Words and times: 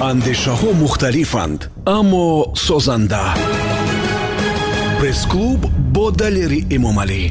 андешаҳо 0.00 0.72
мухталифанд 0.72 1.70
аммо 1.84 2.54
созанда. 2.54 3.34
Пресс-клуб 4.98 5.60
бо 5.94 6.10
далери 6.10 6.60
эмомалӣ 6.76 7.22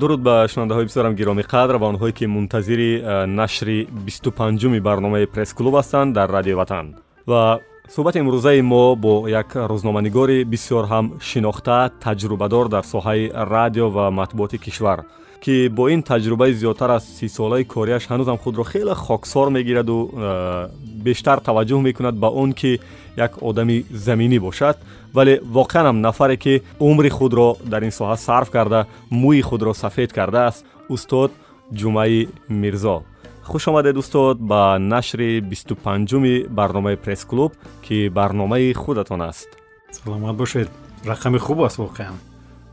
дуруд 0.00 0.20
ба 0.22 0.46
шунавандаҳои 0.50 0.88
бисёрам 0.88 1.14
гиромӣ 1.20 1.42
қадр 1.42 1.76
ва 1.80 1.86
онҳое 1.92 2.12
ки 2.18 2.24
мунтазири 2.26 2.92
нашри 3.26 3.88
бисту 4.06 4.30
панҷуми 4.38 4.80
барномаи 4.80 5.26
пресс-клуб 5.34 5.74
ҳастанд 5.80 6.14
дар 6.18 6.28
радиои 6.36 6.54
ватан. 6.60 6.86
Ва 7.26 7.60
суҳбати 7.94 8.18
имрӯзаи 8.22 8.60
мо 8.62 8.96
бо 8.96 9.28
як 9.28 9.48
рӯзноманигори 9.70 10.38
бисёр 10.52 10.84
ҳам 10.92 11.06
шинохта 11.28 11.90
таҷрубадор 12.04 12.66
дар 12.74 12.84
соҳаи 12.94 13.30
радио 13.54 13.86
ва 13.96 14.10
матбуоти 14.10 14.58
кишвар 14.58 14.98
ки 15.40 15.68
бо 15.68 15.88
ин 15.88 16.02
таҷрубаи 16.02 16.52
зиёдтар 16.54 16.90
аз 16.90 17.04
сисолаи 17.20 17.64
корияш 17.64 18.08
ҳанӯзам 18.10 18.38
худро 18.38 18.64
хеле 18.64 18.94
хоксор 18.94 19.50
мегираду 19.50 20.10
э, 20.12 20.68
бештар 21.06 21.38
таваҷҷӯҳ 21.40 21.80
мекунад 21.88 22.14
ба 22.18 22.28
он 22.28 22.52
ки 22.52 22.80
як 23.16 23.32
одами 23.42 23.84
заминӣ 23.90 24.38
бошад 24.40 24.76
вале 25.12 25.40
воқеанам 25.58 26.00
нафаре 26.00 26.36
ки 26.36 26.62
умри 26.80 27.10
худро 27.10 27.56
дар 27.64 27.82
ин 27.82 27.90
соҳа 27.90 28.16
сарф 28.16 28.50
карда 28.50 28.86
мӯи 29.10 29.42
худро 29.42 29.72
сафед 29.74 30.12
кардааст 30.12 30.64
устод 30.88 31.30
ҷумаи 31.72 32.28
мирзо 32.48 33.02
хуш 33.48 33.68
омадед 33.68 33.96
устод 33.96 34.36
ба 34.38 34.78
нашри 34.78 35.40
бисту 35.40 35.74
панҷуми 35.76 36.34
барномаи 36.48 36.96
пресс-клуб 36.96 37.52
ки 37.84 38.08
барномаи 38.08 38.72
худатон 38.72 39.22
аст 39.22 39.48
саломат 39.90 40.36
бошед 40.36 40.68
рақами 41.04 41.38
хуб 41.38 41.62
аст 41.62 41.78
воқеан 41.78 42.16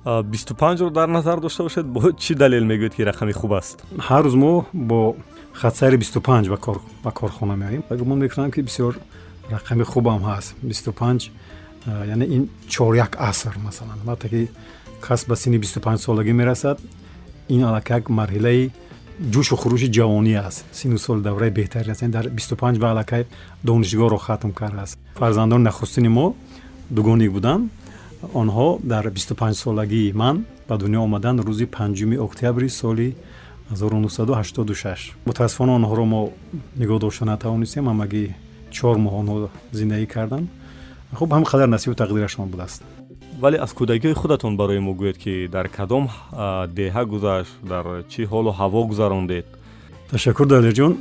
бисту 0.05 0.53
панҷро 0.53 0.89
дар 0.91 1.07
назар 1.07 1.39
дошта 1.39 1.63
бошед 1.63 1.85
бо 1.85 2.11
чӣ 2.11 2.35
далел 2.35 2.63
мегӯед 2.63 2.93
ки 2.95 3.01
рақами 3.01 3.33
хуб 3.33 3.53
аст? 3.53 3.83
Ҳар 3.97 4.23
рӯз 4.25 4.35
мо 4.35 4.65
бо 4.73 5.15
бисту 5.97 6.21
панҷ 6.21 6.49
ба 7.03 7.11
корхона 7.11 7.55
меоем. 7.55 7.83
Ва 7.89 7.97
гумон 7.97 8.19
мекунам 8.19 8.51
ки 8.51 8.61
бисёр 8.61 8.99
рақами 9.49 9.83
хубам 9.83 10.21
ҳаст. 10.23 10.53
бисту 10.61 10.91
панҷ 10.91 11.31
яъне 11.87 12.25
ин 12.25 12.49
чоряк 12.67 13.15
аср 13.19 13.57
масалан. 13.57 13.99
Вақте 14.05 14.29
ки 14.29 14.49
кас 15.01 15.25
ба 15.25 15.35
синни 15.35 15.57
бисту 15.57 15.79
панҷ 15.79 15.99
солагӣ 16.05 16.33
мерасад 16.33 16.77
ин 17.49 17.63
аллакак 17.63 18.09
марҳилаи 18.09 18.69
ҷӯшу 19.33 19.55
хурӯши 19.61 19.87
ҷавонӣ 19.97 20.35
аст. 20.47 20.65
сину 20.71 20.97
сол 20.97 21.21
давраи 21.21 21.49
беҳтари 21.49 21.89
аст. 21.89 22.03
Дар 22.05 22.29
бисту 22.29 22.55
панҷ 22.55 22.77
ба 22.77 22.87
аллакай 22.93 23.25
донишгоҳро 23.65 24.17
хатм 24.17 24.51
кардааст 24.51 24.99
фарзандони 25.15 25.63
нахустини 25.63 26.09
мо 26.09 26.35
дугонӣ 26.95 27.29
буданд 27.29 27.71
онҳо 28.33 28.79
дар 28.83 29.05
25солагии 29.07 30.13
ман 30.13 30.45
ба 30.67 30.77
дунё 30.77 30.99
омаданд 31.07 31.39
рӯзи 31.39 31.65
5 31.65 32.19
октябри 32.19 32.69
соли 32.69 33.15
1986 33.71 35.13
мутаассифона 35.25 35.71
онҳоро 35.79 36.05
мо 36.05 36.29
нигоҳ 36.79 36.99
дошта 36.99 37.25
натавонистем 37.25 37.85
ҳамагӣ 37.91 38.23
чор 38.71 38.95
моҳ 38.97 39.13
онҳо 39.21 39.49
зиндагӣ 39.71 40.07
карданд 40.15 40.47
хуб 41.19 41.29
ҳам 41.35 41.43
қадар 41.51 41.67
насибу 41.75 41.95
тақдирашон 41.95 42.47
будааст. 42.53 42.83
Вале 43.41 43.57
аз 43.57 43.71
кӯдагии 43.73 44.13
худатон 44.13 44.57
барои 44.57 44.79
мо 44.79 44.93
гӯед 45.01 45.17
ки 45.23 45.47
дар 45.47 45.67
кадом 45.67 46.09
деҳа 46.79 47.03
гузашт 47.05 47.53
дар 47.71 47.85
чӣ 48.11 48.21
ҳолу 48.31 48.51
ҳаво 48.59 48.81
гузарондед? 48.91 49.45
Ташаккур 50.11 50.47
далерҷон 50.47 50.93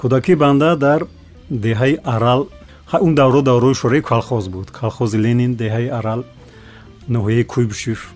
кӯдакии 0.00 0.36
банда 0.44 0.76
дар 0.76 1.00
деҳаи 1.50 1.94
арал 2.04 2.40
он 2.92 3.14
давро 3.14 3.42
даврои 3.42 3.74
шӯраи 3.74 4.00
калхоз 4.00 4.48
буд. 4.48 4.70
Калхози 4.70 5.18
ленин 5.18 5.54
деҳаи 5.56 5.88
арал 5.88 6.24
ноҳияи 7.08 7.44
куйбушев 7.44 8.12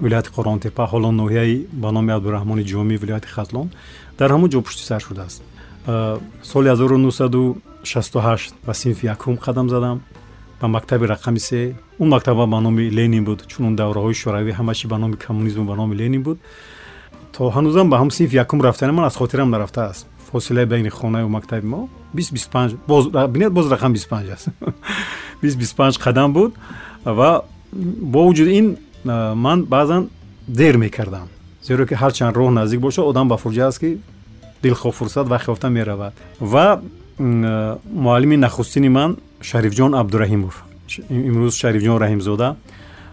вилояти 0.00 0.30
қоронтепа 0.36 0.86
ҳоло 0.92 1.10
ноҳияи 1.20 1.66
ба 1.72 1.92
номи 1.92 2.12
абдураҳмони 2.12 2.64
ҷомӣ 2.64 2.96
вилояти 3.02 3.28
хатлон 3.28 3.70
дар 4.18 4.30
ҳамон 4.30 4.50
ҷо 4.50 4.60
пушти 4.62 4.82
сар 4.82 5.00
шудааст. 5.00 5.42
Соли 6.42 6.68
1968 6.68 8.54
ба 8.66 8.74
синфи 8.74 9.06
якум 9.06 9.36
қадам 9.36 9.68
задам 9.68 10.00
ба 10.60 10.68
мактаби 10.68 11.06
рақами 11.06 11.38
се. 11.38 11.74
Он 12.00 12.08
мактаба 12.08 12.46
ба 12.46 12.60
номи 12.60 12.90
ленин 12.90 13.24
буд 13.24 13.46
чун 13.46 13.66
он 13.66 13.76
давраҳои 13.76 14.14
шӯравӣ 14.14 14.52
ҳамаши 14.52 14.86
ба 14.88 14.98
номи 14.98 15.16
коммунизму 15.16 15.64
ба 15.64 15.74
номи 15.76 15.94
ленин 15.96 16.22
буд. 16.22 16.38
То 17.32 17.50
ҳанӯзам 17.50 17.88
ба 17.88 17.96
ҳам 18.00 18.10
синфи 18.10 18.36
якум 18.36 18.60
рафтани 18.62 18.92
ман 18.92 19.04
аз 19.04 19.16
хотирам 19.16 19.50
нарафтааст. 19.50 20.06
Фосилаи 20.32 20.66
байни 20.66 20.88
хонаю 20.88 21.28
мактаби 21.28 21.66
мо 21.66 21.88
25 22.14 22.76
бинед 23.28 23.52
боз 23.52 23.66
рақам 23.70 23.92
25 23.92 24.30
аст. 24.32 24.48
225 25.42 25.98
қадам 25.98 26.32
буд 26.32 26.54
ва 27.04 27.42
бо 27.72 28.24
вуҷуди 28.28 28.50
ин 28.50 28.76
ман 29.34 29.64
баъзан 29.64 30.08
дер 30.48 30.76
мекардам. 30.76 31.28
Зеро 31.62 31.86
ки 31.86 31.94
ҳарчанд 31.94 32.36
роҳ 32.36 32.50
наздик 32.50 32.80
бошад 32.80 33.04
одам 33.04 33.28
ба 33.28 33.36
фурҷа 33.36 33.66
аст 33.66 33.78
ки 33.78 33.98
дилхоҳ 34.62 34.92
фурсат 34.92 35.26
вақт 35.28 35.48
ёфта 35.48 35.68
меравад. 35.68 36.12
Ва 36.40 36.80
муаллими 37.18 38.36
нахустини 38.36 38.88
ман 38.88 39.16
шарифҷон 39.40 39.94
абдураҳимов. 39.94 40.64
Имрӯз 41.10 41.54
шарифҷон 41.62 41.98
раҳимзода. 42.04 42.56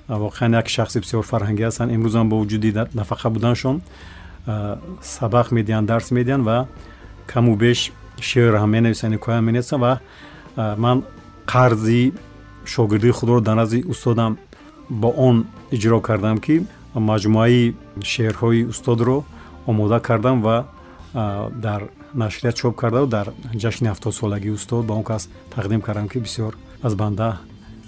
Воқеан 0.09 0.51
як 0.61 0.67
шахси 0.69 0.99
бисёр 0.99 1.23
фарҳангӣ 1.31 1.63
ҳастанд. 1.69 1.91
Имрӯзам 1.95 2.29
бо 2.29 2.35
вуҷуди 2.41 2.71
нафақа 2.99 3.29
буданшон. 3.29 3.81
Сабақ 5.01 5.47
медиҳанд 5.57 5.87
дарс 5.87 6.11
медиҳанд 6.11 6.43
ва 6.49 6.67
каму 7.27 7.55
беш 7.55 7.91
шеър 8.21 8.53
ҳам 8.61 8.69
менависанд 8.69 9.13
ҳикоя 9.15 9.41
менависанд 9.41 9.81
ва 9.81 9.99
ман 10.77 11.03
қарзи 11.47 12.13
шогирдии 12.65 13.11
худро 13.11 13.41
дар 13.41 13.55
назди 13.55 13.83
устодам 13.87 14.37
бо 14.89 15.09
он 15.27 15.45
иҷро 15.71 16.01
кардам 16.01 16.37
ки 16.37 16.65
маҷмӯаи 16.95 17.73
шеърҳои 18.03 18.65
устодро 18.65 19.23
омода 19.67 19.99
кардам 19.99 20.41
ва 20.41 20.65
дар 21.65 21.81
нашрият 22.13 22.55
чоп 22.55 22.75
кардаву 22.75 23.07
дар 23.07 23.27
ҷашни 23.53 23.87
ҳафтодсолагии 23.91 24.51
устод 24.51 24.85
ба 24.85 24.93
он 24.93 25.03
кас 25.03 25.29
тақдим 25.55 25.81
кардам 25.81 26.07
ки 26.09 26.17
бисёр 26.19 26.53
аз 26.83 26.95
банда 26.95 27.37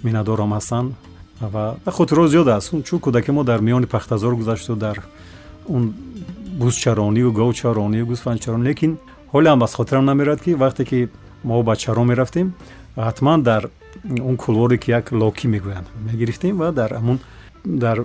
миннатдорам 0.02 0.52
ҳастанд 0.54 0.92
ва 1.40 1.76
хотирҳо 1.86 2.26
зиёд 2.28 2.48
аст. 2.48 2.70
Чун 2.84 3.00
кӯдаки 3.00 3.30
мо 3.30 3.44
дар 3.44 3.60
миёни 3.60 3.86
пахтазор 3.86 4.34
гузашту 4.34 4.76
дар 4.76 5.02
он 5.68 5.94
бузчаронию 6.60 7.32
говчаронию 7.32 8.06
гӯсфандчаронӣ 8.06 8.64
лекин 8.68 8.98
ҳолеам 9.32 9.62
аз 9.62 9.74
хотирам 9.74 10.04
намерад 10.04 10.40
ки 10.40 10.54
вақте 10.54 10.84
ки 10.84 11.08
мо 11.44 11.62
ба 11.62 11.76
чаро 11.76 12.04
мерафтем 12.04 12.54
ҳатман 12.96 13.42
дар 13.42 13.70
он 14.28 14.36
кулворе 14.36 14.78
ки 14.78 14.90
як 14.90 15.12
локӣ 15.12 15.46
мегӯянд 15.48 15.86
мегирифтем 16.10 16.56
ва 16.58 16.72
дар 16.72 16.92
амн 16.94 17.18
дар 17.64 18.04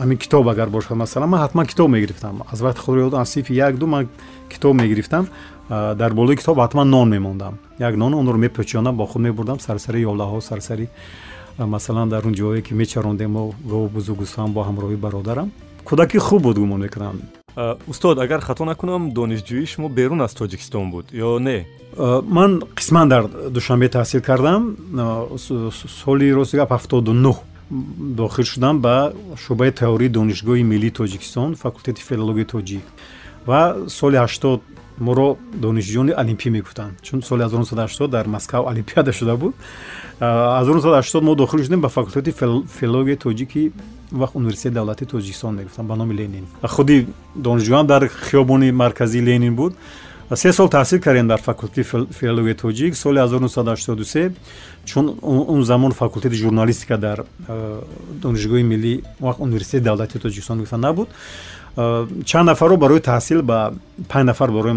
ҳамин 0.00 0.16
китоб 0.16 0.48
агар 0.48 0.68
бошад 0.68 0.96
масалан 0.96 1.28
ман 1.28 1.40
ҳатман 1.40 1.66
китоб 1.66 1.90
мегирифтам. 1.90 2.42
Аз 2.52 2.60
вақти 2.60 2.78
худро 2.78 3.00
ёдам 3.00 3.20
аз 3.20 3.30
синфи 3.30 3.54
як 3.54 3.76
ду 3.78 3.86
ман 3.86 4.08
китоб 4.48 4.74
мегирифтам. 4.74 5.28
Дар 5.68 6.12
болои 6.12 6.36
китоб 6.36 6.58
ҳатман 6.58 6.84
нон 6.84 7.08
мемондам. 7.08 7.58
Як 7.78 7.96
нон 7.96 8.14
онро 8.14 8.36
мепӯчонам 8.36 8.96
бо 8.96 9.06
худ 9.06 9.22
мебурдам 9.22 9.60
сарсари 9.60 10.04
ёлаҳо 10.04 10.40
сарсари 10.40 10.88
масалан 11.58 12.08
дар 12.08 12.26
он 12.26 12.34
ҷое 12.34 12.62
ки 12.62 12.74
мечарондем 12.74 13.30
мо 13.30 13.52
гов 13.64 13.90
бузугустан 13.90 14.52
бо 14.52 14.60
ҳамроҳи 14.62 14.96
бародарам. 14.96 15.50
Кӯдаки 15.84 16.18
хуб 16.18 16.42
буд 16.42 16.58
гумон 16.58 16.80
мекунам 16.80 17.20
устод 17.86 18.18
агар 18.18 18.40
хато 18.40 18.64
накунам 18.64 19.12
донишҷӯии 19.12 19.66
шумо 19.66 19.88
берун 19.88 20.20
аз 20.22 20.32
тоҷикистон 20.34 20.90
буд 20.90 21.06
ё 21.12 21.38
не? 21.38 21.66
Э, 21.96 22.22
ман 22.24 22.62
қисман 22.74 23.08
дар 23.08 23.28
душанбе 23.50 23.88
таҳсил 23.88 24.22
кардам. 24.22 24.76
Э, 24.94 25.70
соли 25.72 26.32
рости 26.32 26.56
гап 26.56 26.70
ҳафтоду 26.70 27.12
нӯ 27.12 27.34
дохил 27.70 28.44
шудам 28.44 28.80
ба 28.80 29.12
шӯъбаи 29.36 29.72
теории 29.72 30.08
донишгоҳи 30.08 30.62
миллии 30.62 30.90
тоҷикистон 30.90 31.54
факултети 31.54 32.02
филологияи 32.02 32.46
тоҷик. 32.46 32.84
Ва 33.46 33.76
соли 33.88 34.16
ҳаштод 34.16 34.60
моро 34.98 35.36
донишҷӯёни 35.64 36.12
олимпӣ 36.22 36.48
мегуфтанд 36.50 36.94
чун 37.02 37.20
соли 37.22 37.42
1980 37.42 38.08
дар 38.08 38.26
москав 38.26 38.66
олимпиада 38.66 39.12
шуда 39.12 39.36
буд. 39.36 39.54
1980 40.20 41.20
мо 41.20 41.34
дохил 41.34 41.62
шудем 41.62 41.80
ба 41.80 41.88
факултети 41.88 42.30
филологияи 42.78 43.16
тоҷики 43.16 43.72
вақт 44.12 44.34
университети 44.34 44.74
давлатии 44.74 45.06
тоҷикистон 45.06 45.54
мегуфтам 45.56 45.86
ба 45.86 45.96
номи 45.96 46.14
ленин. 46.14 46.46
Худи 46.62 47.06
донишҷӯям 47.34 47.86
дар 47.86 48.08
хиёбони 48.08 48.70
марказии 48.70 49.20
ленин 49.20 49.54
буд. 49.56 49.74
Се 50.34 50.52
сол 50.52 50.68
таҳсил 50.68 51.00
кардем 51.00 51.28
дар 51.28 51.40
факултети 51.40 51.82
филологияи 51.82 52.54
тоҷик. 52.54 52.94
Соли 52.94 53.18
1983 53.18 54.32
чун 54.84 55.18
он 55.22 55.64
замон 55.64 55.92
факултети 55.92 56.34
журналистика 56.34 56.98
дар 56.98 57.24
донишгоҳи 58.22 58.62
миллӣ 58.62 59.02
вақт 59.20 59.40
университети 59.40 59.84
давлатии 59.84 60.18
тоҷикистон 60.18 60.56
мегуфтам 60.56 60.80
набуд 60.80 61.08
чанд 62.24 62.46
нафарро 62.46 62.76
барои 62.76 63.00
таҳсил 63.00 63.42
ба 63.42 63.72
панҷ 64.08 64.26
нафар 64.26 64.50
барои 64.50 64.74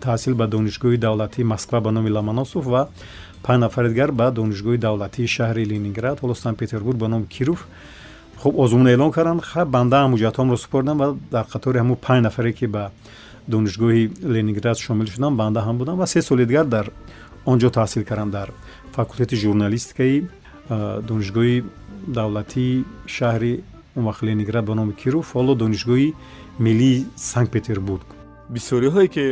таҳсил 0.00 0.34
ба 0.34 0.46
донишгоҳи 0.46 0.96
давлатии 0.96 1.44
москва 1.44 1.80
ба 1.80 1.90
номи 1.92 2.10
ломоносов 2.10 2.64
ва 2.66 2.88
панҷ 3.42 3.60
нафари 3.60 3.88
дигар 3.88 4.10
ба 4.12 4.30
донишгоҳи 4.30 4.78
давлатии 4.78 5.26
шаҳри 5.26 5.64
ленинград 5.72 6.16
ҳоло 6.22 6.34
санкт 6.34 6.58
петербург 6.58 6.96
ба 6.98 7.08
номи 7.08 7.26
киров 7.26 7.66
хуб 8.42 8.54
озмун 8.58 8.88
эълон 8.88 9.10
карданд 9.12 9.42
ха 9.42 9.64
банда 9.64 9.96
ҳам 10.02 10.10
ҳуҷҷатҳомро 10.14 10.56
супордам 10.56 10.96
ва 10.98 11.16
дар 11.30 11.44
қатори 11.52 11.78
ҳамун 11.82 11.96
панҷ 12.06 12.22
нафаре 12.22 12.52
ки 12.52 12.66
ба 12.66 12.90
донишгоҳи 13.48 14.02
ленинград 14.34 14.76
шомил 14.76 15.06
шудам 15.14 15.36
банда 15.36 15.60
ҳам 15.66 15.76
будам 15.80 15.96
ва 15.98 16.06
се 16.06 16.20
соли 16.22 16.44
дигар 16.46 16.66
дар 16.76 16.86
он 17.46 17.58
ҷо 17.58 17.68
таҳсил 17.78 18.02
кардам 18.04 18.30
дар 18.30 18.48
факултети 18.96 19.34
журналистикаи 19.44 20.16
донишгоҳи 21.08 21.56
давлатии 22.18 22.84
шаҳри 23.16 23.52
он 23.96 24.04
вақт 24.08 24.22
ленинград 24.28 24.64
ба 24.64 24.74
номи 24.74 24.92
киров 25.02 25.26
ҳоло 25.36 25.52
донишгоҳи 25.62 26.08
миллии 26.58 27.06
санкт 27.16 27.50
петербург 27.56 28.06
бисёриҳое 28.50 29.08
ки 29.14 29.24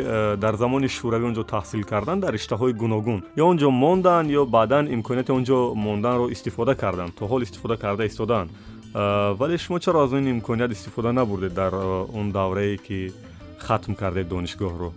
дар 0.44 0.54
замони 0.62 0.88
шӯравӣ 0.96 1.24
он 1.30 1.34
ҷо 1.38 1.44
таҳсил 1.54 1.82
карданд 1.92 2.20
дар 2.24 2.32
риштаҳои 2.38 2.72
гуногун. 2.82 3.20
Ё 3.36 3.44
он 3.50 3.56
ҷо 3.62 3.68
монданд 3.70 4.28
ё 4.40 4.42
баъдан 4.56 4.84
имконияти 4.96 5.30
он 5.38 5.44
ҷо 5.44 5.58
монданро 5.74 6.26
истифода 6.34 6.74
карданд 6.74 7.12
то 7.18 7.24
ҳол 7.30 7.40
истифода 7.46 7.76
карда 7.76 8.02
истодаанд 8.06 8.50
вале 8.94 9.58
шумо 9.58 9.80
чаро 9.80 10.04
аз 10.04 10.12
он 10.12 10.30
имконият 10.30 10.72
истифода 10.72 11.12
набурдед 11.12 11.54
дар 11.54 11.72
э, 11.74 12.06
он 12.14 12.32
даврае 12.32 12.76
ки 12.76 13.12
хатм 13.58 13.94
кардед 13.94 14.28
донишгоҳро? 14.28 14.92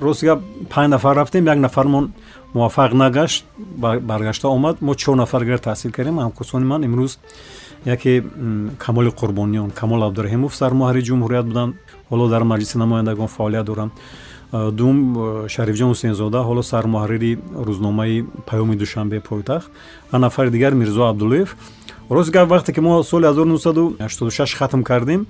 Рост 0.00 0.22
гап 0.22 0.40
панҷ 0.70 0.90
нафар 0.90 1.16
рафтем 1.16 1.46
як 1.46 1.58
нафармон 1.58 2.12
муваффақ 2.54 2.92
нагашт 2.92 3.44
баргашта 3.56 4.48
омад. 4.48 4.80
Мо 4.80 4.94
чор 4.94 5.16
нафар 5.16 5.44
гар 5.44 5.58
таҳсил 5.58 5.92
кардем 5.92 6.18
ҳамкурсони 6.18 6.64
ман 6.64 6.84
имрӯз 6.84 7.18
яке 7.84 8.24
камоли 8.78 9.10
қурбониён 9.10 9.70
камол 9.70 10.02
абдураҳимов 10.02 10.54
сармуҳарри 10.54 11.02
ҷумҳурият 11.02 11.46
буданд. 11.46 11.74
Ҳоло 12.10 12.28
дар 12.28 12.42
маҷлиси 12.42 12.76
намояндагон 12.78 13.26
фаъолият 13.26 13.66
дорам 13.66 13.90
дум 14.52 14.96
шарифҷон 15.48 15.88
ҳусейнзода 15.92 16.40
ҳоло 16.48 16.62
сармуҳаррири 16.62 17.38
рӯзномаи 17.66 18.24
паёми 18.48 18.76
душанбе 18.76 19.20
пойтахт 19.20 19.70
ва 20.12 20.18
нафари 20.18 20.50
дигар 20.50 20.72
мирзо 20.74 21.02
абдуллоев 21.08 21.56
рост 22.10 22.30
гап 22.30 22.48
вақте 22.48 22.72
ки 22.72 22.80
мо 22.80 23.02
соли 23.02 23.26
1986 23.26 24.54
хатм 24.54 24.82
кардем 24.82 25.26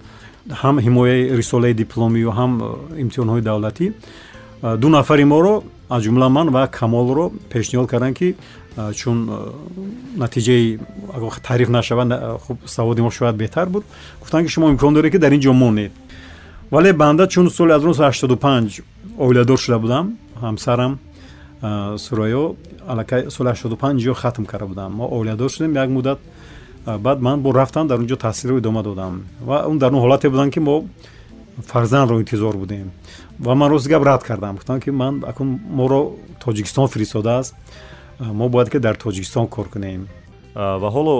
ҳам 0.48 0.78
ҳимояи 0.78 1.36
рисолаи 1.36 1.74
дипломию 1.74 2.30
ҳам 2.30 2.52
имтиҳонҳои 2.96 3.42
давлатӣ 3.42 3.92
ду 4.62 4.88
нафари 4.88 5.24
моро 5.24 5.62
аз 5.90 6.02
ҷумла 6.04 6.28
ман 6.28 6.48
ва 6.48 6.68
камолро 6.68 7.32
пешниҳод 7.50 7.86
карданд 7.88 8.16
ки 8.16 8.36
чун 8.94 9.18
натиҷаи 10.16 10.78
агар 11.16 11.32
таъриф 11.42 11.68
нашавад 11.68 12.08
хуб 12.44 12.58
саводи 12.66 13.00
мо 13.02 13.10
шояд 13.10 13.36
беҳтар 13.36 13.66
буд 13.66 13.84
гуфтанд 14.20 14.46
ки 14.46 14.52
шумо 14.52 14.70
имкон 14.70 14.94
доред 14.94 15.12
ки 15.12 15.18
дар 15.18 15.32
ин 15.32 15.40
ҷо 15.40 15.52
монед. 15.52 15.92
Вале 16.70 16.92
банда 16.92 17.26
чун 17.26 17.50
соли 17.50 17.72
1985 17.72 18.82
оиладор 19.18 19.58
шуда 19.58 19.78
будам 19.78 20.16
ҳамсарам 20.42 20.98
сурайё 21.96 22.56
аллакай 22.86 23.30
соли 23.30 23.48
85 23.48 23.98
ҷо 24.04 24.14
хатм 24.14 24.44
карда 24.44 24.66
будам. 24.66 24.92
Мо 24.92 25.08
оиладор 25.10 25.50
шудем 25.50 25.74
як 25.74 25.88
муддат 25.88 26.18
баъд 26.86 27.20
ман 27.20 27.40
бо 27.40 27.52
рафтам 27.54 27.86
дар 27.86 27.98
он 27.98 28.06
ҷо 28.06 28.16
таҳсилро 28.16 28.58
идома 28.58 28.82
додам 28.82 29.24
ва 29.40 29.64
он 29.66 29.78
дар 29.78 29.92
он 29.92 30.02
ҳолате 30.02 30.28
будам 30.28 30.50
ки 30.50 30.60
мо 30.60 30.84
фарзандро 31.66 32.20
интизор 32.20 32.56
будем 32.56 32.90
ва 33.38 33.54
ман 33.54 33.70
рост 33.70 33.88
гап 33.88 34.02
рад 34.02 34.22
кардам 34.24 34.56
гуфтам 34.56 34.80
ки 34.80 34.90
ман 34.90 35.24
акун 35.26 35.60
моро 35.70 36.12
тоҷикистон 36.44 36.88
фиристодааст 36.88 37.54
мо 38.20 38.48
бояд 38.48 38.70
ки 38.70 38.78
дар 38.78 38.94
тоҷикистон 38.94 39.46
кор 39.46 39.68
кунем 39.68 40.08
ва 40.54 40.88
ҳоло 40.94 41.14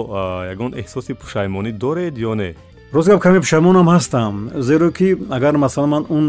ягон 0.53 0.71
эҳсоси 0.73 1.13
пушаймонӣ 1.13 1.71
доред 1.71 2.17
ё 2.17 2.33
не 2.35 2.55
рост 2.93 3.07
гап 3.07 3.21
каме 3.21 3.39
пушаймонам 3.39 3.87
ҳастам 3.87 4.61
зеро 4.61 4.91
ки 4.91 5.17
агар 5.29 5.57
масалан 5.57 5.89
ман 5.89 6.05
он 6.09 6.25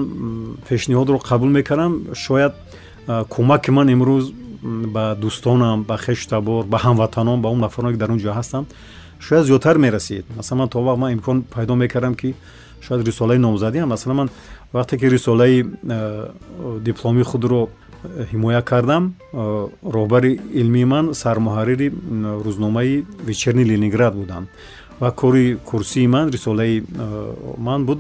пешниҳодро 0.69 1.19
қабул 1.19 1.49
мекардам 1.49 2.15
шояд 2.15 2.55
кӯмаки 3.07 3.71
ман 3.71 3.89
имрӯз 3.89 4.33
ба 4.95 5.17
дӯстонам 5.23 5.85
ба 5.85 5.97
хештабор 5.97 6.65
ба 6.65 6.79
ҳамватанон 6.79 7.41
ба 7.41 7.49
он 7.49 7.61
нафароне 7.61 7.95
ки 7.95 7.99
дар 7.99 8.11
он 8.11 8.19
ҷо 8.19 8.33
ҳастам 8.33 8.67
шояд 9.21 9.47
зиёдтар 9.47 9.79
мерасид. 9.79 10.25
Масалан 10.37 10.69
то 10.69 10.79
вақт 10.81 10.99
ман 10.99 11.13
имкон 11.13 11.43
пайдо 11.43 11.75
мекардам 11.75 12.15
ки 12.15 12.35
шояд 12.81 13.07
рисолаи 13.07 13.39
номзадиам. 13.39 13.89
Масалан 13.89 14.17
ман 14.17 14.31
вақте 14.73 14.99
ки 14.99 15.05
рисолаи 15.05 15.67
дипломии 16.81 17.23
худро 17.23 17.69
ҳимоя 18.33 18.63
кардам 18.63 19.15
роҳбари 19.35 20.41
илмии 20.53 20.85
ман 20.85 21.15
сармуҳаррири 21.15 21.89
рӯзномаи 22.47 23.05
вечерни 23.25 23.65
ленинград 23.65 24.15
буданд. 24.15 24.49
Ва 25.01 25.11
кори 25.13 25.59
курсии 25.65 26.07
ман 26.07 26.29
рисолаи 26.31 26.85
ман 27.59 27.85
буд 27.85 27.99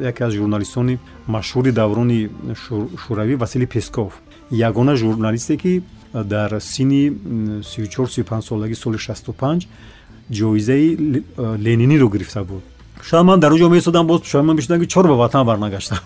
яке 0.00 0.24
аз 0.24 0.32
журналистони 0.32 0.98
машҳури 1.28 1.72
даврони 1.72 2.30
шӯравӣ 3.02 3.34
васили 3.36 3.66
песков. 3.66 4.20
Ягона 4.50 4.96
журналисте 4.96 5.56
ки 5.56 5.82
дар 6.12 6.60
синни 6.60 7.12
сичор 7.64 8.08
сипанҷ 8.10 8.44
солагӣ 8.44 8.74
соли 8.74 8.98
шасту 8.98 9.32
панҷ 9.32 9.68
ҷоизаи 10.30 10.96
лениниро 11.36 12.08
гирифта 12.08 12.44
буд 12.44 12.62
шояд 13.02 13.24
ман 13.24 13.40
дар 13.40 13.52
он 13.52 13.58
ҷо 13.58 13.68
месодам 13.68 14.06
боз 14.06 14.20
пушаймон 14.20 14.56
мешудам 14.56 14.80
ки 14.80 14.86
чор 14.86 15.06
ба 15.08 15.14
ватан 15.14 15.46
барнагаштам 15.46 15.98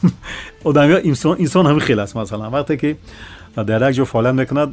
одами 0.64 1.00
инсон 1.04 1.66
ҳамин 1.66 1.80
хел 1.80 2.00
аст 2.00 2.14
масалан 2.14 2.52
вақте 2.52 2.76
ки 2.76 2.96
дар 3.56 3.82
як 3.82 3.94
ҷо 3.94 4.04
фаъолият 4.04 4.34
мекунад 4.34 4.70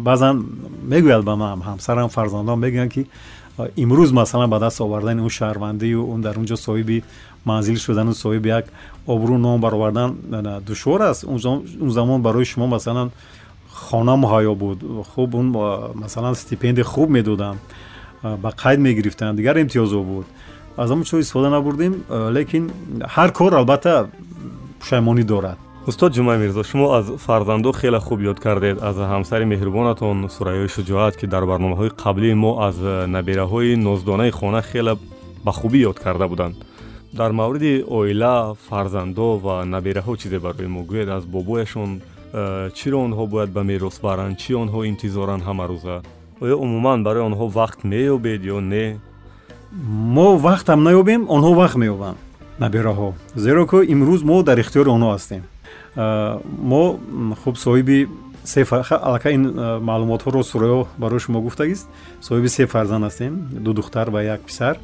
баъзан 0.00 0.46
мегӯяд 0.82 1.22
ба 1.24 1.36
ман 1.36 1.62
ҳамсарам 1.62 2.08
фарзандам 2.08 2.60
мегӯянд 2.60 2.92
ки 2.92 3.06
имрӯз 3.76 4.12
масалан 4.12 4.50
ба 4.50 4.58
даст 4.58 4.80
овардани 4.80 5.20
он 5.20 5.28
шаҳрвандию 5.30 6.06
он 6.12 6.20
дар 6.20 6.38
он 6.38 6.44
ҷо 6.44 6.56
соҳиби 6.56 7.02
манзил 7.44 7.78
шудану 7.78 8.12
соҳиби 8.14 8.48
як 8.48 8.66
обрӯ 9.06 9.36
ном 9.38 9.60
баровардан 9.60 10.16
душвор 10.66 11.02
аст 11.02 11.24
он 11.24 11.90
замон 11.90 12.22
барои 12.22 12.44
шумо 12.44 12.66
масалан 12.66 13.10
хона 13.72 14.16
муҳайё 14.16 14.54
буд 14.54 14.78
хуб 15.14 15.34
он 15.34 15.46
масалан 15.94 16.34
стипенди 16.34 16.82
хуб 16.82 17.08
медоданд 17.10 17.58
ба 18.42 18.50
қайд 18.62 18.78
мегирифтанд? 18.78 19.36
Дигар 19.36 19.56
имтиёзо 19.56 20.02
буд 20.02 20.26
аз 20.76 20.90
ҳамон 20.90 21.04
чиzo 21.04 21.20
истифода 21.20 21.50
набурдем 21.50 21.94
лекин 22.36 22.70
ҳар 23.14 23.32
кор 23.32 23.52
албатта 23.54 24.08
пушаймонӣ 24.80 25.24
дорад. 25.24 25.58
Устод 25.86 26.12
ҷумай 26.16 26.38
мирзо 26.38 26.62
шумо 26.64 26.86
аз 26.98 27.06
фарзандо 27.26 27.72
хеле 27.72 27.98
хуб 28.00 28.20
ёд 28.20 28.38
кардед. 28.40 28.82
Аз 28.82 28.96
ҳамсари 28.96 29.44
меҳрубонатон 29.44 30.28
сурайёи 30.36 30.68
шуҷоат 30.68 31.14
ки 31.16 31.26
дар 31.26 31.44
барномаҳои 31.50 31.90
қаблии 32.02 32.34
мо 32.34 32.52
аз 32.68 32.76
набераҳои 33.16 33.76
ноздонаи 33.76 34.30
хона 34.30 34.62
хеле 34.62 34.94
ба 35.44 35.52
хубӣ 35.52 35.78
ёд 35.90 35.98
карда 36.04 36.26
буданд. 36.28 36.56
Дар 37.12 37.30
мавриди 37.32 37.84
оила 37.88 38.54
фарзандо 38.68 39.38
ва 39.44 39.64
набераҳо 39.64 40.16
чизе 40.16 40.38
барои 40.38 40.66
мо? 40.66 40.80
Гӯед 40.90 41.08
аз 41.08 41.24
бобояшон 41.24 42.00
чиро 42.74 42.98
онҳо 43.06 43.26
бояд 43.26 43.50
ба 43.56 43.62
мерос 43.62 44.00
баранд? 44.02 44.38
Чӣ 44.42 44.52
онҳо 44.62 44.80
интизоранд 44.92 45.42
ҳамарӯза 45.48 45.96
оё 46.40 46.56
умуман 46.64 47.02
барои 47.02 47.22
онҳо 47.30 47.46
вақт 47.58 47.78
меёбед 47.84 48.42
ё 48.44 48.60
не? 48.60 48.98
Мо 50.16 50.36
вақтам 50.36 50.82
наёбем 50.88 51.22
онҳо 51.28 51.50
вақт 51.60 51.76
меёбанд. 51.82 52.18
Набераҳо 52.58 53.14
зеро 53.34 53.66
ки 53.66 53.78
имрӯз 53.92 54.22
мо 54.24 54.42
дар 54.42 54.58
ихтиёри 54.58 54.90
онҳо 54.96 55.08
ҳастем. 55.16 55.42
Мо 56.70 56.98
хуб 57.42 57.56
соҳиби 57.56 58.08
аллакай 59.06 59.34
ин 59.34 59.44
маълумотҳоро 59.88 60.42
сурайё 60.42 60.86
барои 60.98 61.20
шумо 61.24 61.40
гуфтагист. 61.40 61.86
Соҳиби 62.20 62.48
се 62.48 62.66
фарзанд 62.66 63.04
ҳастем. 63.04 63.32
Ду 63.64 63.72
духтар 63.72 64.10
ва 64.10 64.22
як 64.22 64.40
писар. 64.40 64.76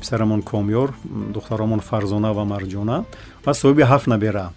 Писарамон 0.00 0.42
комёр 0.42 0.88
духтарамон 1.34 1.80
фарзона 1.80 2.32
ва 2.32 2.44
марҷона. 2.44 3.04
Ва 3.44 3.52
соҳиби 3.54 3.82
ҳафт 3.82 4.06
набера. 4.06 4.50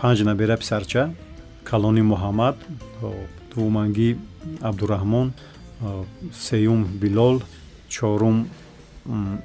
Панҷ 0.00 0.18
набера 0.24 0.56
писарча. 0.56 1.10
Калони 1.64 2.02
муҳаммад. 2.02 2.56
Дуввумангӣ 3.54 4.16
абдураҳмон 4.68 5.32
сеюм 6.32 6.80
билол 7.02 7.42
чорум 7.88 8.46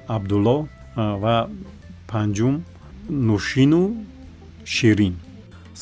абдулло 0.08 0.68
ва 0.96 1.50
панҷум 2.08 2.56
нушину 3.10 3.82
ширин. 4.66 5.16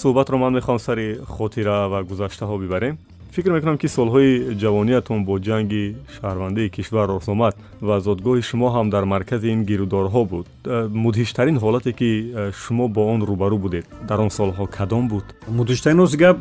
Суҳбатро 0.02 0.38
ман 0.38 0.54
мехоҳам 0.58 0.80
сари 0.88 1.08
хотира 1.36 1.90
ва 1.92 2.00
гузаштаҳо 2.04 2.56
бибарем. 2.64 2.98
Фикр 3.36 3.52
мекунам 3.52 3.78
ки 3.78 3.88
солҳои 3.88 4.56
ҷавониятон 4.62 5.20
бо 5.28 5.34
ҷанги 5.48 5.84
шаҳрвандии 6.16 6.70
кишвар 6.76 7.08
рост 7.14 7.30
омад 7.30 7.54
ва 7.88 7.96
зодгоҳи 8.08 8.42
шумо 8.50 8.68
ҳам 8.76 8.88
дар 8.96 9.04
маркази 9.14 9.48
ин 9.56 9.62
гирӯдорҳо 9.70 10.22
буд. 10.32 10.46
Э, 10.66 10.88
мудҳиштарин 11.06 11.58
ҳолате 11.64 11.92
ки 12.00 12.10
э, 12.24 12.52
шумо 12.62 12.86
бо 12.96 13.02
он 13.14 13.22
рӯбарӯ 13.30 13.58
будед. 13.66 13.86
Дар 14.10 14.20
он 14.26 14.30
солҳо 14.40 14.66
кадом 14.78 15.04
буд. 15.12 15.26
Мудҳиштарин 15.60 15.98
рост 16.04 16.16
гап 16.24 16.38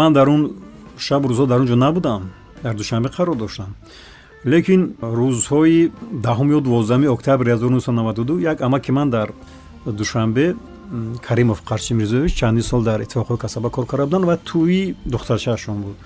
ман 0.00 0.12
дар 0.12 0.28
он 0.28 0.42
шаб 1.00 1.22
рӯзҳо 1.26 1.46
дар 1.46 1.60
он 1.60 1.66
ҷо 1.66 1.76
набудам 1.76 2.22
дар 2.62 2.74
душанбе 2.74 3.08
қарор 3.08 3.36
доштам. 3.36 3.74
Лекин 4.44 4.94
рӯзҳои 5.02 5.90
даҳум 6.26 6.48
ё 6.56 6.60
дувоздами 6.60 7.06
октябри 7.06 7.50
1992 7.50 8.40
як 8.40 8.60
амаки 8.60 8.92
ман 8.92 9.10
дар 9.10 9.32
душанбе 9.86 10.56
каримов 11.22 11.62
қарчи 11.62 11.92
мирзоевич 11.94 12.34
чандин 12.34 12.62
сол 12.62 12.82
дар 12.82 13.00
иттифоқҳои 13.00 13.38
касаба 13.38 13.70
кор 13.70 13.86
карда 13.86 14.06
буданд 14.06 14.24
ва 14.24 14.36
тӯи 14.36 14.94
духтарчаашон 15.04 15.82
буд. 15.82 15.96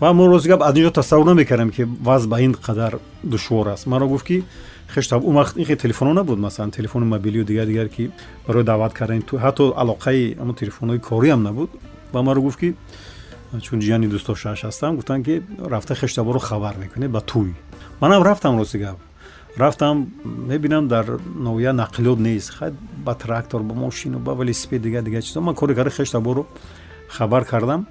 Ва 0.00 0.12
мо 0.12 0.28
рози 0.28 0.48
гап 0.48 0.62
аз 0.62 0.76
ин 0.76 0.84
ҷо 0.86 0.90
тасаввур 0.90 1.26
намекардем 1.26 1.70
ки 1.70 1.84
ваз 1.84 2.26
ба 2.26 2.40
ин 2.40 2.54
қадар 2.54 2.98
душвор 3.22 3.66
аст. 3.68 3.86
Маро 3.86 4.06
гуфт 4.06 4.26
ки 4.26 4.44
хештаб 4.94 5.24
он 5.24 5.34
вақт 5.36 5.56
ин 5.56 5.76
телефоно 5.76 6.14
набуд 6.14 6.38
масалан 6.38 6.70
телефони 6.70 7.04
мобилию 7.04 7.44
дигар 7.44 7.66
дигар 7.66 7.88
ки 7.88 8.10
барои 8.46 8.64
даъват 8.64 8.92
кардан 8.94 9.22
ҳатто 9.22 9.74
алоқаи 9.76 10.36
ҳамн 10.38 10.54
телефонҳои 10.54 11.00
кориам 11.00 11.42
набуд. 11.42 11.70
Ва 12.12 12.22
маро 12.22 12.40
гуфт 12.40 12.58
ки 12.60 12.74
чун 13.62 13.80
ҷияни 13.80 14.08
дӯстошааш 14.08 14.60
ҳастам 14.68 14.96
гуфтанд 14.96 15.24
ки 15.24 15.42
рафта 15.72 15.94
хештаборо 15.94 16.38
хабар 16.38 16.74
мекунед 16.76 17.10
ба 17.10 17.20
тӯй. 17.20 17.54
Манам 18.00 18.22
рафтам 18.22 18.58
рози 18.58 18.78
гап 18.78 18.98
рафтам 19.56 20.12
мебинам 20.24 20.88
дар 20.88 21.06
ноҳия 21.46 21.72
нақлиёт 21.72 22.18
нест. 22.18 22.50
Хай 22.50 22.72
ба 23.04 23.14
трактор 23.14 23.62
ба 23.62 23.74
мошину 23.74 24.18
ба 24.18 24.34
велосипед 24.34 24.82
дигар 24.82 25.02
дигар 25.02 25.22
чизо 25.22 25.40
ман 25.40 25.54
кори 25.54 25.74
карда 25.74 25.90
хештаборо 25.90 26.46
хабар 27.08 27.44
кардам. 27.44 27.86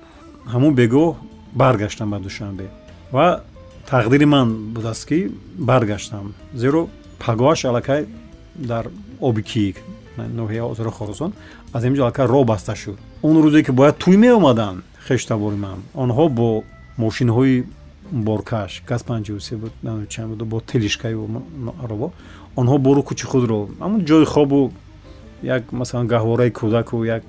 Ҳамун 0.46 0.74
бегоҳ 0.74 1.16
баргаштам 1.54 2.12
ба 2.12 2.20
душанбе. 2.20 2.70
Ва 3.12 3.42
тақдири 3.90 4.26
ман 4.26 4.74
будааст 4.74 5.06
ки 5.08 5.32
баргаштам. 5.58 6.34
Зеро 6.54 6.88
пагоаш 7.20 7.66
аллакай 7.66 8.06
дар 8.56 8.88
оби 9.20 9.42
киик 9.44 9.78
ноҳияи 10.18 10.62
озори 10.72 10.90
хорузон 10.90 11.34
аз 11.74 11.84
инҷо 11.84 12.04
алка 12.06 12.28
роҳ 12.28 12.46
баста 12.46 12.76
шуд. 12.76 12.98
Он 13.22 13.36
рӯзе 13.44 13.64
ки 13.64 13.72
бояд 13.72 13.98
туй 13.98 14.18
меомаданд 14.18 14.84
хештабори 15.08 15.58
ман. 15.66 15.80
Онҳо 16.04 16.26
бо 16.30 16.64
мошинҳои 17.04 17.64
боркаш 18.12 18.72
газ 18.90 19.02
панҷосе 19.04 19.56
буд 19.62 19.74
чанд 20.10 20.30
буд 20.32 20.42
бо 20.52 20.58
телишкаю 20.62 21.28
аробо 21.84 22.08
онҳо 22.60 22.78
бору 22.86 23.02
кӯчи 23.10 23.26
худро. 23.32 23.60
Ҳамун 23.84 24.02
ҷои 24.10 24.26
хобу 24.26 24.72
як 25.44 25.64
масалан 25.72 26.08
гаҳвораи 26.14 26.52
кӯдаку 26.60 27.06
як 27.16 27.24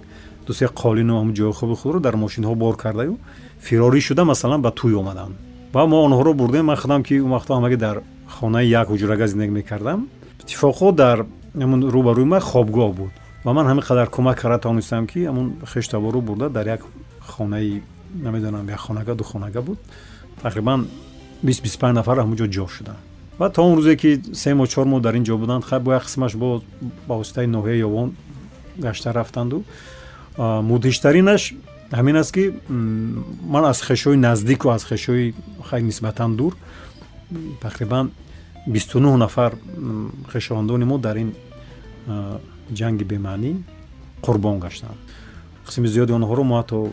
дусе 0.47 0.67
қолину 0.81 1.13
ҳамун 1.21 1.35
ҷои 1.39 1.53
хоби 1.59 1.75
худро 1.81 1.99
дар 2.01 2.15
мошинҳо 2.25 2.55
бор 2.55 2.77
кардаю 2.77 3.19
фирорӣ 3.67 4.01
шуда 4.01 4.25
масалан 4.25 4.61
ба 4.63 4.71
туй 4.71 4.95
омаданд 4.95 5.35
ва 5.75 5.87
мо 5.87 5.99
онҳоро 6.07 6.33
бурдем. 6.35 6.65
Ман 6.67 6.77
худам 6.77 7.03
ки 7.03 7.21
он 7.21 7.31
вақто 7.37 7.51
ҳамаги 7.59 7.77
дар 7.77 7.97
хонаи 8.29 8.67
як 8.81 8.89
ҳуҷрага 8.89 9.27
зиндагӣ 9.27 9.51
мекардам. 9.51 10.09
Иттифоқо 10.43 10.93
дар 10.93 11.27
ҳамун 11.57 11.81
рӯбарӯи 11.95 12.25
ман 12.25 12.41
хобгоҳ 12.41 12.93
буд. 12.99 13.13
Ва 13.45 13.53
ман 13.53 13.67
ҳамин 13.71 13.85
қадар 13.89 14.09
кӯмак 14.15 14.37
карда 14.41 14.59
тавонистам 14.59 15.07
ки 15.07 15.21
ҳамун 15.29 15.47
хештабору 15.73 16.21
бурда 16.21 16.49
дар 16.49 16.67
як 16.67 16.81
хонаи 17.29 17.83
намедонам 18.15 18.69
як 18.69 18.81
хонага 18.81 19.15
ду 19.15 19.25
хонага 19.25 19.63
буд. 19.63 19.79
Тақрибан 20.43 20.87
панҷ 21.43 21.95
нафар 21.95 22.19
ҳамун 22.19 22.37
ҷо 22.37 22.67
шуданд 22.69 22.99
ва 23.39 23.51
то 23.51 23.63
он 23.63 23.79
рӯзе 23.79 23.97
ки 23.97 24.21
се 24.35 24.55
мо 24.55 24.67
чор 24.67 24.87
моҳ 24.87 25.01
дар 25.01 25.15
ин 25.15 25.25
ҷо 25.25 25.39
буданд 25.39 25.65
хай 25.65 25.81
бо 25.81 25.93
як 25.93 26.05
қисмаш 26.05 26.37
боз 26.37 26.63
ба 27.07 27.15
воситаи 27.17 27.47
ноҳияи 27.47 27.81
ёвон 27.89 28.13
гашта 28.79 29.13
рафтанду. 29.13 29.65
Мудҳиштаринаш 30.39 31.55
ҳамин 31.93 32.17
аст 32.17 32.33
ки 32.35 32.53
ман 33.55 33.65
аз 33.65 33.83
хешҳои 33.83 34.17
наздику 34.17 34.69
аз 34.69 34.85
хешҳои 34.85 35.35
хай 35.69 35.83
нисбатан 35.83 36.37
дур. 36.37 36.57
Тақрибан 37.63 38.11
бисту 38.67 38.99
нӯҳ 38.99 39.17
нафар 39.17 39.53
хешовандони 40.33 40.85
мо 40.85 40.99
дар 40.99 41.17
ин 41.17 41.31
ҷанги 42.79 43.05
бемаънӣ 43.05 43.53
қурбон 44.23 44.59
гаштанд 44.59 44.99
қисми 45.67 45.87
зиёди 45.87 46.13
онҳоро 46.13 46.43
мо 46.43 46.55
ҳатто 46.61 46.91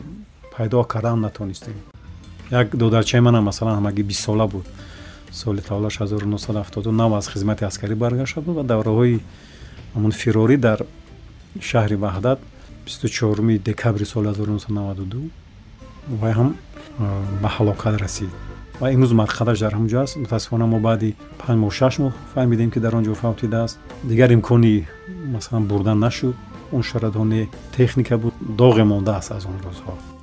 пайдо 0.57 0.83
кардан 0.83 1.21
натонистем. 1.21 1.73
Як 2.51 2.75
додарчаи 2.75 3.19
манам 3.19 3.43
масалан 3.43 3.77
ҳамагӣ 3.79 4.03
бистсола 4.03 4.47
буд. 4.47 4.65
Соли 5.31 5.61
таваллаш 5.61 5.99
1979 5.99 7.17
аз 7.17 7.27
хизмати 7.27 7.63
аскарӣ 7.65 7.95
баргашта 7.95 8.41
буд 8.41 8.55
ва 8.55 8.63
давраҳои 8.63 9.19
ҳамун 9.95 10.11
фирорӣ 10.11 10.57
дар 10.57 10.79
шаҳри 11.59 11.95
ваҳдат 11.95 12.39
24 12.85 13.59
декабри 13.59 14.05
соли 14.05 14.27
1992 14.27 15.29
вай 16.21 16.33
ҳам 16.33 16.55
ба 17.41 17.49
ҳалокат 17.57 17.95
расид. 18.01 18.29
Ва 18.81 18.91
имрӯз 18.91 19.11
марқадаш 19.21 19.59
дар 19.59 19.73
ҳамҷо 19.73 19.97
аст. 20.03 20.17
Мутаассифона 20.17 20.65
мо 20.65 20.79
баъди 20.79 21.15
панҷ 21.41 21.57
моҳ 21.63 21.71
шаш 21.79 21.99
моҳ 21.99 22.11
фаҳмидем 22.33 22.69
ки 22.73 22.79
дар 22.79 22.93
он 22.95 23.03
ҷо 23.07 23.13
фавт 23.21 23.41
дидааст 23.41 23.79
дигар 24.03 24.29
имкони 24.37 24.87
масалан 25.35 25.63
бурдан 25.71 25.99
нашуд. 25.99 26.35
Он 26.71 26.83
шарадони 26.83 27.49
техника 27.77 28.17
буд. 28.17 28.33
Доғе 28.61 28.83
мондааст 28.83 29.31
аз 29.31 29.45
он 29.45 29.57
рӯзҳо 29.67 30.14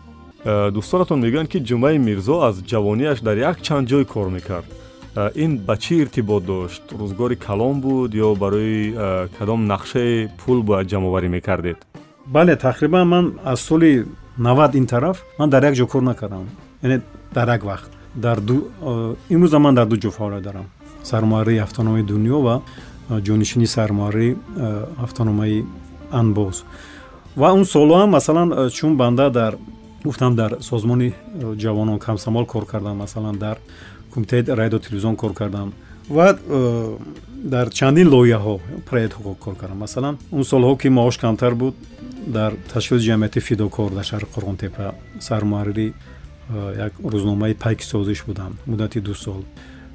дӯстонатон 0.45 1.19
мегӯянд 1.25 1.49
ки 1.53 1.59
ҷумаи 1.69 1.99
мирзо 1.99 2.37
аз 2.49 2.57
ҷавонияш 2.71 3.19
дар 3.23 3.37
як 3.37 3.57
чанд 3.63 3.89
ҷой 3.89 4.05
кор 4.05 4.29
мекард. 4.29 4.67
Э, 5.15 5.31
ин 5.35 5.59
ба 5.59 5.77
чӣ 5.77 5.95
иртибот 6.03 6.45
дошт? 6.45 6.83
Рӯзгори 7.01 7.37
калон 7.37 7.81
буд 7.81 8.15
ё 8.15 8.35
барои 8.35 8.95
э, 8.97 9.29
кадом 9.39 9.69
нақшае 9.69 10.31
пул 10.41 10.63
бояд 10.63 10.87
ҷамъоварӣ 10.89 11.29
мекардед? 11.29 11.77
Бале 12.27 12.57
тақрибан 12.57 13.05
ман 13.05 13.39
аз 13.45 13.61
соли 13.61 14.07
навад 14.39 14.75
ин 14.75 14.87
тараф 14.87 15.23
ман 15.39 15.51
дар 15.51 15.63
як 15.65 15.75
ҷо 15.75 15.87
кор 15.87 16.03
накардам. 16.03 16.49
Яъне 16.83 17.03
дар 17.35 17.49
як 17.49 17.63
вақт. 17.63 17.91
Дар 18.15 18.39
имрӯза 19.29 19.59
ман 19.59 19.75
дар 19.75 19.87
ду 19.87 19.97
ҷо 19.97 20.11
фаъолият 20.11 20.43
дорам. 20.43 20.65
Сармуаррии 21.03 21.59
автономаи 21.59 22.03
дунё 22.03 22.41
ва 22.41 22.63
ҷонишини 23.11 23.67
сармуаррии 23.67 24.37
автономаи 24.99 25.65
анбоз 26.11 26.65
ва 27.37 27.53
он 27.53 27.65
солҳо 27.65 27.97
ҳам 28.01 28.11
масалан 28.11 28.71
чун 28.71 28.97
банда 28.97 29.31
дар 29.31 29.57
гуфтам 30.05 30.37
дар 30.37 30.57
созмони 30.61 31.15
ҷавонон 31.57 31.99
камсамол 31.99 32.47
кор 32.47 32.67
кардам. 32.67 32.97
Масалан 32.97 33.39
дар 33.39 33.59
кумитаи 34.13 34.43
радио 34.43 34.79
телевизион 34.79 35.17
кор 35.17 35.33
кардам. 35.35 35.73
Ва 36.09 36.39
дар 37.45 37.71
чандин 37.71 38.09
лоиҳаҳо 38.09 38.61
проектҳо 38.91 39.35
кор 39.35 39.55
кардам. 39.57 39.79
Масалан 39.79 40.19
он 40.33 40.43
солҳо 40.43 40.77
ки 40.77 40.89
маош 40.89 41.19
камтар 41.19 41.55
буд 41.55 41.75
дар 42.27 42.53
ташкилоти 42.73 43.05
ҷамъияти 43.07 43.41
фидокор 43.41 43.91
дар 43.91 44.05
шаҳри 44.05 44.27
қурғонтепа 44.35 44.95
сармуаррии 45.21 45.95
як 46.87 46.93
рӯзномаи 47.13 47.55
пайки 47.55 47.85
созиш 47.85 48.25
будам 48.27 48.59
муддати 48.67 49.01
ду 49.01 49.15
сол. 49.15 49.45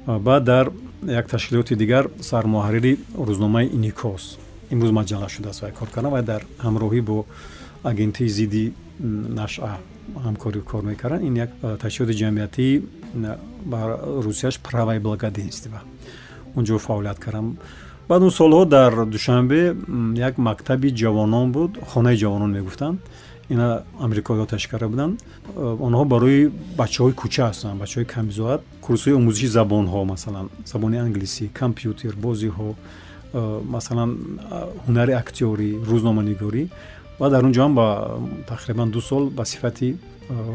Баъд 0.06 0.44
дар 0.44 0.70
як 1.06 1.28
ташкилоти 1.28 1.74
дигар 1.76 2.08
сармуҳаррири 2.20 2.98
рӯзномаи 3.28 3.66
иникос 3.76 4.38
имрӯз 4.70 4.90
маҷалла 4.90 5.28
шудааст 5.28 5.62
вай 5.62 5.72
кор 5.72 5.88
кардам. 5.88 6.12
Вай 6.12 6.22
дар 6.22 6.42
ҳамроҳӣ 6.58 7.00
бо 7.00 7.24
агентии 7.84 8.28
зидди 8.28 8.72
нашъа 9.40 9.78
ҳамкорӣ 10.26 10.60
кор 10.70 10.82
мекарданд 10.82 11.22
ин 11.28 11.36
як 11.36 11.50
ташкилоти 11.82 12.14
ҷамъиятии 12.22 12.82
ба 13.70 13.80
русияш 14.24 14.58
правай 14.58 14.98
благоденства 14.98 15.80
онҷо 16.56 16.78
фаъолият 16.78 17.18
кардам 17.18 17.56
баъд 18.08 18.22
он 18.22 18.30
солҳо 18.30 18.64
дар 18.66 19.06
душанбе 19.06 19.76
як 20.16 20.38
мактаби 20.38 20.88
ҷавонон 21.02 21.52
буд 21.52 21.70
хонаи 21.90 22.16
ҷавонон 22.16 22.50
мегуфтанд. 22.58 22.98
Ина 23.50 23.82
амрикоиёташ 24.00 24.66
карда 24.68 24.88
буданд. 24.88 25.14
Онҳо 25.56 26.04
барои 26.04 26.50
бачаҳои 26.80 27.14
кӯча 27.22 27.44
ҳастанд 27.50 27.80
бачаҳои 27.82 28.06
камизоат. 28.14 28.60
Курсҳои 28.84 29.14
омӯзиши 29.20 29.48
забонҳо 29.58 30.04
масалан 30.04 30.46
забони 30.72 30.96
англисӣ 31.06 31.44
компютер 31.60 32.12
бозиҳо 32.26 32.68
масалан 33.74 34.10
ҳунари 34.86 35.12
актёрӣ 35.22 35.68
рӯзноманигорӣ 35.90 36.62
ва 37.18 37.30
дар 37.30 37.44
он 37.44 37.52
ҷо 37.52 37.60
ҳам 37.62 37.74
ба 37.74 37.86
тақрибан 38.48 38.90
ду 38.90 39.00
сол 39.00 39.30
ба 39.30 39.44
сифати 39.44 39.96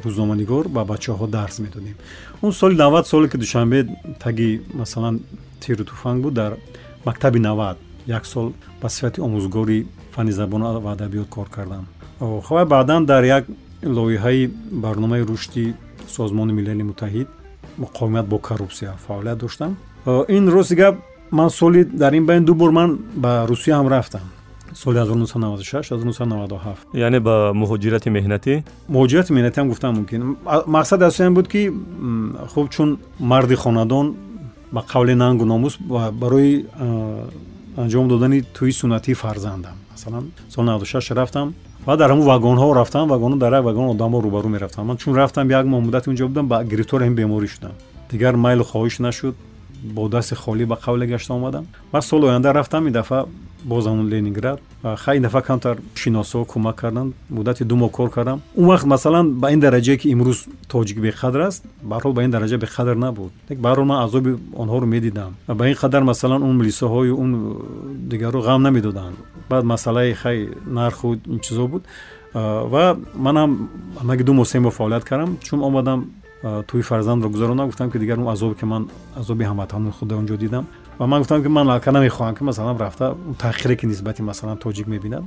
рӯзноманигор 0.06 0.68
ба 0.68 0.82
бачаҳо 0.86 1.28
дарс 1.28 1.60
медодем 1.60 1.96
он 2.42 2.52
соли 2.52 2.76
навад 2.76 3.08
соле 3.08 3.28
ки 3.30 3.38
душанбе 3.38 3.88
таги 4.20 4.62
масалан 4.74 5.20
тиру 5.60 5.84
туфанг 5.86 6.22
буд 6.24 6.34
дар 6.34 6.58
мактаби 7.06 7.40
навад 7.40 7.78
як 8.08 8.26
сол 8.26 8.54
ба 8.82 8.90
сифати 8.90 9.20
омӯзгори 9.22 9.88
фанни 10.12 10.32
забон 10.32 10.62
ва 10.62 10.92
адабиёт 10.92 11.30
кор 11.30 11.50
кардам 11.50 11.88
ва 12.20 12.66
баъдан 12.66 13.06
дар 13.06 13.24
як 13.24 13.46
лоиҳаи 13.84 14.52
барномаи 14.72 15.22
рушди 15.22 15.74
созмони 16.08 16.54
милали 16.54 16.84
муттаҳид 16.84 17.28
муқовимат 17.78 18.26
бо 18.26 18.38
коррупсия 18.38 18.94
фаъолият 19.08 19.38
доштам 19.38 19.78
ин 20.28 20.50
рости 20.50 20.76
гап 20.76 20.96
ман 21.32 21.50
соли 21.50 21.84
дар 21.84 22.14
ин 22.14 22.26
байн 22.26 22.46
ду 22.46 22.54
бор 22.54 22.72
ман 22.72 23.00
ба 23.16 23.46
русия 23.48 23.76
ҳам 23.76 23.88
рафтам 23.88 24.22
соли 24.76 24.98
1996 25.00 25.92
1997 25.92 26.76
яъне 26.94 27.20
ба 27.20 27.54
муҳоҷирати 27.54 28.10
меҳнатӣ 28.10 28.64
муҳоҷирати 28.90 29.32
меҳнатӣ 29.34 29.58
ҳам 29.60 29.68
гуфтам 29.70 29.96
мумкин. 29.96 30.22
Мақсад 30.78 31.02
асоян 31.04 31.34
буд 31.34 31.48
ки 31.48 31.72
хуб 32.54 32.70
чун 32.70 32.90
марди 33.20 33.56
хонадон 33.56 34.16
ба 34.72 34.82
қавли 34.94 35.14
нангу 35.24 35.46
номус 35.46 35.78
барои 36.22 36.66
анҷом 37.78 38.08
додани 38.08 38.40
тӯи 38.56 38.72
суннатии 38.72 39.14
фарзандам. 39.14 39.76
Масалан 39.92 40.32
соли 40.50 40.68
96 40.68 41.16
рафтам 41.16 41.54
ва 41.86 41.98
дар 41.98 42.12
ҳамун 42.12 42.26
вагонҳо 42.26 42.76
рафтам 42.76 43.08
вагоно 43.08 43.36
дар 43.38 43.54
як 43.54 43.64
вагон 43.64 43.86
одамҳо 43.96 44.22
рӯбарӯ 44.26 44.48
мерафтам. 44.48 44.86
Ман 44.88 44.98
чун 44.98 45.16
рафтам 45.16 45.50
як 45.50 45.66
моҳ 45.66 45.82
муддати 45.86 46.10
унҷо 46.10 46.28
будам 46.28 46.48
ба 46.48 46.64
гирифтори 46.64 47.04
ҳамин 47.04 47.16
беморӣ 47.16 47.48
шудам. 47.48 47.72
Дигар 48.12 48.36
майлу 48.36 48.64
хоҳиш 48.64 49.00
нашуд 49.00 49.36
бо 49.84 50.10
дасти 50.10 50.36
холӣ 50.36 50.66
ба 50.66 50.78
қавле 50.84 51.08
гашта 51.08 51.34
омадам. 51.34 51.66
Ва 51.92 52.02
соли 52.02 52.26
оянда 52.26 52.54
рафтам 52.54 52.88
ин 52.88 52.94
дафъа 52.94 53.26
боз 53.64 53.86
ҳамун 53.86 54.10
ленинград 54.10 54.60
хай 54.98 55.18
ин 55.18 55.24
дафъа 55.24 55.42
камтар 55.42 55.78
шиносо 55.96 56.46
кӯмак 56.46 56.76
карданд. 56.76 57.14
Муддати 57.30 57.64
ду 57.64 57.76
моҳ 57.76 57.92
кор 57.92 58.10
кардам. 58.10 58.42
Он 58.58 58.66
вақт 58.66 58.86
масалан 58.86 59.34
ба 59.40 59.52
ин 59.52 59.60
дараҷае 59.60 59.98
ки 59.98 60.08
имрӯз 60.14 60.48
тоҷик 60.70 61.00
беқадр 61.00 61.42
аст 61.48 61.64
барҳол 61.84 62.14
ба 62.14 62.24
ин 62.24 62.32
дараҷа 62.32 62.58
беқадр 62.58 62.96
набуд. 62.96 63.32
Барҳол 63.50 63.86
ман 63.86 64.04
азоби 64.04 64.38
онҳоро 64.56 64.86
медидам. 64.86 65.36
Ба 65.48 65.68
ин 65.70 65.76
қадар 65.76 66.04
масалан 66.04 66.44
он 66.44 66.58
милисаҳою 66.58 67.18
он 67.18 67.58
дигаро 68.10 68.42
ғам 68.42 68.62
намедоданд. 68.62 69.16
Баъд 69.50 69.64
масъалаи 69.66 70.14
хай 70.14 70.50
нарху 70.66 71.16
ин 71.28 71.40
чизо 71.40 71.68
буд. 71.68 71.84
Ва 72.34 72.98
манам 73.16 73.70
ҳамаги 74.02 74.24
ду 74.24 74.34
моҳ 74.34 74.46
се 74.46 74.60
моҳ 74.60 74.72
фаъолият 74.72 75.04
кардам. 75.04 75.38
Чун 75.44 75.60
омадам 75.64 76.00
тӯи 76.44 76.82
фарзандро 76.82 77.30
гузаронам 77.30 77.68
гуфтам 77.68 77.92
ки 77.92 77.98
дигар 77.98 78.20
он 78.20 78.28
азобе 78.28 78.56
ки 78.56 78.66
ман 78.66 78.90
азоби 79.16 79.44
ҳамватанони 79.44 79.92
худа 79.92 80.16
онҷо 80.16 80.38
дидам. 80.38 80.68
Ва 81.00 81.08
ман 81.08 81.22
гуфтам 81.22 81.44
ки 81.44 81.48
ман 81.48 81.70
алка 81.70 81.92
намехоҳам 81.92 82.36
ки 82.36 82.44
масалан 82.44 82.78
рафта 82.78 83.16
таъхире 83.40 83.76
ки 83.76 83.86
нисбати 83.86 84.22
масалан 84.22 84.58
тоҷик 84.58 84.88
мебинад. 84.88 85.24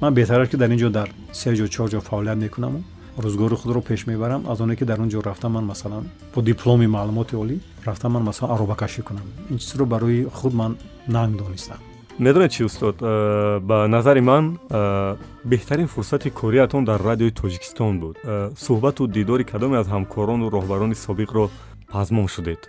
Ман 0.00 0.14
беҳтараш 0.14 0.48
ки 0.48 0.56
дар 0.56 0.70
ин 0.70 0.78
ҷо 0.78 0.90
дар 0.90 1.08
се 1.32 1.50
ҷо 1.54 1.68
чор 1.68 1.88
ҷо 1.90 2.00
фаъолият 2.00 2.38
мекунаму 2.38 2.82
рӯзгори 3.18 3.54
худро 3.54 3.80
пеш 3.80 4.06
мебарам. 4.06 4.46
Аз 4.48 4.60
оне 4.60 4.76
ки 4.76 4.84
дар 4.84 4.98
он 5.00 5.08
ҷо 5.10 5.24
рафта 5.24 5.48
ман 5.48 5.64
масалан 5.64 6.04
бо 6.34 6.42
дипломи 6.42 6.86
маълумоти 6.86 7.36
олӣ 7.36 7.56
рафта 7.86 8.08
ман 8.08 8.22
масалан 8.22 8.54
аробакашӣ 8.54 9.02
кунам. 9.02 9.26
Ин 9.50 9.58
чизро 9.58 9.84
барои 9.86 10.26
худ 10.32 10.54
ман 10.54 10.76
нанг 11.08 11.36
донистам 11.36 11.95
медонед 12.18 12.52
чи 12.52 12.64
устод? 12.64 12.96
Э, 13.00 13.60
ба 13.60 13.86
назари 13.88 14.20
ман 14.20 14.58
э, 14.70 15.16
беҳтарин 15.44 15.86
фурсати 15.86 16.30
кориятон 16.30 16.84
дар 16.84 17.00
радиои 17.02 17.30
тоҷикистон 17.30 18.00
буд. 18.00 18.16
Э, 18.24 18.50
суҳбату 18.56 19.06
дидори 19.06 19.44
кадоме 19.44 19.78
аз 19.78 19.86
ҳамкорону 19.86 20.50
роҳбарони 20.50 20.94
собиқро 20.94 21.50
пазмон 21.90 22.28
шудед. 22.28 22.68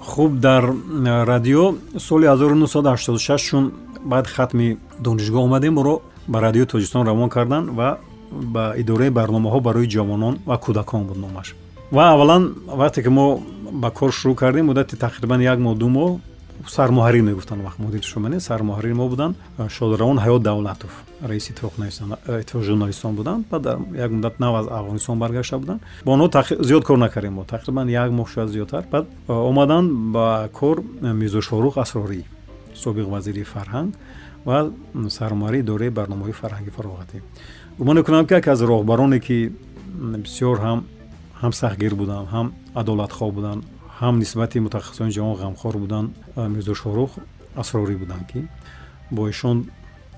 Хуб 0.00 0.38
дар 0.40 0.64
радио 1.26 1.74
соли 1.98 2.26
1986 2.26 3.38
чун 3.38 3.72
баъд 4.04 4.26
хатми 4.26 4.78
донишгоҳ 5.00 5.44
омадем 5.44 5.74
моро 5.74 6.00
ба 6.28 6.40
радиои 6.40 6.66
тоҷикистон 6.66 7.06
равон 7.06 7.28
кардан 7.28 7.70
ва 7.70 7.98
ба 8.32 8.74
идораи 8.76 9.10
барномаҳо 9.10 9.60
барои 9.60 9.88
ҷавонон 9.88 10.38
ва 10.46 10.56
кӯдакон 10.64 11.02
буд 11.04 11.18
номаш. 11.18 11.54
Ва 11.92 12.12
аввалан 12.12 12.54
вақте 12.66 13.02
ки 13.02 13.08
мо 13.08 13.40
ба 13.72 13.90
кор 13.90 14.10
шурӯъ 14.12 14.34
кардем 14.34 14.66
муддати 14.66 14.96
тақрибан 14.96 15.40
як 15.42 15.58
моҳ 15.58 15.74
ду 15.76 15.88
моҳ 15.88 16.18
сармуҳаррир 16.66 17.22
мегуфтанд. 17.22 17.62
Вақт 17.62 17.78
мудир 17.78 18.02
шумане 18.02 18.40
сармуҳаррир 18.40 18.94
мо 18.94 19.08
буданд. 19.08 19.36
Шодравон 19.68 20.18
ҳаёт 20.18 20.42
давлатов 20.42 20.90
раиси 21.22 21.52
иттифоқи 21.52 22.62
журналистон 22.62 23.14
буданд. 23.14 23.46
Баъд 23.50 23.66
як 23.94 24.10
муддат 24.10 24.40
нав 24.40 24.54
аз 24.54 24.66
афғонистон 24.66 25.18
баргашта 25.18 25.58
буданд. 25.58 25.80
Бо 26.04 26.12
онҳо 26.12 26.28
зиёд 26.60 26.84
кор 26.84 26.98
накардем 26.98 27.34
мо 27.34 27.44
тақрибан 27.44 27.88
як 27.88 28.10
моҳ 28.10 28.28
шояд 28.28 28.50
зиёдтар. 28.50 28.84
Баъд 28.90 29.06
омаданд 29.28 30.12
ба 30.12 30.48
кор 30.52 30.82
мирзо 31.02 31.40
шорух 31.40 31.78
асрорӣ 31.78 32.24
собиқ 32.74 33.06
вазири 33.08 33.44
фарҳанг 33.44 33.94
ва 34.44 34.70
сармуҳарри 35.08 35.58
идораи 35.60 35.90
барномаҳои 35.90 36.32
фарҳанги 36.32 36.70
фароғатӣ. 36.70 37.22
Гумон 37.78 37.96
мекунам 37.96 38.26
ки 38.26 38.34
яке 38.34 38.50
аз 38.50 38.60
роҳбароне 38.60 39.20
ки 39.20 39.52
бисёр 40.24 40.56
ҳам 40.60 40.78
ҳам 41.40 41.52
сахтгир 41.52 41.94
буданд 41.94 42.28
ҳам 42.34 42.52
адолатхоҳ 42.74 43.30
буданд 43.32 43.64
ҳам 44.00 44.18
нисбати 44.18 44.60
мутахассисони 44.60 45.12
ҷавон 45.16 45.36
ғамхор 45.44 45.74
буданд 45.76 46.10
мирзо 46.36 46.74
шорух 46.74 47.10
асрорӣ 47.62 47.96
буданд 48.02 48.24
ки 48.30 48.40
бо 49.10 49.28
ишон 49.28 49.56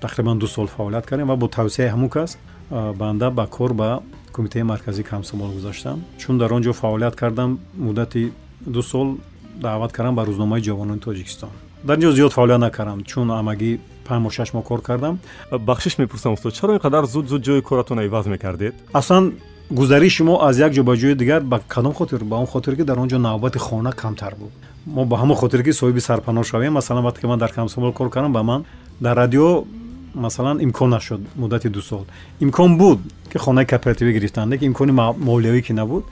тақрибан 0.01 0.37
ду 0.39 0.47
сол 0.47 0.67
фаъолият 0.67 1.05
кардем 1.05 1.27
ва 1.27 1.35
бо 1.35 1.47
тавсияи 1.47 1.89
ҳамун 1.93 2.09
кас 2.09 2.37
банда 2.71 3.31
ба 3.31 3.45
кор 3.47 3.73
ба 3.73 4.01
кумитаи 4.33 4.63
марказии 4.63 5.03
камсомол 5.03 5.51
гузаштам. 5.51 6.03
Чун 6.17 6.37
дар 6.37 6.53
он 6.53 6.63
ҷо 6.63 6.73
фаъолият 6.73 7.15
кардам 7.15 7.59
муддати 7.75 8.31
ду 8.65 8.81
сол 8.81 9.17
даъват 9.55 9.91
кардам 9.91 10.15
ба 10.15 10.23
рӯзномаи 10.25 10.61
ҷавонони 10.61 10.99
тоҷикистон. 10.99 11.49
Дар 11.83 11.97
ин 11.97 12.03
ҷо 12.03 12.11
зиёд 12.11 12.31
фаъолият 12.33 12.59
накардам 12.59 13.03
чун 13.03 13.31
амагӣ 13.31 13.79
панҷ 14.07 14.21
мо 14.23 14.29
шаш 14.29 14.53
моҳ 14.53 14.63
кор 14.63 14.81
кардам. 14.81 15.19
Бахшиш 15.51 15.97
мепурсам 15.97 16.33
устод 16.33 16.53
чаро 16.53 16.73
ин 16.73 16.79
қадар 16.79 17.03
зуд 17.05 17.27
зуд 17.27 17.41
ҷои 17.47 17.61
коратон 17.61 17.99
айваз 17.99 18.25
мекардед? 18.27 18.73
Аслан 18.93 19.33
гузариши 19.71 20.23
мо 20.23 20.39
аз 20.41 20.57
як 20.59 20.73
ҷо 20.73 20.83
ба 20.83 20.95
ҷои 20.97 21.15
дигар 21.15 21.41
ба 21.41 21.59
кадом 21.67 21.93
хотир 21.93 22.23
ба 22.23 22.35
он 22.37 22.45
хотире 22.45 22.75
ки 22.75 22.83
дар 22.83 22.99
он 22.99 23.09
ҷо 23.09 23.17
навбати 23.17 23.59
хона 23.59 23.91
камтар 23.91 24.35
буд. 24.35 24.51
мо 24.85 25.05
ба 25.05 25.17
ҳамон 25.17 25.35
хотире 25.35 25.63
ки 25.63 25.71
соҳиби 25.71 25.99
сарпаноҳ 25.99 26.43
шавем 26.43 26.73
масалан 26.73 27.03
вақте 27.05 27.21
ки 27.21 27.25
ман 27.27 27.39
дар 27.39 27.51
камсомол 27.51 27.93
кор 27.93 28.09
кардам 28.09 28.33
ба 28.33 28.43
ман 28.43 28.65
дар 28.99 29.15
радио 29.17 29.65
масалан 30.13 30.61
имкон 30.61 30.89
нашуд 30.89 31.21
муддати 31.35 31.69
ду 31.69 31.81
сол. 31.81 32.05
имкон 32.39 32.77
буд 32.77 32.99
ки 33.31 33.37
хонаи 33.37 33.65
кооперативӣ 33.65 34.13
гирифтанд. 34.13 34.51
Лекин 34.51 34.67
имкони 34.71 34.91
молиявӣ 34.91 35.61
ки 35.61 35.73
набуд 35.73 36.03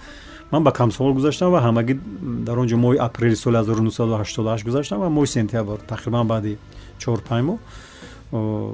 ман 0.51 0.63
ба 0.63 0.71
камсомол 0.71 1.13
гузаштам 1.13 1.51
ва 1.51 1.59
ҳамагӣ 1.59 1.99
дар 2.45 2.57
он 2.57 2.67
ҷо 2.67 2.75
моҳи 2.75 2.97
апрели 2.97 3.35
соли 3.35 3.57
1988 3.57 4.63
гузаштам 4.63 4.99
ва 4.99 5.09
моҳи 5.09 5.27
сентябр 5.27 5.77
тақрибан 5.87 6.25
баъди 6.27 6.57
чор 6.99 7.19
панҷ 7.19 7.43
моҳ 7.45 7.57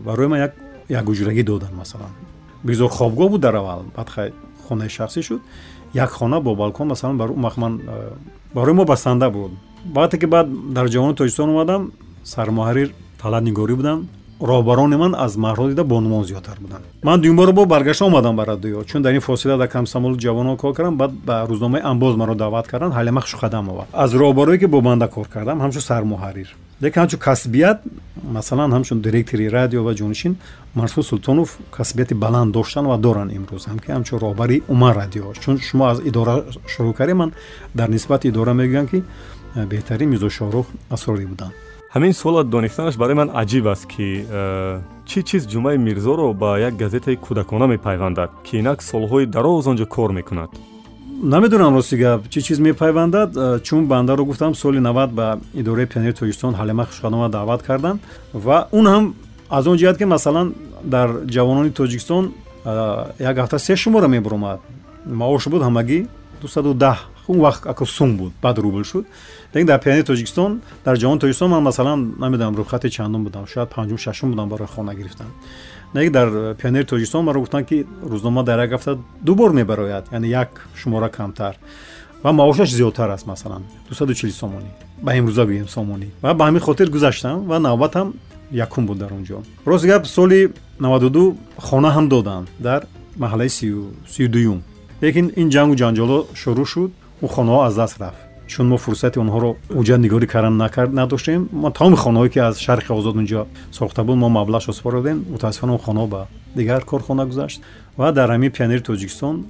барои 0.06 0.28
ман 0.28 0.40
як 0.90 1.06
ҳуҷрагӣ 1.06 1.44
доданд 1.44 1.74
масалан. 1.74 2.12
бигзор 2.64 2.90
хобгоҳ 2.90 3.30
буд 3.30 3.42
дар 3.42 3.56
аввал 3.56 3.84
баъд 3.96 4.32
хонаи 4.68 4.90
шахсӣ 4.90 5.22
шуд. 5.28 5.42
Як 5.94 6.10
хона 6.10 6.38
бо 6.42 6.56
балкон 6.56 6.88
масалан 6.88 7.16
ман 7.64 7.82
барои 8.56 8.74
мо 8.74 8.86
басанда 8.86 9.30
буд. 9.30 9.52
Вақте 9.96 10.18
ки 10.22 10.26
баъд 10.26 10.48
дар 10.74 10.88
ҷавони 10.88 11.16
тоҷикистон 11.16 11.50
омадам 11.50 11.92
сармуҳаррир 12.24 12.90
талат 13.22 13.44
нигорӣ 13.44 13.76
будам 13.76 14.00
роҳбарони 14.42 14.98
ман 15.04 15.16
аз 15.16 15.36
маҳро 15.36 15.70
дида 15.70 15.84
бонумон 15.84 16.24
зиёдтар 16.24 16.58
буданд. 16.60 16.84
Ман 17.04 17.22
дуюмбора 17.22 17.52
бо 17.52 17.66
баргашта 17.66 18.06
омадам 18.06 18.36
ба 18.36 18.46
радио 18.46 18.84
чун 18.84 19.02
дар 19.02 19.14
ин 19.14 19.22
фосила 19.22 19.58
дар 19.58 19.68
камсамоли 19.68 20.18
ҷавонон 20.18 20.58
кор 20.58 20.74
кардам 20.74 20.98
баъд 20.98 21.12
ба 21.26 21.46
рӯзномаи 21.50 21.82
амбоз 21.84 22.16
маро 22.16 22.36
даъват 22.36 22.68
карданд 22.68 22.94
ҳалимахшу 22.94 23.38
қадам 23.38 23.70
овард. 23.70 23.90
Аз 23.94 24.12
роҳбарое 24.14 24.58
ки 24.60 24.66
бо 24.66 24.82
банда 24.82 25.08
кор 25.08 25.28
кардам 25.28 25.62
ҳамчун 25.62 25.82
сармуҳаррир 25.90 26.50
лекин 26.82 27.02
ҳамчун 27.04 27.20
касбият 27.20 27.80
масалан 28.24 28.72
ҳамчун 28.72 29.02
директори 29.02 29.50
радио 29.50 29.84
ва 29.84 29.94
ҷонишин 29.94 30.36
марсуд 30.76 31.06
султонов 31.06 31.58
касбияти 31.72 32.14
баланд 32.14 32.52
доштанд 32.54 32.88
ва 32.88 32.98
доранд 32.98 33.32
имрӯз. 33.32 33.64
Ҳам 33.70 33.80
ки 33.84 33.90
ҳамчун 33.92 34.20
роҳбари 34.26 34.64
умар 34.68 34.96
радио. 34.96 35.34
Чун 35.34 35.58
шумо 35.60 35.86
аз 35.92 36.00
идора 36.10 36.36
шурӯъ 36.68 36.94
кардем 36.94 37.18
ман 37.18 37.32
дар 37.76 37.90
нисбати 37.90 38.28
идора 38.28 38.54
мегӯям 38.54 38.88
ки 38.92 39.04
э, 39.56 39.66
беҳтарин 39.72 40.10
мирзо 40.10 40.30
шоҳрух 40.38 40.68
асрорӣ 40.96 41.26
буданд. 41.34 41.54
Ҳамин 41.96 42.14
суола 42.14 42.44
донистанаш 42.44 42.96
барои 43.02 43.16
ман 43.22 43.30
аҷиб 43.42 43.66
аст 43.74 43.86
ки 43.94 44.08
э, 44.30 44.80
чӣ 45.10 45.20
чиз 45.28 45.44
ҷумаи 45.54 45.78
мирзоро 45.78 46.34
ба 46.34 46.50
як 46.60 46.74
газетаи 46.84 47.18
кӯдакона 47.26 47.66
мепайвандад 47.68 48.30
ки 48.46 48.54
инак 48.62 48.80
солҳои 48.92 49.26
дароз 49.26 49.68
он 49.68 49.78
ҷо 49.78 49.86
кор 49.96 50.12
мекунад 50.20 50.50
намедонам 51.22 51.76
рости 51.76 51.96
гап 51.96 52.30
чӣ 52.30 52.42
чиз 52.42 52.60
мепайвандад 52.60 53.36
э, 53.36 53.60
чун 53.64 53.88
бандаро 53.88 54.26
гуфтам 54.26 54.56
соли 54.56 54.80
навад 54.80 55.12
ба 55.12 55.40
идораи 55.54 55.86
пионери 55.86 56.14
тоҷикистон 56.14 56.54
ҳалима 56.54 56.86
хушқадома 56.86 57.30
даъват 57.30 57.64
карданд 57.64 58.00
ва 58.34 58.68
он 58.72 58.86
ҳам 58.86 59.14
аз 59.50 59.68
он 59.68 59.78
ҷиҳат 59.78 59.98
ки 59.98 60.06
масалан 60.06 60.54
дар 60.84 61.10
ҷавонони 61.26 61.72
тоҷикистон 61.72 62.34
э, 62.66 63.06
як 63.20 63.38
ҳафта 63.38 63.58
се 63.58 63.76
шумора 63.76 64.08
мебуромад 64.08 64.60
маош 65.06 65.48
буд 65.48 65.62
ҳамагӣ 65.62 66.08
дусаду 66.42 66.74
даҳ 66.74 66.98
он 67.28 67.40
вақт 67.40 67.62
ако 67.66 67.86
сум 67.86 68.18
буд 68.18 68.34
баъд 68.42 68.58
рубл 68.60 68.84
шуд 68.84 69.06
лекин 69.54 69.68
дар 69.68 69.80
пиёни 69.80 70.04
тоҷикистон 70.04 70.62
дар 70.86 70.96
ҷавони 70.98 71.20
тоҷикистон 71.20 71.50
ман 71.50 71.64
масалан 71.64 72.14
намедонам 72.20 72.56
рӯхати 72.56 72.90
чандум 72.90 73.24
будам 73.24 73.48
шояд 73.48 73.70
панҷум 73.70 73.98
шашум 73.98 74.32
будам 74.32 74.50
барои 74.50 74.68
хона 74.68 74.94
гирифтан 74.96 75.28
лекин 75.94 76.12
дар 76.12 76.56
пионери 76.56 76.86
тоҷикистон 76.86 77.24
маро 77.26 77.40
гуфтанд 77.40 77.68
ки 77.68 77.86
рӯзнома 78.04 78.44
дар 78.44 78.60
як 78.60 78.72
ҳафта 78.72 78.98
ду 79.22 79.36
бор 79.36 79.52
мебарояд 79.52 80.06
яъне 80.12 80.28
як 80.28 80.68
шумора 80.76 81.10
камтар. 81.10 81.56
Ва 82.24 82.32
маошаш 82.32 82.70
зиёдтар 82.70 83.10
аст 83.10 83.28
масалан 83.28 83.64
дусаду 83.90 84.14
чил 84.14 84.32
сомонӣ 84.32 84.70
ба 85.02 85.12
имрӯза 85.18 85.46
гӯем 85.46 85.68
сомонӣ. 85.68 86.08
Ва 86.22 86.34
ба 86.34 86.46
ҳамин 86.48 86.60
хотир 86.60 86.90
гузаштам 86.90 87.48
ва 87.48 87.60
навбатам 87.60 88.14
якум 88.52 88.86
буд 88.86 88.98
дар 88.98 89.14
он 89.14 89.24
ҷо 89.24 89.44
рости 89.66 89.88
гап 89.88 90.06
соли 90.08 90.54
навадуду 90.80 91.38
хона 91.58 91.90
ҳам 91.96 92.08
доданд 92.10 92.48
дар 92.60 92.88
маҳаллаи 93.18 93.50
сию 93.50 94.30
дуюм 94.30 94.62
лекин 95.02 95.32
ин 95.36 95.50
ҷангу 95.50 95.76
ҷанҷолҳо 95.76 96.20
шурӯъ 96.42 96.66
шуд 96.66 96.92
он 97.22 97.30
хонаҳо 97.30 97.60
аз 97.68 97.76
даст 97.76 97.98
рафт 98.02 98.27
чун 98.48 98.68
мо 98.68 98.78
фурсати 98.78 99.18
онҳоро 99.20 99.50
уҷа 99.80 99.98
нигорӣ 99.98 100.28
кардан 100.28 100.56
надоштем. 101.02 101.50
Мо 101.52 101.70
тамоми 101.72 101.98
хонаҳое 102.04 102.30
ки 102.30 102.40
аз 102.40 102.56
шарқи 102.66 102.92
озод 102.92 103.16
унҷо 103.16 103.46
сохта 103.72 104.04
буд 104.04 104.18
мо 104.18 104.28
маблағшо 104.40 104.72
супордем 104.74 105.26
мутаассифона 105.34 105.74
он 105.74 105.80
хонаҳо 105.80 106.08
ба 106.08 106.28
дигар 106.56 106.84
корхона 106.86 107.26
гузашт 107.26 107.62
ва 107.98 108.12
дар 108.12 108.30
ҳамин 108.30 108.52
пионери 108.52 108.82
тоҷикистон 108.82 109.46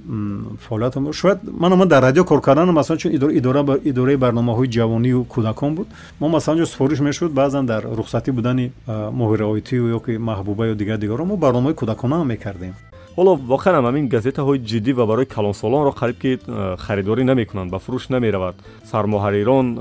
фаъолиятам 0.68 1.12
шояд 1.12 1.38
ман 1.62 1.72
омад 1.72 1.88
дар 1.88 2.02
радио 2.02 2.24
кор 2.24 2.40
карданам 2.40 2.74
масалан 2.74 2.98
чун 2.98 3.12
идораи 3.12 4.16
барномаҳои 4.16 4.68
ҷавонию 4.76 5.26
кӯдакон 5.34 5.74
буд. 5.74 5.88
Мо 6.20 6.28
масалан 6.28 6.58
ҷо 6.60 6.66
супориш 6.66 7.00
мешуд 7.00 7.32
баъзан 7.32 7.66
дар 7.66 7.82
рухсатӣ 7.98 8.30
будани 8.32 8.72
моҳи 9.20 9.36
раоитию 9.42 9.84
ё 9.96 10.00
ки 10.04 10.12
маҳбуба 10.18 10.64
ё 10.72 10.74
дигар 10.74 10.98
дигарон 10.98 11.28
мо 11.28 11.36
барномаҳои 11.36 11.78
кӯдаконам 11.80 12.26
мекардем 12.26 12.74
ҳоло 13.18 13.32
воқеан 13.52 13.74
ҳамин 13.88 14.04
газетаҳои 14.14 14.58
ҷиддӣ 14.70 14.92
ва 14.98 15.04
барои 15.10 15.26
калонсолонро 15.36 15.92
қариб 16.00 16.16
ки 16.22 16.30
э, 16.38 16.76
харидорӣ 16.84 17.22
намекунанд 17.30 17.70
ба 17.74 17.78
фурӯш 17.84 18.04
намеравад. 18.14 18.54
Сармуҳаррирон 18.90 19.66
э, 19.74 19.80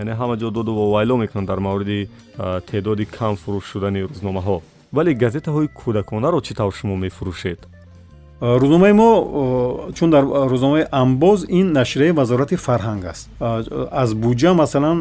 яъне 0.00 0.14
ҳама 0.20 0.34
ҷо 0.42 0.48
доду 0.56 0.72
вовайло 0.80 1.16
мекунанд 1.22 1.48
дар 1.50 1.58
мавриди 1.66 2.00
э, 2.38 2.60
теъдоди 2.70 3.04
кам 3.16 3.34
фурӯш 3.42 3.64
шудани 3.72 4.00
рӯзномаҳо. 4.10 4.56
Вале 4.96 5.12
газетаҳои 5.24 5.68
кӯдаконаро 5.80 6.38
чӣ 6.46 6.52
тавр 6.58 6.72
шумо 6.78 6.96
мефурӯшед? 7.04 7.60
Рӯзномаи 8.62 8.92
мо 9.00 9.10
чун 9.96 10.10
дар 10.14 10.24
рӯзномаи 10.52 10.84
амбоз 11.02 11.38
ин 11.58 11.66
нашрияи 11.78 12.12
вазорати 12.20 12.56
фарҳанг 12.66 13.04
аст. 13.12 13.28
Аз 14.02 14.10
буҷа 14.24 14.50
масалан 14.62 14.98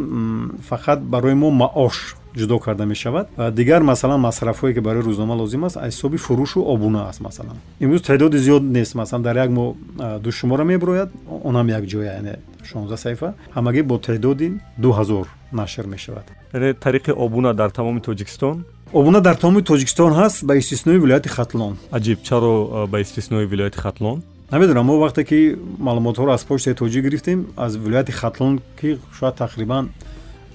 фақат 0.70 1.00
барои 1.14 1.36
мо 1.42 1.50
маош 1.64 1.96
ҷудо 2.36 2.60
карда 2.60 2.86
мешавад. 2.86 3.28
Дигар 3.52 3.82
масалан 3.82 4.20
масрафҳое 4.22 4.74
ки 4.74 4.80
барои 4.80 5.04
рӯзнома 5.04 5.36
лозим 5.36 5.64
аст 5.64 5.78
аз 5.78 5.94
ҳисоби 5.94 6.18
фурӯшу 6.18 6.60
обуна 6.74 7.10
аст 7.10 7.22
масалан. 7.22 7.58
Имрӯз 7.80 8.02
теъдоди 8.02 8.38
зиёд 8.38 8.64
нест 8.64 8.96
масалан 8.96 9.24
дар 9.24 9.36
як 9.36 9.50
мо 9.50 9.76
ду 10.24 10.32
шумора 10.32 10.64
мебирояд 10.64 11.10
онам 11.44 11.68
як 11.70 11.84
ҷоя 11.84 12.14
яъне 12.16 12.36
шонзда 12.64 12.98
саҳифа. 12.98 13.34
Ҳамагӣ 13.56 13.82
бо 13.84 13.98
теъдоди 13.98 14.54
ду 14.78 14.90
ҳазор 14.92 15.26
нашр 15.52 15.86
мешавад. 15.86 16.26
Яъне 16.54 16.74
тариқи 16.74 17.12
обуна 17.12 17.54
дар 17.54 17.70
тамоми 17.70 18.02
тоҷикистон? 18.02 18.66
Обуна 18.94 19.22
дар 19.22 19.36
тамоми 19.36 19.62
тоҷикистон 19.62 20.14
ҳаст 20.14 20.46
ба 20.46 20.56
истиснои 20.56 20.98
вилояти 21.00 21.30
хатлон. 21.30 21.78
Аҷиб 21.92 22.20
чаро 22.24 22.88
ба 22.88 23.00
истиснои 23.00 23.46
вилояти 23.46 23.78
хатлон? 23.78 24.24
Намедонам 24.52 24.86
мо 24.86 24.94
вақте 25.06 25.24
ки 25.30 25.56
маълумотҳоро 25.80 26.32
аз 26.34 26.44
почтаи 26.46 26.74
тоҷик 26.74 27.04
гирифтем 27.04 27.40
аз 27.58 27.78
вилояти 27.78 28.12
хатлон 28.12 28.60
ки 28.80 28.98
шояд 29.18 29.36
тақрибан 29.38 29.90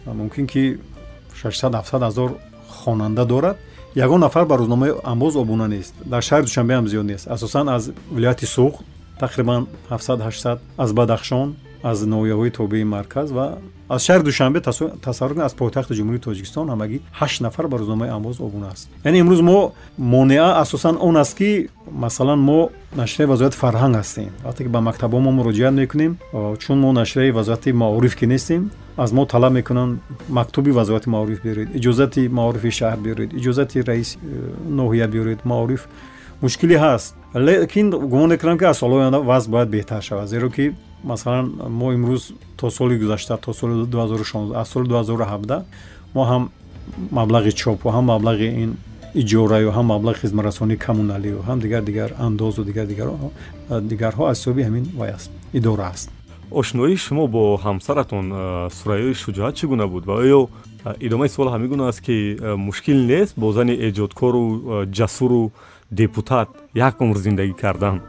мумкин 0.06 0.46
ки 0.46 0.78
600 1.52 2.02
ҳазор 2.02 2.30
хонанда 2.68 3.24
дорад. 3.24 3.56
Ягон 3.94 4.20
нафар 4.20 4.44
ба 4.46 4.56
рӯзномаи 4.56 4.92
амбоз 5.04 5.36
обуна 5.36 5.68
нест. 5.68 5.94
Дар 6.04 6.22
шаҳри 6.22 6.42
душанбе 6.42 6.74
ҳам 6.74 6.86
зиёд 6.86 7.06
нест. 7.06 7.28
Асосан 7.28 7.68
аз 7.68 7.90
вилояти 8.10 8.46
суғ 8.46 8.72
тақрибан 9.22 9.66
700-800 9.90 10.58
аз 10.78 10.92
бадахшон 10.92 11.48
аз 11.82 11.98
ноҳияҳои 12.14 12.50
тобеи 12.50 12.84
марказ 12.84 13.28
ва 13.32 13.46
аз 13.88 14.02
шаҳри 14.06 14.22
душанбе 14.24 14.60
тасаввур 14.60 15.34
кунед 15.34 15.46
аз 15.48 15.54
пойтахти 15.54 15.92
ҷумҳурии 15.98 16.24
тоҷикистон 16.28 16.66
ҳамагӣ 16.72 16.98
ҳашт 17.20 17.40
нафар 17.46 17.66
ба 17.68 17.76
рӯзномаи 17.80 18.10
амвоз 18.16 18.36
обуна 18.46 18.68
аст. 18.74 18.88
Яъне 19.04 19.18
имрӯз 19.22 19.40
мо 19.50 19.72
монеа 19.98 20.50
асосан 20.62 20.96
он 21.08 21.16
аст 21.16 21.34
ки 21.38 21.68
масалан 22.04 22.40
мо 22.48 22.70
нашрияи 22.96 23.28
вазоияти 23.32 23.56
фарҳанг 23.62 23.94
ҳастем. 24.00 24.30
Вақте 24.46 24.60
ки 24.64 24.70
ба 24.76 24.80
мактабҳо 24.88 25.18
мо 25.26 25.30
муроҷиат 25.38 25.74
мекунем 25.82 26.12
чун 26.62 26.78
мо 26.84 26.90
нашрияи 26.92 27.30
вазоияти 27.38 27.70
маориф 27.72 28.14
ки 28.16 28.26
нестем 28.26 28.62
аз 28.96 29.12
мо 29.12 29.26
талаб 29.26 29.52
мекунанд 29.52 30.00
мактуби 30.28 30.70
вазоияти 30.70 31.08
маориф 31.08 31.38
биёред 31.44 31.68
иҷозати 31.78 32.28
маорифи 32.28 32.70
шаҳр 32.78 32.98
биёред 33.04 33.30
иҷозати 33.38 33.78
раиси 33.90 34.16
э, 34.18 34.20
ноҳия 34.80 35.06
биёред 35.14 35.40
маориф 35.44 35.82
мушкилӣ 36.44 36.76
ҳаст. 36.84 37.14
Лекин 37.46 37.90
гумон 37.90 38.28
мекунам 38.34 38.58
ки 38.58 38.64
аз 38.64 38.76
солҳои 38.82 39.00
оянда 39.02 39.20
вазъ 39.30 39.50
бояд 39.54 39.68
беҳтар 39.74 40.02
шавад 40.08 40.28
зеро 40.28 40.48
ки 40.56 40.64
масалан 41.10 41.46
мо 41.80 41.86
имрӯз 41.96 42.22
то 42.58 42.70
соли 42.70 42.94
гузашта 43.02 43.36
то 43.36 43.52
соли 43.52 43.72
2016 43.72 44.54
аз 44.60 44.68
соли 44.68 44.86
2017 44.88 45.62
мо 46.14 46.22
ҳам 46.30 46.42
маблағи 47.18 47.50
чопу 47.62 47.88
ҳам 47.88 48.04
маблағи 48.12 48.48
ин 48.62 48.70
иҷораю 49.14 49.70
ҳам 49.76 49.86
маблағи 49.94 50.18
хизматрасонии 50.24 50.76
коммуналию 50.86 51.38
ҳам 51.48 51.58
дигар 51.64 51.82
дигар 51.82 52.10
андозу 52.26 52.64
дигар 52.70 52.86
дигарҳо 53.90 54.22
аз 54.30 54.38
ҳисоби 54.38 54.62
ҳамин 54.68 54.84
вай 54.98 55.10
аст 55.18 55.30
идора 55.58 55.86
аст. 55.94 56.10
Ошноии 56.50 56.96
шумо 56.96 57.26
бо 57.26 57.42
ҳамсаратон 57.66 58.26
сурайёи 58.78 59.14
шуҷоат 59.22 59.54
чӣ 59.58 59.64
гуна 59.72 59.86
буд? 59.92 60.04
Ва 60.08 60.14
оё 60.24 60.40
идомаи 61.06 61.28
суол 61.28 61.48
ҳамин 61.54 61.68
гуна 61.68 61.84
аст 61.88 62.00
ки 62.06 62.16
мушкил 62.66 62.98
нест 63.12 63.32
бо 63.36 63.46
зани 63.52 63.74
эҷодкору 63.88 64.44
ҷасуру 64.98 65.42
депутат 65.90 66.48
як 66.74 67.00
умр 67.00 67.16
зиндагӣ 67.18 67.54
кардан? 67.54 68.00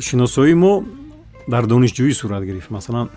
Шиносоии 0.00 0.54
мо 0.54 0.84
дар 1.48 1.66
донишҷӯӣ 1.66 2.12
сурат 2.12 2.44
гирифт. 2.44 2.70
Масалан 2.70 3.08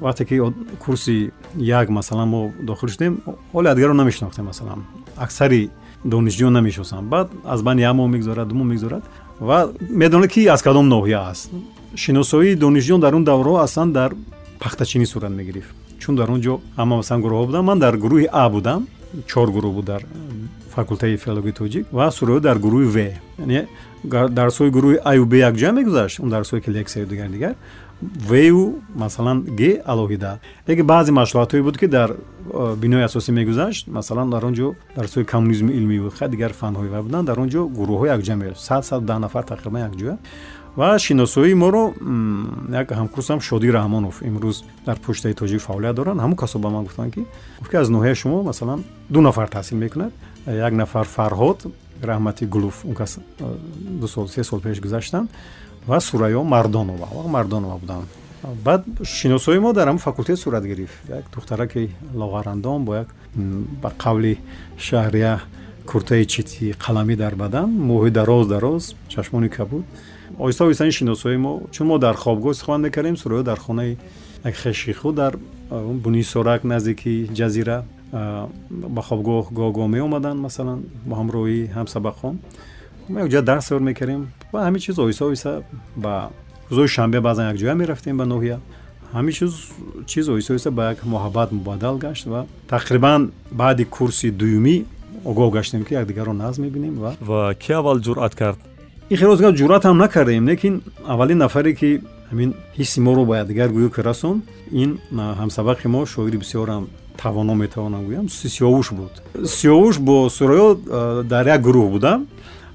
вақте 0.00 0.24
ки 0.24 0.40
курси 0.78 1.32
як 1.56 1.88
масалан 1.88 2.28
мо 2.28 2.52
дохил 2.62 2.88
шудем 2.88 3.22
ҳоли 3.52 3.68
адигарро 3.68 3.94
намешинохтем 3.94 4.44
масалан. 4.44 4.84
Аксари 5.16 5.70
донишҷӯён 6.04 6.52
намешиносанд 6.52 7.08
баъд 7.08 7.28
аз 7.44 7.62
байни 7.62 7.82
як 7.82 7.94
моҳ 7.94 8.08
мегузарад 8.08 8.48
ду 8.48 8.54
моҳ 8.54 8.66
мегузарад 8.66 9.02
ва 9.40 9.72
медонад 9.90 10.30
ки 10.30 10.46
аз 10.46 10.62
кадом 10.62 10.88
ноҳия 10.88 11.30
аст. 11.30 11.50
Шиносоии 11.94 12.54
донишҷӯён 12.54 13.00
дар 13.00 13.14
он 13.14 13.24
даврҳо 13.24 13.56
аслан 13.62 13.92
дар 13.92 14.14
пахтачинӣ 14.60 15.06
сурат 15.06 15.32
мегирифт. 15.32 15.74
Чун 15.98 16.16
дар 16.16 16.30
он 16.30 16.40
ҷо 16.40 16.60
ҳама 16.76 16.96
масалан 16.96 17.22
гурӯҳҳо 17.22 17.46
буданд. 17.46 17.64
Ман 17.64 17.78
дар 17.78 17.94
гурӯҳи 17.96 18.28
а 18.32 18.48
будам. 18.50 18.86
Чор 19.26 19.48
гурӯҳ 19.48 19.72
буд 19.74 19.84
дар 19.84 20.02
факултаи 20.76 21.16
филологии 21.16 21.52
тоҷик 21.60 21.84
ва 21.92 22.06
сурӯё 22.16 22.40
дар 22.46 22.56
гурӯҳи 22.64 22.88
в. 22.94 22.96
Яъне 23.38 23.60
дарсҳои 24.38 24.70
гурӯҳи 24.76 24.98
аю 25.10 25.24
б 25.26 25.34
якҷоя 25.48 25.72
мегузашт 25.78 26.20
он 26.20 26.28
дарсҳое 26.34 26.60
ки 26.64 26.70
лексияю 26.70 27.06
дигар 27.12 27.28
дигар. 27.36 27.54
Ву 28.28 28.64
масалан 28.94 29.38
г 29.60 29.62
алоҳида. 29.92 30.32
Лекин 30.68 30.86
баъзе 30.92 31.12
машғулотҳое 31.20 31.62
буд 31.62 31.76
ки 31.80 31.86
дар 31.86 32.10
бинои 32.82 33.02
асосӣ 33.08 33.30
мегузашт 33.32 33.88
масалан 33.88 34.30
дар 34.30 34.44
он 34.44 34.54
ҷо 34.54 34.74
дарсҳои 34.96 35.24
коммунизми 35.24 35.72
илмиву 35.78 36.10
ха 36.18 36.28
дигар 36.28 36.52
фанҳои 36.60 36.88
ва 36.94 37.02
буданд 37.02 37.26
дар 37.28 37.38
он 37.40 37.48
ҷо 37.48 37.60
гурӯҳҳо 37.78 38.06
якҷоя 38.16 38.36
мегашт 38.36 38.60
сад 38.68 38.84
сад 38.84 39.02
даҳ 39.10 39.18
нафар 39.24 39.44
тақрибан 39.52 39.80
якҷоя 39.88 40.16
ва 40.76 40.98
шиносоии 40.98 41.54
моро 41.54 41.84
як 42.80 42.88
ҳамкурсам 43.00 43.38
шодӣ 43.48 43.68
раҳмонов 43.78 44.14
имрӯз 44.28 44.56
дар 44.86 44.96
почтаи 45.04 45.34
тоҷик 45.40 45.60
фаъолият 45.60 45.96
доранд. 45.96 46.20
Ҳамун 46.20 46.36
касо 46.36 46.58
ба 46.58 46.68
ман 46.70 46.84
гуфтанд 46.84 47.14
ки 47.14 47.22
гуфт 47.60 47.70
ки 47.70 47.76
аз 47.76 47.88
ноҳияи 47.88 48.14
шумо 48.22 48.42
масалан 48.42 48.84
ду 49.08 49.20
нафар 49.20 49.48
таҳсил 49.48 49.78
мекунад 49.84 50.12
як 50.46 50.72
нафар 50.72 51.06
фарҳод 51.06 51.66
раҳмати 52.02 52.46
гулуф 52.46 52.84
он 52.84 52.94
кас 52.94 53.18
ду 54.00 54.06
сол 54.08 54.28
се 54.28 54.44
сол 54.44 54.60
пеш 54.60 54.80
гузаштанд 54.80 55.28
ва 55.86 56.00
сурайё 56.00 56.42
мардонова. 56.42 57.08
Мардонова 57.28 57.78
буданд 57.78 58.08
баъд 58.64 58.84
шиносои 59.04 59.58
мо 59.58 59.72
дар 59.72 59.88
ҳамн 59.88 59.98
факултет 59.98 60.38
сурат 60.38 60.64
гирифт. 60.64 60.94
Як 61.08 61.24
духтараки 61.34 61.90
лоғарандон 62.14 62.84
бо 62.84 62.94
як 62.94 63.08
ба 63.82 63.92
қавли 63.98 64.38
шаҳрия 64.78 65.40
куртаи 65.86 66.26
чити 66.26 66.74
қаламӣ 66.74 67.16
дар 67.16 67.34
бадан 67.34 67.70
мӯҳи 67.70 68.10
дароз 68.10 68.48
дароз 68.48 68.94
чашмони 69.08 69.48
кабуд. 69.48 69.84
Оҳиста 70.38 70.64
оҳиста 70.66 70.84
ин 70.84 70.92
шиносои 70.92 71.36
мо 71.36 71.62
чун 71.72 71.86
мо 71.86 71.98
дар 71.98 72.14
хобгоҳ 72.14 72.52
истифода 72.52 72.78
мекардем 72.78 73.16
сурайё 73.16 73.42
дар 73.42 73.58
хонаи 73.58 73.96
як 74.44 74.54
хеши 74.54 74.92
худ 74.92 75.14
дар 75.14 75.38
буни 75.70 76.22
сорак 76.22 76.64
наздики 76.64 77.28
ҷазира 77.32 77.84
ба 78.12 79.02
хобгоҳ 79.08 79.52
гоҳ-гоҳ 79.58 79.88
меомаданд 79.96 80.38
масалан 80.46 80.78
бо 81.08 81.14
ҳамроҳии 81.20 81.70
ҳамсабақон. 81.76 82.34
Мо 83.08 83.18
якҷоя 83.24 83.42
дарс 83.42 83.64
савр 83.66 83.82
мекардем 83.90 84.22
ва 84.52 84.58
ҳамин 84.66 84.80
чиз 84.86 84.96
оҳиста 84.98 85.22
оҳиста 85.28 85.52
ба 85.96 86.14
рӯзҳои 86.70 86.88
шанбе 86.96 87.18
баъзан 87.20 87.46
якҷоя 87.52 87.74
мерафтем 87.74 88.16
ба 88.20 88.24
ноҳия. 88.24 88.58
Ҳамин 89.16 89.32
чиз 89.38 89.52
чиз 90.10 90.24
оҳиста 90.32 90.50
оҳиста 90.54 90.70
ба 90.78 90.82
як 90.92 90.98
муҳаббат 91.14 91.48
мубаддал 91.58 91.96
гашт 91.98 92.26
ва 92.32 92.40
тақрибан 92.74 93.20
баъди 93.60 93.84
курси 93.96 94.28
дуюмӣ 94.40 94.76
огоҳ 95.30 95.48
гаштем 95.56 95.82
ки 95.86 95.92
якдигарро 96.00 96.32
нағз 96.42 96.56
мебинем 96.64 96.94
ва 97.02 97.10
ва 97.20 97.54
ки 97.62 97.72
аввал 97.72 97.98
ҷуръат 98.06 98.34
кард? 98.34 98.58
Ин 99.10 99.16
хело 99.16 99.36
гап 99.36 99.54
ҷуръатам 99.60 99.96
накардем 99.98 100.48
лекин 100.48 100.82
аввалин 101.12 101.38
нафаре 101.38 101.72
ки 101.80 101.90
ҳамин 102.30 102.50
ҳисси 102.78 102.98
моро 103.00 103.24
ба 103.24 103.34
якдигар 103.42 103.70
гӯё 103.76 103.88
ки 103.94 104.00
расон 104.08 104.36
ин 104.82 104.90
ҳамсабақи 105.40 105.86
мо 105.94 106.06
шоири 106.06 106.38
бисёрам 106.44 106.82
тавоно 107.16 107.54
метавонам 107.54 108.06
гӯям 108.08 108.28
сиёвуш 108.28 108.92
буд. 108.92 109.12
Сиёвуш 109.34 109.98
бо 109.98 110.28
сурайё 110.28 111.22
дар 111.22 111.46
як 111.46 111.60
гурӯҳ 111.60 111.88
будам 111.90 112.26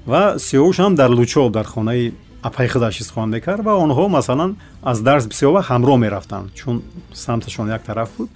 ва 0.06 0.38
сиёвуш 0.38 0.76
ҳам 0.78 0.94
дар 0.94 1.10
лучоб 1.10 1.52
дар 1.52 1.66
хонаи 1.66 2.12
апаи 2.42 2.68
худаш 2.68 3.00
истифода 3.00 3.26
мекард 3.26 3.64
ва 3.64 3.72
онҳо 3.84 4.08
масалан 4.08 4.56
аз 4.82 5.00
дарс 5.00 5.26
бисёр 5.26 5.52
вақт 5.56 5.68
ҳамроҳ 5.72 5.96
мерафтанд 5.96 6.54
чун 6.54 6.82
самташон 7.12 7.68
як 7.68 7.82
тараф 7.82 8.10
буд 8.18 8.28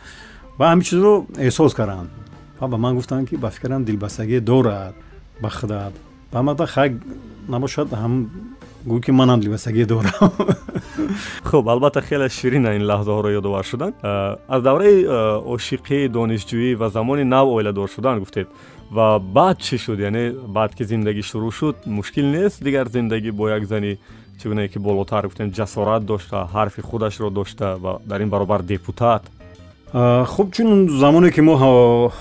ва 0.59 0.65
ҳамин 0.73 0.83
чизро 0.83 1.27
эҳсос 1.37 1.75
карданд 1.75 2.11
ва 2.61 2.69
ба 2.69 2.77
ман 2.77 2.95
гуфтанд 2.95 3.29
ки 3.29 3.37
ба 3.37 3.51
фикрам 3.51 3.85
дилбастагӣ 3.85 4.41
дорад 4.41 4.95
ба 5.43 5.51
худат 5.51 5.93
ба 6.33 6.43
мада 6.43 6.67
хай 6.67 6.97
набошад 7.49 7.89
ҳам 7.93 8.31
гӯй 8.87 9.01
ки 9.05 9.11
манам 9.11 9.41
либасагӣ 9.41 9.85
дорам. 9.87 10.31
Хуб 11.45 11.69
албатта 11.69 12.01
хеле 12.01 12.29
ширина 12.29 12.71
ин 12.77 12.83
лаҳзаҳоро 12.91 13.31
ёдовар 13.41 13.65
шудан. 13.65 13.93
Аз 14.55 14.63
давраи 14.63 15.05
ошиқӣ 15.55 16.09
донишҷӯӣ 16.17 16.77
ва 16.81 16.91
замони 16.91 17.25
нав 17.25 17.47
оиладор 17.49 17.89
шудан 17.89 18.19
гуфтед. 18.21 18.49
Ва 18.91 19.19
баъд 19.19 19.59
чӣ 19.67 19.77
шуд? 19.85 19.99
Яъне 19.99 20.25
баъд 20.57 20.75
ки 20.77 20.85
зиндагӣ 20.85 21.23
шурӯъ 21.31 21.51
шуд 21.59 21.77
мушкил 21.87 22.27
нест. 22.37 22.63
Дигар 22.65 22.87
зиндагӣ 22.89 23.31
бо 23.39 23.49
як 23.49 23.65
зани 23.67 23.99
чӣ 24.39 24.49
гунае 24.49 24.69
ки 24.69 24.79
болотар 24.79 25.25
гуфтем 25.27 25.49
ҷасорат 25.51 26.03
дошта 26.05 26.49
ҳарфи 26.55 26.81
худашро 26.89 27.31
дошта 27.31 27.77
ва 27.83 28.01
дар 28.11 28.21
ин 28.21 28.31
баробар 28.31 28.63
депутат. 28.63 29.23
Хуб 30.33 30.53
чун 30.55 30.89
замоне 30.89 31.31
ки 31.31 31.41
мо 31.41 31.55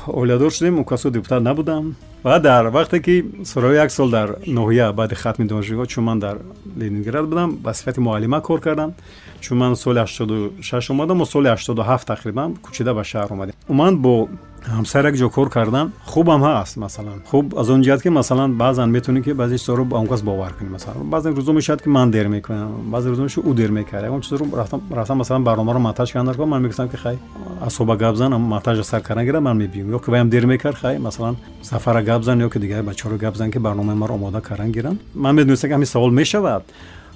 оиладор 0.08 0.52
шудем 0.52 0.78
он 0.80 0.86
касо 0.86 1.10
депутат 1.12 1.42
набудам 1.44 1.96
ва 2.26 2.40
дар 2.40 2.72
вақте 2.74 3.00
ки 3.06 3.46
сурои 3.46 3.76
як 3.76 3.92
сол 3.92 4.10
дар 4.10 4.30
ноҳия 4.48 4.92
баъди 4.94 5.16
хатми 5.16 5.46
донишгоҳ 5.46 5.88
чун 5.88 6.04
ман 6.04 6.20
дар 6.20 6.38
ленинград 6.76 7.30
будам 7.30 7.50
ба 7.58 7.74
сифати 7.74 8.00
муаллима 8.00 8.42
кор 8.42 8.60
кардам 8.62 8.94
чун 9.42 9.58
ман 9.58 9.76
соли 9.76 10.00
ҳаштоду 10.00 10.52
шаш 10.62 10.90
омадам 10.90 11.18
мо 11.18 11.26
соли 11.26 11.48
ҳаштоду 11.54 11.82
ҳафт 11.86 12.08
тақрибан 12.08 12.58
кӯчида 12.66 12.94
ба 12.94 13.04
шаҳр 13.04 13.32
омадем 13.34 13.54
уман 13.70 13.98
бо 13.98 14.28
ҳамсар 14.74 15.06
як 15.06 15.16
ҷо 15.16 15.30
кор 15.30 15.50
кардан 15.50 15.92
хубам 16.06 16.42
ҳаст 16.42 16.78
масалан. 16.78 17.22
Хуб 17.32 17.54
аз 17.58 17.70
он 17.70 17.82
ҷиҳат 17.84 18.02
ки 18.02 18.10
масалан 18.10 18.54
баъзан 18.54 18.90
метавонӣ 18.92 19.22
ки 19.24 19.32
баъзе 19.34 19.58
чизоро 19.58 19.86
ба 19.86 19.98
он 19.98 20.08
кас 20.08 20.22
бовар 20.22 20.54
кунӣ 20.58 20.70
масалан 20.70 21.10
баъзан 21.10 21.34
рӯзо 21.36 21.52
мешавад 21.54 21.82
ки 21.82 21.90
ман 21.90 22.12
дер 22.12 22.28
мекунам 22.28 22.72
баъзе 22.92 23.10
рӯзо 23.10 23.22
мешавад 23.24 23.48
ӯ 23.50 23.54
дер 23.54 23.72
мекард. 23.72 24.06
Ягон 24.06 24.22
чизро 24.22 24.46
рафтам 24.92 25.18
масалан 25.18 25.44
барномаро 25.44 25.80
монтаж 25.80 26.12
кардан 26.12 26.36
кор 26.36 26.46
ман 26.46 26.62
мегуфтам 26.62 26.90
ки 26.90 26.98
хай 26.98 27.18
асоба 27.62 27.96
гап 27.98 28.16
зан 28.16 28.32
монтажа 28.42 28.84
сар 28.84 29.02
кардан 29.02 29.26
гира 29.26 29.40
ман 29.40 29.58
мебиём. 29.58 29.90
Ё 29.92 30.00
ки 30.00 30.10
ваям 30.10 30.30
дер 30.30 30.46
мекард 30.46 30.78
хай 30.78 30.98
масалан 31.00 31.38
сафара 31.62 32.02
гап 32.02 32.24
зан 32.24 32.42
ё 32.42 32.50
ки 32.50 32.60
дигар 32.60 32.84
бачаҳоро 32.84 33.18
гап 33.18 33.36
зан 33.36 33.52
ки 33.52 33.58
барномаи 33.58 33.96
маро 33.96 34.14
омода 34.14 34.42
кардан 34.42 34.72
гиранд. 34.72 35.00
Ман 35.14 35.36
медонистам 35.36 35.70
ки 35.70 35.74
ҳамин 35.74 35.86
савол 35.86 36.12
мешавад. 36.12 36.64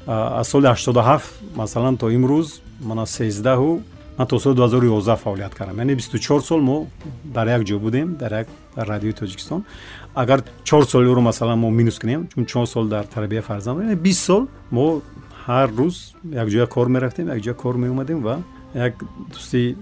Аз 0.07 0.47
соли 0.47 0.67
ҳаштоду 0.67 0.99
ҳафт 0.99 1.29
масалан 1.55 1.97
то 1.97 2.09
имрӯз 2.09 2.61
мана 2.81 3.05
сездаҳу 3.05 3.81
ман 4.19 4.27
то 4.27 4.39
соли 4.39 4.55
2011 4.55 5.15
фаъолият 5.15 5.55
кардам 5.55 5.77
яъне 5.77 5.95
бисту 5.95 6.19
чор 6.19 6.41
сол 6.41 6.61
мо 6.61 6.87
дар 7.23 7.47
як 7.47 7.61
ҷо 7.61 7.79
будем 7.79 8.15
дар 8.15 8.31
як 8.31 8.47
радиои 8.77 9.13
тоҷикистон. 9.13 9.63
Агар 10.15 10.43
чор 10.63 10.83
солиро 10.83 11.21
масалан 11.21 11.59
мо 11.59 11.69
минус 11.69 11.99
кунем 11.99 12.27
чун 12.27 12.45
чор 12.45 12.65
сол 12.65 12.87
дар 12.87 13.05
тарбия 13.05 13.41
фарзанд 13.41 13.79
яъне 13.79 13.95
бист 13.95 14.25
сол 14.25 14.47
мо 14.71 15.01
ҳар 15.47 15.69
рӯз 15.69 15.95
якҷоя 16.43 16.67
кор 16.67 16.87
мерафтем 16.87 17.27
якҷоя 17.27 17.53
кор 17.53 17.75
меомадем 17.75 18.19
ва 18.21 18.43
як 18.75 18.93
дӯсти 19.33 19.77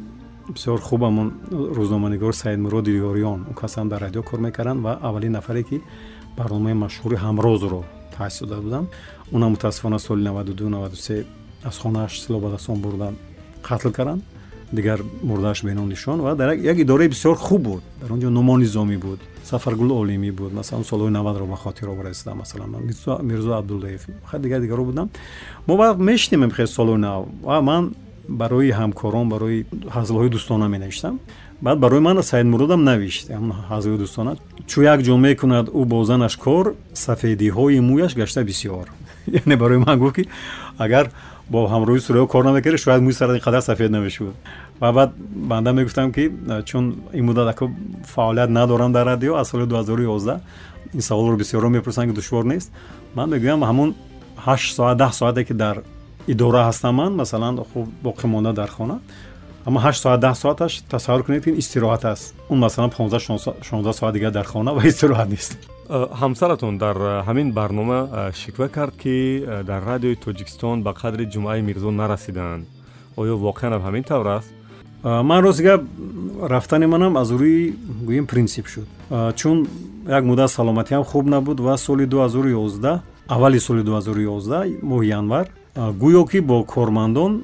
бисёр 0.50 0.80
хубамон 0.82 1.34
рӯзноманигор 1.52 2.34
саидмуроди 2.34 2.92
ёриён 2.92 3.40
он 3.50 3.54
касам 3.56 3.90
дар 3.90 4.02
радио 4.02 4.22
кор 4.24 4.40
мекарданд 4.40 4.84
ва 4.84 5.00
аввалин 5.02 5.32
нафаре 5.32 5.64
ки 5.64 5.82
барномаи 6.38 6.74
машҳури 6.74 7.16
ҳамрозро 7.16 7.84
таъсис 8.18 8.48
дода 8.48 8.62
будам 8.62 8.88
онам 9.32 9.50
мутаассифона 9.52 10.00
соли 10.00 10.22
92-93 10.28 11.26
аз 11.64 11.78
хонааш 11.80 12.22
сило 12.22 12.40
ба 12.40 12.50
даст 12.50 12.70
он 12.70 12.82
бурдан 12.82 13.16
қатл 13.68 13.92
карданд 13.92 14.24
дигар 14.72 15.02
мурдааш 15.24 15.64
бенон 15.64 15.88
нишон 15.90 16.22
ва 16.22 16.36
дар 16.36 16.54
як 16.54 16.78
идораи 16.78 17.08
бисёр 17.08 17.36
хуб 17.36 17.62
буд. 17.62 17.84
Дар 18.02 18.12
он 18.14 18.20
ҷо 18.20 18.30
нумо 18.30 18.58
низомӣ 18.58 18.98
буд 18.98 19.20
сафаргул 19.44 19.92
олимӣ 19.92 20.32
буд 20.32 20.54
масалан 20.54 20.84
солҳои 20.84 21.10
навадро 21.10 21.46
ба 21.46 21.56
хотир 21.56 21.90
овардаиста 21.90 22.36
масалан 22.36 22.70
мирзо 23.22 23.54
абдуллаев 23.54 24.08
ха 24.26 24.40
дигар 24.40 24.62
дигарро 24.62 24.84
будам. 24.84 25.10
Мо 25.68 25.76
вақт 25.76 26.00
мешинем 26.00 26.52
хел 26.52 26.68
солҳои 26.68 26.98
нав 26.98 27.26
ва 27.44 27.62
ман 27.62 27.96
барои 28.28 28.72
ҳамкорон 28.72 29.30
барои 29.30 29.66
ҳазлҳои 29.96 30.30
дӯстона 30.30 30.68
менавиштам. 30.68 31.20
Баъд 31.62 31.80
барои 31.80 32.00
ман 32.00 32.24
саид 32.24 32.46
муродам 32.46 32.84
навишт 32.84 33.30
ҳазлҳои 33.70 33.98
дӯстона. 34.04 34.38
Чӯ 34.68 34.84
як 34.94 35.00
ҷо 35.02 35.18
мекунад 35.18 35.68
ӯ 35.70 35.86
бо 35.86 36.04
занаш 36.04 36.36
кор 36.36 36.76
сафедиҳои 36.94 37.80
мӯяш 37.80 38.16
гашта 38.16 38.44
бисёр 38.44 38.88
яъне 39.40 39.56
барои 39.56 39.78
ман 39.78 40.00
гуфт 40.00 40.16
ки 40.16 40.24
агар 40.78 41.12
бо 41.50 41.60
ҳамроҳи 41.74 42.00
сурё 42.08 42.28
кор 42.28 42.44
намекардӣ 42.44 42.78
шояд 42.78 43.02
мӯи 43.02 43.14
сарат 43.20 43.36
ин 43.38 43.44
қадар 43.48 43.62
сафед 43.62 43.92
намешуд 43.92 44.36
ва 44.82 44.92
баъд 44.94 45.12
банда 45.52 45.74
мегуфтам 45.74 46.12
ки 46.12 46.32
чун 46.66 46.96
ин 47.14 47.26
муддат 47.26 47.48
ако 47.48 47.72
фаъолият 48.04 48.50
надорам 48.50 48.92
дар 48.92 49.06
радио 49.06 49.36
аз 49.36 49.48
соли 49.50 49.64
2011 49.64 50.40
ин 50.94 51.02
саволро 51.02 51.38
бисёрро 51.38 51.70
мепурсанд 51.70 52.12
ки 52.12 52.16
душвор 52.16 52.44
нест 52.46 52.72
ман 53.16 53.30
мегӯям 53.30 53.62
ҳамун 53.70 53.94
ҳашт 54.46 54.76
соат 54.76 54.98
даҳ 54.98 55.12
соате 55.12 55.44
ки 55.44 55.54
дар 55.54 55.76
идора 56.28 56.62
ҳастам 56.70 56.94
ман 56.96 57.14
масалан 57.16 57.58
хуб 57.74 57.88
боқӣ 58.04 58.26
монда 58.28 58.54
дар 58.54 58.70
хона 58.70 59.00
аммо 59.66 59.80
ҳашт 59.80 60.02
соат 60.02 60.20
даҳ 60.20 60.36
соаташ 60.44 60.74
тасаввур 60.90 61.24
кунед 61.26 61.44
ки 61.44 61.52
истироҳат 61.62 62.04
аст 62.14 62.36
он 62.50 62.58
масалан 62.60 62.90
понздаҳ 62.98 63.22
шонздаҳ 63.70 63.94
соат 64.00 64.14
дигар 64.14 64.32
дар 64.32 64.46
хона 64.46 64.72
ва 64.74 64.82
истироҳат 64.92 65.30
нест 65.30 65.77
ҳамсаратон 65.90 66.78
дар 66.78 66.98
ҳамин 67.28 67.52
барнома 67.54 68.32
шиква 68.34 68.68
кард 68.70 68.94
ки 68.98 69.46
дар 69.64 69.82
радиои 69.92 70.16
тоҷикистон 70.16 70.84
ба 70.84 70.92
қадри 71.02 71.26
ҷумъаи 71.34 71.62
мирзо 71.62 71.92
нарасиданд 71.92 72.68
оё 73.18 73.36
воқеан 73.38 73.74
ҳамин 73.86 74.04
тавр 74.04 74.28
аст? 74.38 74.50
Ман 75.04 75.44
рост 75.44 75.62
гап 75.62 75.82
рафтани 76.54 76.86
манам 76.86 77.18
аз 77.18 77.30
рӯи 77.30 77.74
гӯем 78.08 78.26
принсип 78.28 78.68
шуд. 78.68 78.88
Чун 79.36 79.68
як 80.08 80.24
муддат 80.24 80.52
саломатиам 80.52 81.04
хуб 81.04 81.26
набуд 81.26 81.60
ва 81.60 81.78
соли 81.78 82.06
2011 82.06 83.00
аввали 83.28 83.60
соли 83.60 83.84
2011 83.84 84.82
моҳи 84.84 85.08
январ 85.08 85.48
гӯё 85.78 86.26
ки 86.32 86.40
бо 86.40 86.64
кормандон 86.64 87.44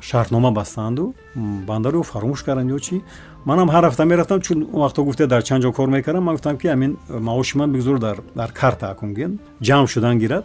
шартнома 0.00 0.50
бастаанду 0.50 1.14
бандаро 1.34 2.02
фаромӯш 2.02 2.42
карданд 2.42 2.70
ё 2.70 2.78
чӣ 2.78 3.00
манам 3.46 3.68
ҳар 3.70 3.84
ҳафта 3.88 4.04
мерафтам 4.04 4.40
чун 4.40 4.58
вақто 4.82 5.00
гуфте 5.04 5.26
дар 5.26 5.42
чанд 5.42 5.64
ҷо 5.64 5.72
кор 5.72 5.88
мекардам 5.88 6.24
ман 6.24 6.34
гуфтам 6.34 6.56
ки 6.58 6.66
амин 6.66 6.96
маоши 7.08 7.58
ман 7.58 7.72
бигзор 7.72 7.98
дар 7.98 8.50
карта 8.60 8.86
акун 8.90 9.14
ген 9.14 9.38
ҷамъ 9.62 9.86
шудан 9.86 10.18
гирад. 10.18 10.44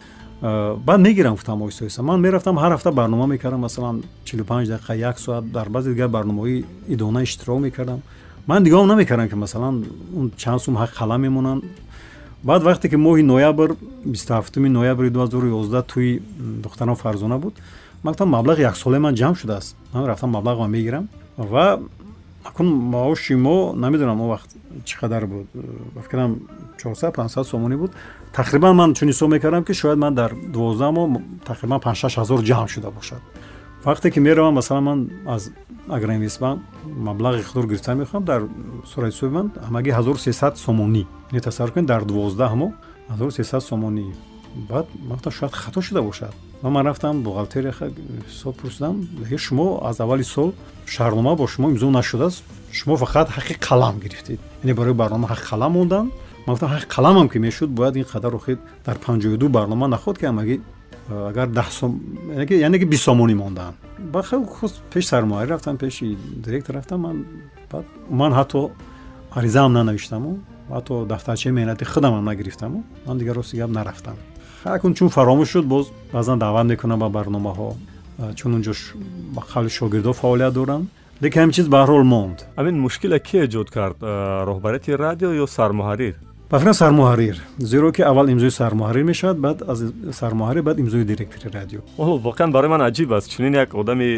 Баъд 0.87 1.01
мегирам 1.01 1.33
гуфтам 1.33 1.61
оҳиста 1.61 1.81
оҳиста. 1.85 2.01
Ман 2.01 2.19
мерафтам 2.21 2.55
ҳар 2.57 2.71
ҳафта 2.75 2.91
барнома 2.91 3.25
мекардам 3.27 3.59
масалан 3.59 4.03
чилупанҷ 4.25 4.67
дақиқа 4.73 4.93
як 4.97 5.19
соат 5.19 5.51
дар 5.51 5.69
баъзе 5.69 5.93
дигар 5.93 6.09
барномаҳои 6.09 6.65
идона 6.87 7.23
иштирок 7.23 7.59
мекардам. 7.59 8.01
Ман 8.47 8.73
он 8.73 8.87
намекардам 8.87 9.29
ки 9.29 9.35
масалан 9.35 9.85
он 10.15 10.31
чанд 10.37 10.61
сум 10.61 10.75
ҳақ 10.77 10.91
қалам 10.99 11.21
мемонанд. 11.21 11.63
Баъд 12.43 12.63
вақте 12.63 12.89
ки 12.89 12.95
моҳи 12.95 13.23
ноябр 13.23 13.75
бистуҳафтуми 14.05 14.69
ноябри 14.69 15.09
2011 15.09 15.83
тӯи 15.91 16.21
духтарам 16.63 16.95
фарзона 16.95 17.37
буд 17.39 17.53
ман 18.03 18.13
гуфтам 18.13 18.29
маблағи 18.29 18.61
яксолаи 18.61 18.99
ман 18.99 19.15
ҷамъ 19.15 19.35
шудааст. 19.35 19.75
Ман 19.93 20.05
рафтам 20.05 20.35
маблағро 20.35 20.67
мегирам. 20.67 21.07
Ва 21.37 21.79
акун 22.43 22.67
маоши 22.67 23.35
мо 23.35 23.73
намедонам 23.73 24.21
он 24.21 24.29
вақт 24.29 24.49
чӣ 24.85 24.97
қадар 24.97 25.25
буд. 25.25 25.47
Фикрам 26.03 26.39
400 26.77 27.11
500 27.11 27.47
сомонӣ 27.47 27.77
буд. 27.77 27.91
Тақрибан 28.33 28.73
ман 28.73 28.93
чун 28.93 29.09
ҳисоб 29.09 29.29
мекардам 29.29 29.63
ки 29.63 29.73
шояд 29.73 29.97
ман 29.97 30.13
дар 30.15 30.31
12 30.33 30.91
моҳ 30.91 31.21
тақрибан 31.45 31.79
56 31.79 32.17
ҳазор 32.17 32.39
ҷамъ 32.43 32.67
шуда 32.67 32.91
бошад. 32.91 33.21
Вақте 33.85 34.11
ки 34.11 34.19
меравам 34.19 34.53
масалан 34.53 34.83
ман 34.83 35.09
аз 35.27 35.51
агроинвестбанк 35.89 36.61
маблағи 36.85 37.43
худро 37.43 37.67
гирифта 37.67 37.95
мехоҳам 37.95 38.23
дар 38.23 38.41
сурати 38.85 39.13
ҳисоби 39.15 39.33
ман 39.33 39.51
ҳамагӣ 39.67 39.91
1300 39.91 40.57
сомонӣ. 40.57 41.05
Не 41.31 41.39
тасаввур 41.39 41.73
кунед 41.73 41.87
дар 41.87 42.01
12 42.05 42.55
моҳ 42.55 42.71
1300 43.09 43.61
сомонӣ. 43.61 44.13
Баъд 44.69 44.87
гуфтам 45.09 45.31
шояд 45.31 45.53
хато 45.53 45.81
шуда 45.81 46.01
бошад 46.01 46.33
ва 46.63 46.69
ман 46.69 46.85
рафтам 46.85 47.23
бухгалтерия 47.23 47.73
ҳисоб 47.73 48.55
пурсидам. 48.55 49.07
Шумо 49.37 49.81
аз 49.83 49.99
аввали 49.99 50.23
сол 50.23 50.53
шаҳрнома 50.85 51.35
бо 51.35 51.47
шумо 51.47 51.69
имзо 51.69 51.89
нашудааст. 51.89 52.43
Шумо 52.71 52.95
фақат 52.97 53.27
ҳаққи 53.29 53.53
қалам 53.67 53.99
гирифтед. 53.99 54.39
Яъне 54.63 54.73
барои 54.73 54.93
барнома 54.93 55.27
ҳаққи 55.27 55.45
қалам 55.51 55.71
мондан 55.71 56.11
ман 56.45 56.55
гуфтам 56.55 56.71
ҳаққи 56.75 56.87
қаламам 56.95 57.29
ки 57.29 57.37
мешуд 57.39 57.69
бояд 57.69 57.95
ин 57.95 58.03
қадар 58.03 58.33
охед 58.35 58.59
дар 58.85 58.97
52 58.97 59.49
барнома 59.49 59.87
наход 59.87 60.17
ки 60.17 60.25
амагӣ 60.25 60.61
агар 61.09 61.49
яъне 62.49 62.79
ки 62.79 62.85
бист 62.85 63.03
сомонӣ 63.03 63.35
мондаанд 63.35 63.75
ба 64.13 64.23
пеш 64.91 65.05
сармоярӣ 65.05 65.49
рафтам 65.49 65.77
пеши 65.77 66.17
директор 66.45 66.75
рафтам. 66.75 67.01
Ман 67.01 67.25
баъд 67.71 67.85
ман 68.09 68.33
ҳатто 68.33 68.71
аризаам 69.31 69.73
нанавиштаму 69.73 70.39
ҳатто 70.69 71.05
дафтарчаи 71.05 71.51
меҳнати 71.51 71.85
худамам 71.85 72.25
нагирифтаму. 72.25 72.83
Ман 73.07 73.17
дигар 73.17 73.35
рости 73.35 73.57
гап 73.57 73.69
нарафтам 73.69 74.15
акун 74.63 74.93
чун 74.93 75.09
фаромӯш 75.09 75.49
шуд 75.53 75.65
боз 75.65 75.91
баъзан 76.13 76.39
даъват 76.39 76.65
мекунам 76.67 76.99
ба 76.99 77.09
барномаҳо. 77.09 77.73
Чун 78.35 78.51
унҷо 78.57 78.73
ба 79.35 79.41
қавли 79.41 79.69
шогирдо 79.69 80.13
фаъолият 80.13 80.53
дорам. 80.53 80.89
Лекин 81.21 81.41
ҳамин 81.41 81.51
чиз 81.51 81.67
ба 81.67 81.77
ҳар 81.81 81.89
ҳол 81.89 82.03
монд. 82.03 82.37
Ҳамин 82.57 82.75
мушкила 82.85 83.19
ки 83.19 83.37
эҷод 83.45 83.69
кард? 83.69 83.97
Роҳбарияти 84.49 84.91
радио 85.05 85.29
ё 85.43 85.45
сармуҳаррир 85.57 86.15
ба 86.51 86.59
фикрам 86.59 86.73
сармуҳаррир 86.73 87.35
зеро 87.57 87.91
ки 87.91 88.01
аввал 88.01 88.27
имзои 88.29 88.51
сармуҳаррир 88.51 89.03
мешавад 89.03 89.37
баъд 89.39 89.57
аз 89.71 89.79
сармуҳаррир 90.21 90.61
баъд 90.61 90.79
имзои 90.79 91.03
директори 91.05 91.47
радио. 91.53 91.79
Воқеан 91.97 92.51
барои 92.51 92.69
ман 92.69 92.81
аҷиб 92.81 93.11
аст. 93.17 93.31
Чунин 93.31 93.53
як 93.53 93.73
одами 93.73 94.09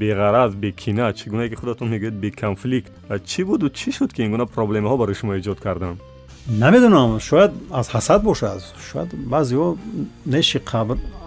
беғараз 0.00 0.54
бекина 0.54 1.12
чӣ 1.12 1.30
гуна 1.30 1.48
ки 1.48 1.54
худатон 1.54 1.88
мегӯед 1.88 2.14
беконфликт. 2.22 2.92
Чӣ 3.30 3.44
буду? 3.44 3.68
Чӣ 3.68 3.90
шуд 3.92 4.12
ки 4.12 4.22
ин 4.22 4.30
гуна 4.30 4.46
проблемаҳо 4.46 4.96
барои 4.96 5.14
шумо 5.14 5.32
эҷод 5.40 5.60
карданд 5.60 5.98
намедонам 6.48 7.20
шояд 7.20 7.52
аз 7.70 7.88
ҳасад 7.88 8.22
бошад. 8.22 8.62
Шояд 8.90 9.08
баъзеҳо 9.14 9.76
неши 10.26 10.58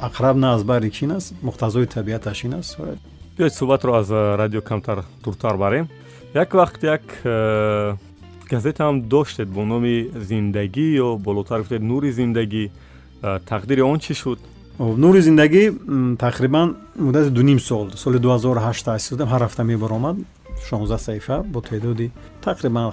ақраб 0.01 0.35
на 0.35 0.53
аз 0.55 0.63
баҳри 0.63 0.91
чин 0.91 1.11
аст 1.11 1.33
муқтазои 1.43 1.87
табиаташ 1.87 2.43
ин 2.43 2.53
аст 2.53 2.77
биёед 3.37 3.53
суҳбатро 3.53 3.91
аз 4.01 4.09
радио 4.11 4.61
камтар 4.61 5.03
дуртар 5.23 5.57
барем. 5.57 5.87
Як 6.33 6.51
вақт 6.53 6.83
як 6.83 7.01
э, 7.23 7.95
газетаам 8.49 9.01
доштед 9.01 9.49
бо 9.49 9.65
номи 9.65 10.09
зиндагӣ 10.15 10.87
ё 11.05 11.17
болотар 11.17 11.59
гуфтед 11.59 11.81
нури 11.81 12.11
зиндагӣ 12.11 12.71
э, 13.21 13.39
тақдири 13.49 13.81
он 13.81 13.99
чӣ 13.99 14.13
шуд? 14.13 14.39
Нури 14.79 15.21
зиндагӣ 15.21 15.63
тақрибан 16.19 16.75
муддати 16.95 17.29
дуним 17.29 17.59
сол. 17.59 17.91
Соли 17.91 18.19
2008 18.19 18.83
таъсисдам 18.83 19.29
ҳар 19.29 19.41
ҳафта 19.47 19.63
мебаромад. 19.63 20.17
16 20.69 20.97
саҳифа 20.97 21.43
бо 21.43 21.61
теъдоди 21.61 22.11
тақрибан 22.41 22.91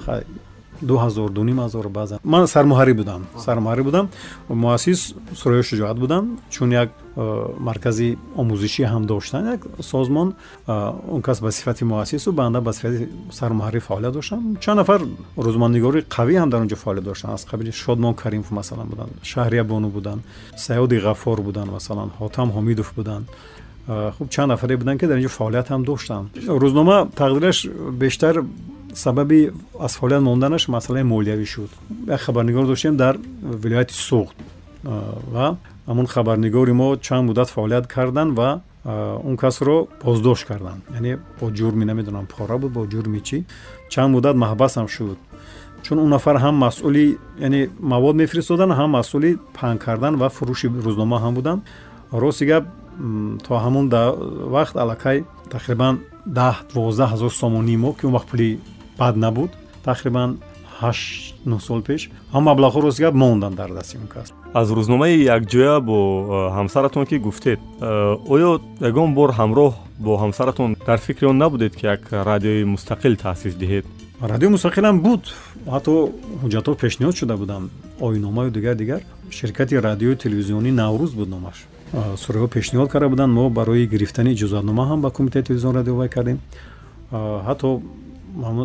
дуҳазор 0.90 1.30
дуним 1.30 1.58
ҳазор 1.64 1.88
баъзан. 1.88 2.18
Ман 2.24 2.46
сармуҳаррир 2.46 2.94
будам. 2.94 3.20
Сармуҳаррир 3.46 3.84
будам. 3.84 4.08
Муассис 4.48 5.14
суроё 5.40 5.62
шуҷоат 5.62 5.98
будам. 5.98 6.38
Чун 6.50 6.70
як 6.72 6.90
э, 7.16 7.46
маркази 7.58 8.18
омӯзишӣ 8.36 8.84
ҳам 8.92 9.06
доштан 9.06 9.42
як 9.54 9.60
созмон 9.80 10.34
э, 10.66 10.92
он 11.14 11.22
кас 11.22 11.40
ба 11.40 11.50
сифати 11.52 11.84
муассису 11.84 12.32
банда 12.32 12.60
ба 12.60 12.72
сифати 12.72 13.08
сармуҳаррир 13.30 13.80
фаъолият 13.80 14.14
доштам 14.14 14.56
чанд 14.60 14.78
нафар 14.80 15.00
рӯзманднигори 15.36 16.00
қавӣ 16.16 16.34
ҳам 16.40 16.50
дар 16.50 16.60
он 16.60 16.68
ҷо 16.68 16.76
фаъолият 16.76 17.04
доштанд 17.04 17.34
аз 17.34 17.46
қабили 17.50 17.72
шодмон 17.72 18.14
каримов 18.14 18.50
масалан 18.50 18.86
буданд 18.92 19.12
шаҳрия 19.22 19.64
бону 19.64 19.88
буданд 19.88 20.20
саёди 20.56 20.96
ғаффор 21.06 21.40
буданд 21.40 21.70
масалан 21.70 22.10
ҳотам 22.20 22.48
ҳомидов 22.56 22.88
буданд. 22.96 23.26
Э, 23.88 24.12
хуб 24.18 24.30
чанд 24.30 24.48
нафаре 24.48 24.76
буданд 24.76 25.00
ки 25.00 25.06
дар 25.06 25.18
ин 25.18 25.24
ҷо 25.26 25.28
фаъолият 25.28 25.68
ҳам 25.68 25.82
доштанд 25.84 26.26
рӯзнома 26.62 27.10
тақдираш 27.20 27.58
бештар 28.02 28.34
сабаби 28.94 29.50
аз 29.81 29.96
фаъолият 29.96 30.22
монданаш 30.22 30.68
масъалаи 30.68 31.02
молиявӣ 31.02 31.46
шуд. 31.46 31.70
Як 32.09 32.20
хабарнигор 32.20 32.66
доштем 32.66 32.96
дар 32.96 33.18
вилояти 33.42 33.94
суғд 33.94 34.35
ва 35.33 35.57
ҳамон 35.88 36.07
хабарнигори 36.07 36.72
мо 36.72 36.96
чанд 36.96 37.26
муддат 37.26 37.48
фаъолият 37.48 37.87
карданд 37.87 38.37
ва 38.38 38.61
он 38.85 39.37
касро 39.37 39.87
боздошт 40.05 40.46
карданд 40.46 40.83
яъне 40.94 41.18
бо 41.40 41.50
ҷурми 41.50 41.85
намедонам 41.85 42.26
пора 42.26 42.59
буд 42.59 42.72
бо 42.72 42.87
ҷурми 42.87 43.20
чӣ. 43.20 43.44
Чанд 43.88 44.11
муддат 44.14 44.37
маҳбасам 44.37 44.88
шуд. 44.88 45.18
Чун 45.83 45.98
он 45.98 46.09
нафар 46.09 46.37
ҳам 46.37 46.55
масъули 46.55 47.18
яъне 47.38 47.68
мавод 47.81 48.16
мефиристоданд 48.16 48.72
ҳам 48.72 48.90
масъули 48.90 49.38
паҳн 49.57 49.78
кардан 49.78 50.14
ва 50.16 50.28
фурӯши 50.28 50.66
рӯзнома 50.87 51.18
ҳам 51.24 51.35
буданд. 51.35 51.62
Рости 52.12 52.44
гап 52.46 52.64
то 53.46 53.55
ҳамон 53.64 53.87
вақт 54.57 54.76
аллакай 54.83 55.24
тақрибан 55.55 55.94
даҳ 56.26 56.55
дувоздаҳ 56.74 57.09
ҳазор 57.14 57.33
сомонии 57.42 57.76
мо 57.76 57.90
ки 57.92 58.07
он 58.07 58.12
вақт 58.16 58.28
пули 58.33 58.61
бад 58.98 59.16
набуд. 59.16 59.50
Тақрибан 59.85 60.31
ҳашт 60.81 61.35
нӯ 61.50 61.59
сол 61.61 61.81
пеш. 61.88 62.11
Ҳам 62.33 62.42
маблағҳо 62.50 62.78
рост 62.83 63.00
гап 63.00 63.14
монданд 63.14 63.57
дар 63.57 63.70
дасти 63.78 63.96
он 64.02 64.07
кас. 64.14 64.33
Аз 64.55 64.68
рӯзномаи 64.70 65.14
якҷоя 65.37 65.81
бо 65.81 65.96
ҳамсаратон 66.59 67.05
ки 67.07 67.16
гуфтед 67.26 67.61
оё 68.35 68.50
ягон 68.81 69.14
бор 69.14 69.31
ҳамроҳ 69.40 69.72
бо 69.98 70.12
ҳамсаратон 70.22 70.76
дар 70.87 70.98
фикри 70.98 71.26
он 71.26 71.38
набудед 71.38 71.72
ки 71.76 71.85
як 71.87 72.02
радиои 72.12 72.64
мустақил 72.74 73.14
таъсис 73.16 73.55
диҳед? 73.62 73.85
Радиои 74.20 74.50
мустақилам 74.57 75.00
буд. 75.07 75.22
Ҳатто 75.74 75.92
ҳуҷҷатҳо 76.42 76.74
пешниҳод 76.85 77.16
шуда 77.20 77.37
буданд. 77.37 77.70
Оиномаю 78.00 78.50
дигар 78.50 78.74
дигар 78.74 79.00
ширкати 79.31 79.74
радиои 79.88 80.16
телевизионӣ 80.16 80.70
наврӯз 80.83 81.12
буд 81.18 81.28
номаш 81.28 81.59
сураҳо 82.22 82.48
пешниҳод 82.57 82.88
карда 82.88 83.09
буданд. 83.09 83.33
Мо 83.38 83.50
барои 83.50 83.87
гирифтани 83.87 84.31
иҷозатнома 84.35 84.85
ҳам 84.90 85.00
ба 85.00 85.11
кумитаи 85.11 85.42
телевизион 85.42 85.74
радиовай 85.81 86.09
кардем. 86.09 86.38
Ҳатто 87.48 87.81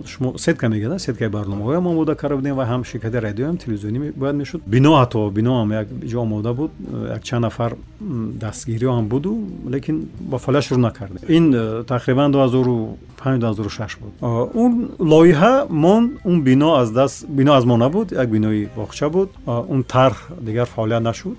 шумо 0.06 0.38
сетка 0.38 0.68
мегӯяд 0.68 1.00
сеткаи 1.00 1.28
барномаҳоям 1.28 1.88
омода 1.88 2.16
карда 2.16 2.36
будем 2.38 2.56
ва 2.56 2.66
ҳам 2.66 2.84
ширкати 2.84 3.18
радиоам 3.18 3.58
телевизионӣ 3.58 4.12
бояд 4.12 4.36
мешуд. 4.36 4.62
Бино 4.66 4.92
ҳатто 5.02 5.30
биноам 5.32 5.72
як 5.72 5.88
ҷо 5.88 6.18
омода 6.18 6.54
буд 6.54 6.72
як 7.16 7.24
чанд 7.24 7.42
нафар 7.42 7.76
дастгириҳоам 8.44 9.08
буду 9.08 9.32
лекин 9.70 10.10
ба 10.20 10.38
фаъолият 10.38 10.64
шурӯъ 10.66 10.78
накардем. 10.78 11.20
Ин 11.28 11.54
э, 11.54 11.84
тақрибан 11.84 12.32
2005 12.32 13.40
2006 13.40 14.00
буд. 14.02 14.14
Он 14.22 14.90
лоиҳа 15.00 15.68
мон 15.70 16.12
он 16.24 16.42
бино 16.44 16.76
аз 16.76 16.92
даст 16.92 17.28
бино 17.28 17.54
аз 17.54 17.66
мо 17.66 17.78
набуд 17.78 18.12
як 18.12 18.30
бинои 18.30 18.70
боғча 18.78 19.10
буд. 19.10 19.30
Он 19.46 19.84
тарҳ 19.84 20.16
дигар 20.42 20.66
фаъолият 20.66 21.04
нашуд. 21.04 21.38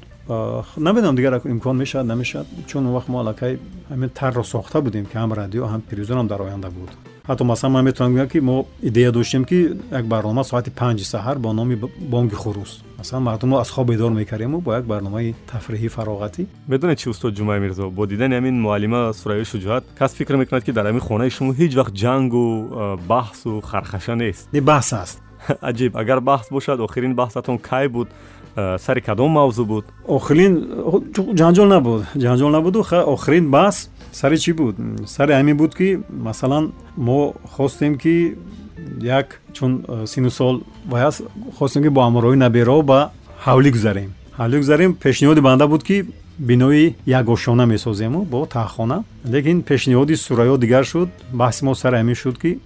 Намедонам 0.76 1.16
дигар 1.16 1.40
имкон 1.44 1.76
мешавад 1.78 2.06
намешавад 2.06 2.46
чун 2.66 2.86
он 2.86 2.92
вақт 2.92 3.08
мо 3.08 3.20
аллакай 3.20 3.58
ҳамин 3.90 4.10
тарро 4.10 4.44
сохта 4.44 4.80
будем 4.80 5.06
ки 5.06 5.16
ҳам 5.16 5.32
радио 5.32 5.64
ҳам 5.64 5.80
телевизионам 5.90 6.26
дар 6.26 6.40
оянда 6.40 6.70
буд 6.70 6.90
ҳатто 7.28 7.44
масалан 7.44 7.72
ман 7.72 7.84
метавонам 7.84 8.14
гӯям 8.16 8.28
ки 8.28 8.40
мо 8.40 8.66
идея 8.82 9.12
доштем 9.12 9.44
ки 9.44 9.76
як 9.90 10.04
барнома 10.06 10.44
соати 10.44 10.70
панҷи 10.70 11.04
саҳар 11.04 11.38
бо 11.38 11.52
номи 11.52 11.76
бонги 12.12 12.34
хурус. 12.34 12.82
Масалан 12.98 13.22
мардумро 13.22 13.58
аз 13.58 13.70
хоб 13.70 13.86
бедор 13.88 14.10
мекардему 14.10 14.60
бо 14.60 14.72
як 14.72 14.84
барномаи 14.84 15.34
тафриҳӣ 15.52 15.88
фароғатӣ. 15.96 16.46
Медонед 16.68 16.98
чи 16.98 17.10
устод 17.10 17.34
ҷумаи 17.38 17.60
мирзо 17.60 17.90
бо 17.90 18.06
дидани 18.06 18.34
ҳамин 18.34 18.54
муаллима 18.64 19.12
сурайёи 19.12 19.44
шуҷоат 19.44 19.84
кас 19.98 20.14
фикр 20.14 20.36
мекунад 20.36 20.64
ки 20.64 20.72
дар 20.72 20.86
ҳамин 20.86 21.00
хонаи 21.00 21.30
шумо 21.30 21.52
ҳеҷ 21.52 21.72
вақт 21.80 21.94
ҷангу 22.02 22.44
баҳсу 23.08 23.60
хархаша 23.60 24.14
нест. 24.16 24.48
Баҳс 24.52 24.92
аст. 25.02 25.18
Аҷиб 25.70 25.92
агар 26.02 26.18
баҳс 26.20 26.48
бошад 26.50 26.80
охирин 26.80 27.14
баҳсатон 27.14 27.58
кай 27.58 27.88
буд 27.88 28.08
сари 28.78 29.00
кадом 29.00 29.30
мавзӯъ 29.38 29.64
буд? 29.64 29.84
Охирин 30.06 30.54
ҷанҷол 31.40 31.68
набуд. 31.74 32.02
Ҷанҷол 32.24 32.50
набуду 32.56 32.80
охирин 33.14 33.46
баҳс 33.50 33.76
сари 34.12 34.38
чӣ 34.44 34.52
буд? 34.60 34.74
Сари 35.06 35.32
ҳамин 35.38 35.56
буд 35.56 35.72
ки 35.78 35.88
масалан 36.28 36.72
мо 36.96 37.34
хостем 37.56 37.92
ки 38.02 38.36
як 39.02 39.40
чун 39.52 39.84
сину 40.06 40.30
сол 40.30 40.62
ваяст 40.92 41.22
хостем 41.58 41.82
ки 41.82 41.88
бо 41.88 42.00
амрои 42.00 42.36
набераҳо 42.36 42.82
ба 42.82 43.10
ҳавлӣ 43.46 43.70
гузарем. 43.76 44.10
Ҳавлӣ 44.38 44.56
гузарем 44.62 44.90
пешниҳоди 45.04 45.40
банда 45.40 45.66
буд 45.68 45.82
ки 45.88 45.96
бинои 46.38 46.94
якошона 47.06 47.66
месозему 47.66 48.20
бо 48.32 48.46
таҳхона. 48.46 49.04
Лекин 49.34 49.62
пешниҳоди 49.62 50.14
сурайё 50.16 50.56
дигар 50.58 50.84
шуд 50.84 51.08
баҳси 51.32 51.64
мо 51.64 51.74
сари 51.74 51.96
ҳамин 51.96 52.14
шуд 52.14 52.36
ки 52.38 52.58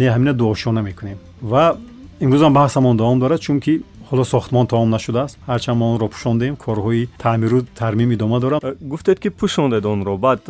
не 0.00 0.06
ҳамина 0.14 0.32
дуошона 0.32 0.82
мекунем. 0.82 1.18
Ва 1.42 1.76
имрӯзам 2.20 2.52
баҳсамон 2.52 2.96
давом 2.96 3.18
дорад 3.18 3.40
чунки 3.40 3.82
ҳоло 4.12 4.24
сохтмон 4.24 4.66
тамом 4.66 4.90
нашудааст. 4.90 5.38
Ҳарчанд 5.48 5.78
мо 5.80 5.86
онро 5.92 6.06
пӯшондем 6.14 6.54
корҳои 6.64 7.08
таъмиру 7.18 7.58
тармим 7.80 8.10
идома 8.12 8.38
дорад 8.40 8.62
э, 8.62 8.76
гуфтед 8.80 9.18
ки 9.22 9.28
пӯшондед 9.40 9.84
онро 9.92 10.16
баъд 10.24 10.40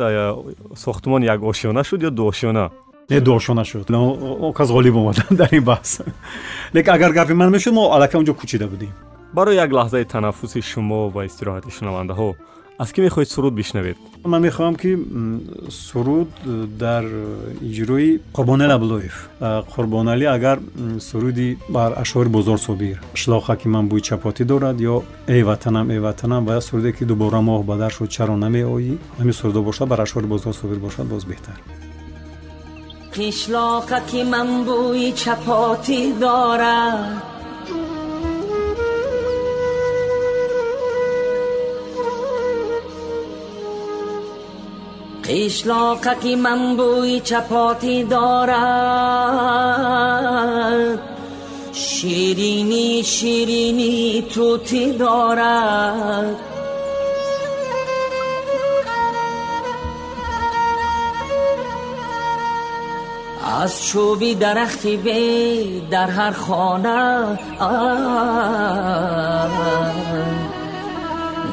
сохтмон 0.83 1.21
якошона 1.23 1.83
шуд 1.83 2.01
ё 2.03 2.09
дуошона 2.09 2.65
не 3.09 3.19
дуошона 3.21 3.63
шуд. 3.65 3.87
Кас 4.57 4.69
ғолиб 4.69 4.95
омада 4.95 5.23
дар 5.39 5.49
ин 5.51 5.63
баҳс. 5.63 6.01
Лекин 6.73 6.93
агар 6.93 7.11
гапи 7.13 7.33
ман 7.33 7.49
мешуд 7.51 7.73
мо 7.73 7.83
аллакай 7.95 8.19
онҷо 8.21 8.33
кӯчида 8.33 8.67
будем. 8.67 8.91
Барои 9.33 9.55
як 9.55 9.71
лаҳзаи 9.71 10.05
танаффуси 10.05 10.61
шумо 10.61 11.09
ва 11.09 11.25
истироҳати 11.25 11.69
шунавандаҳо 11.77 12.35
аз 12.83 12.91
кӣ 12.93 12.99
мехоҳед 13.07 13.29
суруд 13.35 13.53
бишнавед? 13.61 13.97
Ман 14.31 14.41
мехоҳам 14.47 14.75
ки 14.81 14.91
суруд 15.87 16.29
дар 16.83 17.03
иҷрои 17.69 18.09
қурбонали 18.35 18.73
абдуллоев 18.77 19.15
қурбонали 19.73 20.25
агар 20.35 20.57
суруди 21.09 21.57
бар 21.69 21.91
ашъори 22.03 22.29
бозор 22.29 22.57
собир 22.67 22.97
шлоха 23.21 23.55
ки 23.61 23.67
ман 23.75 23.85
бӯи 23.91 24.01
чапотӣ 24.07 24.43
дорад 24.51 24.77
ё 24.93 24.95
эй 25.35 25.43
ватанам 25.49 25.85
эй 25.95 25.99
ватанам 26.07 26.41
ва 26.45 26.61
суруде 26.67 26.91
ки 26.97 27.03
дубора 27.05 27.41
моҳ 27.49 27.61
ба 27.69 27.75
дар 27.81 27.91
шуд 27.97 28.09
чаро 28.15 28.35
намеоӣ 28.45 28.93
ҳамин 29.19 29.35
сурудо 29.39 29.61
бошад 29.69 29.87
бар 29.91 29.99
ашъори 30.05 30.27
бозор 30.33 30.53
собир 30.61 30.79
бошад 30.85 31.05
боз 31.13 31.23
беҳтар. 31.31 31.57
Қишлоқа 33.15 33.99
ки 34.09 34.21
ман 34.33 34.49
бӯи 34.67 35.09
чапотӣ 35.21 35.99
дорад 36.23 37.33
قیشلاقکی 45.23 46.35
من 46.35 46.77
بوی 46.77 47.19
چپاتی 47.19 48.03
دارد 48.03 48.53
شیرینی 51.71 53.03
شیرینی 53.03 54.21
توتی 54.33 54.91
دارد 54.91 56.35
از 63.61 63.85
چوبی 63.85 64.35
درختی 64.35 64.97
وی 64.97 65.81
در 65.91 66.09
هر 66.09 66.31
خانه 66.31 67.39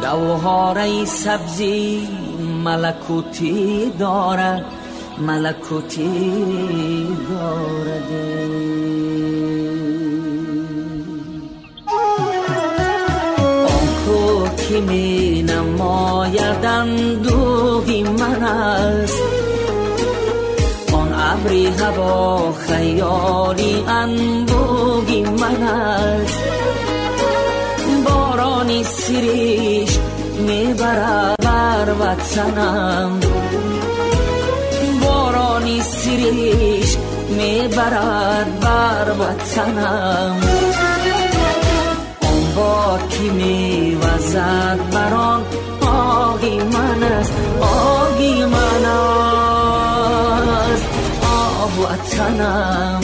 گوهاره 0.03 1.05
سبزی 1.05 2.09
ملکوتی 2.65 3.93
دارد 3.99 4.65
ملکوتی 5.19 6.11
دارد. 7.31 8.11
آن 13.67 13.87
کو 14.05 14.49
که 14.57 14.81
می 14.81 15.43
نماید 15.43 16.65
اندوهی 16.65 18.03
من 18.03 18.43
است. 18.45 19.23
آن 20.93 21.13
ابری 21.13 21.67
هوا 21.67 22.53
خیالی 22.53 23.85
انبوهی 23.89 25.23
من 25.23 25.63
است. 25.63 26.39
بارانی 28.05 28.85
سریش 28.85 29.99
می‌برد 30.39 31.40
بر 31.81 31.93
وطنم 31.93 33.21
بارانی 35.03 35.81
سریش 35.81 36.97
می‌برد 37.29 38.61
بر 38.61 39.13
وطنم 39.21 40.41
اون 42.21 42.55
بار 42.57 43.03
کی 43.09 43.31
میوزد 43.31 44.79
بران 44.93 45.45
آگی 45.87 46.57
من 46.59 47.03
است 47.03 47.33
آگی 47.61 48.45
من 48.45 48.85
است. 50.73 50.89
آه 51.23 51.81
وطنم 51.81 53.01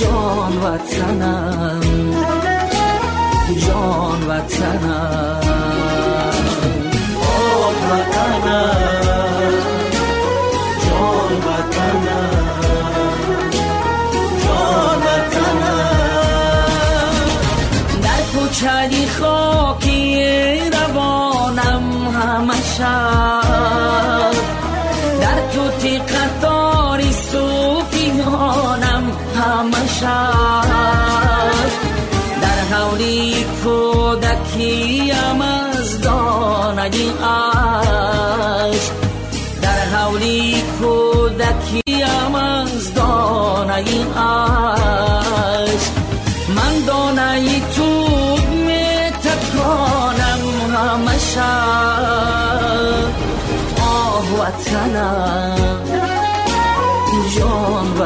جان 0.00 0.56
وطنم 0.62 1.80
جان 3.66 4.22
وطنم 4.28 5.49
وطنم 8.50 9.54
جان 10.84 11.32
وطنم. 11.46 12.30
جان 14.44 15.02
وطنم 15.02 15.90
در 18.02 18.22
کوچلی 18.34 19.06
خاکی 19.06 20.00
روانم 20.70 21.84
همشا 22.08 22.98
در 25.20 25.40
توتی 25.52 25.98
قطاری 25.98 27.12
صوفیانم 27.12 29.04
همشا 29.36 30.69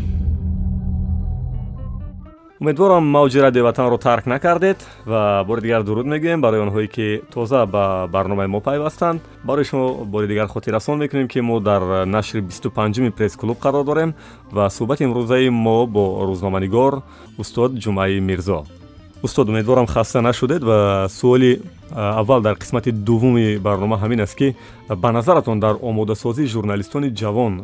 умедворам 2.61 3.03
мавҷи 3.17 3.37
радиои 3.45 3.67
ватанро 3.69 3.97
тарк 3.97 4.25
накардед 4.33 4.79
ва 5.11 5.43
бори 5.47 5.61
дигар 5.65 5.83
дуруд 5.83 6.05
мегӯем 6.13 6.41
барои 6.45 6.63
онҳое 6.65 6.87
ки 6.95 7.07
тоза 7.33 7.65
ба 7.65 7.83
барномаи 8.15 8.47
мо 8.47 8.59
пайвастанд 8.67 9.19
барои 9.43 9.65
шумо 9.69 10.05
бори 10.13 10.27
дигар 10.27 10.47
хотиррасон 10.47 10.97
мекунем 10.99 11.27
ки 11.27 11.39
мо 11.49 11.59
дар 11.59 11.81
нашри 12.05 12.41
бисту 12.41 12.69
панҷуми 12.77 13.11
пресс-клуб 13.17 13.57
қарор 13.65 13.83
дорем 13.89 14.11
ва 14.51 14.65
суҳбати 14.77 15.03
имрӯзаи 15.07 15.49
мо 15.49 15.77
бо 15.95 16.03
рӯзноманигор 16.27 16.93
устод 17.41 17.71
ҷумаи 17.83 18.19
мирзо 18.29 18.59
устод 19.23 19.49
умедворам 19.49 19.87
хаста 19.87 20.21
нашудед 20.21 20.63
ва 20.63 21.07
суоли 21.09 21.61
аввал 21.91 22.41
дар 22.41 22.55
қисмати 22.55 22.91
дуввуми 22.91 23.57
барнома 23.57 23.97
ҳамин 23.97 24.21
аст 24.21 24.35
ки 24.35 24.55
ба 24.89 25.11
назаратон 25.11 25.59
дар 25.59 25.75
омодасозии 25.81 26.45
журналистони 26.45 27.09
ҷавон 27.09 27.61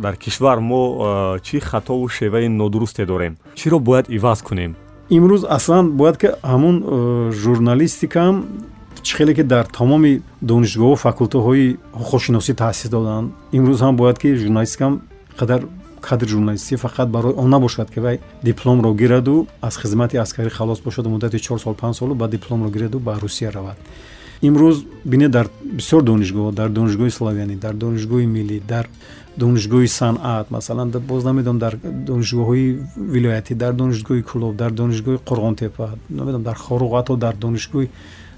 дар 0.00 0.16
кишвар 0.16 0.60
мо 0.60 1.38
чӣ 1.42 1.60
хатову 1.60 2.08
шеваи 2.08 2.48
нодурусте 2.48 3.06
дорем? 3.06 3.36
Чиро 3.54 3.78
бояд 3.78 4.06
иваз 4.08 4.42
кунем? 4.42 4.76
Имрӯз 5.10 5.44
аслан 5.48 5.90
бояд 5.92 6.16
ки 6.18 6.28
ҳамун 6.42 7.30
журналистикам 7.32 8.46
чӣ 9.02 9.16
хеле 9.16 9.34
ки 9.34 9.42
дар 9.42 9.66
тамоми 9.66 10.22
донишгоҳу 10.42 10.96
факултаҳои 10.96 11.76
ҳуқуқшиносӣ 12.00 12.54
таъсис 12.54 12.90
доданд 12.90 13.32
имрӯз 13.52 13.80
ҳам 13.80 13.96
бояд 13.96 14.18
ки 14.18 14.34
журналистикам 14.34 15.02
қадар 15.38 15.60
кадри 16.08 16.28
журналистӣ 16.28 16.74
фақат 16.76 17.08
барои 17.16 17.34
он 17.42 17.50
набошад 17.50 17.90
ки 17.90 18.00
вай 18.00 18.20
дипломро 18.42 18.94
гираду 18.94 19.46
аз 19.60 19.76
хизмати 19.76 20.16
аскарӣ 20.16 20.50
халос 20.50 20.80
бошаду 20.80 21.08
муддати 21.10 21.38
чор 21.38 21.58
сол 21.60 21.74
панҷ 21.74 21.96
солу 21.96 22.14
баъд 22.14 22.30
дипломро 22.30 22.68
гираду 22.70 22.98
ба 22.98 23.18
русия 23.22 23.50
равад. 23.52 23.76
Имрӯз 24.42 24.84
бинед 25.04 25.30
дар 25.30 25.46
бисёр 25.64 26.02
донишгоҳ 26.02 26.52
дар 26.52 26.68
донишгоҳи 26.68 27.10
славянӣ 27.10 27.56
дар 27.56 27.74
донишгоҳи 27.74 28.26
миллӣ 28.26 28.60
дар 28.68 28.86
донишгоҳи 29.36 29.88
санъат 29.88 30.50
масалан 30.50 30.90
боз 30.90 31.24
намедонам 31.24 31.58
дар 31.58 31.74
донишгоҳҳои 32.10 32.66
вилоятӣ 33.14 33.54
дар 33.54 33.72
донишгоҳи 33.72 34.22
кӯлоб 34.30 34.56
дар 34.56 34.70
донишгоҳи 34.80 35.18
қурғонтепа 35.28 35.86
намедонам 36.10 36.42
дар 36.42 36.56
хоруғ 36.66 36.92
ҳатто 36.96 37.16
дар 37.16 37.34
донишгоҳи 37.44 37.88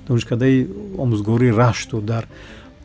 донишкадаи 0.08 0.66
омӯзгории 1.02 1.56
рашту 1.62 2.00
дар 2.00 2.24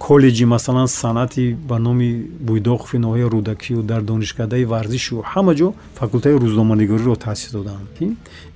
коллеҷи 0.08 0.45
масалан 0.45 0.88
санъати 0.88 1.56
ба 1.70 1.80
номи 1.80 2.10
буйдоқови 2.47 2.97
ноҳияи 3.06 3.30
рӯдакию 3.36 3.82
дар 3.91 4.01
донишкадаи 4.01 4.64
варзишу 4.74 5.16
ҳама 5.32 5.54
ҷо 5.60 5.68
факултаи 5.99 6.36
рӯзноманигориро 6.43 7.16
таъсис 7.26 7.51
доданд. 7.58 7.88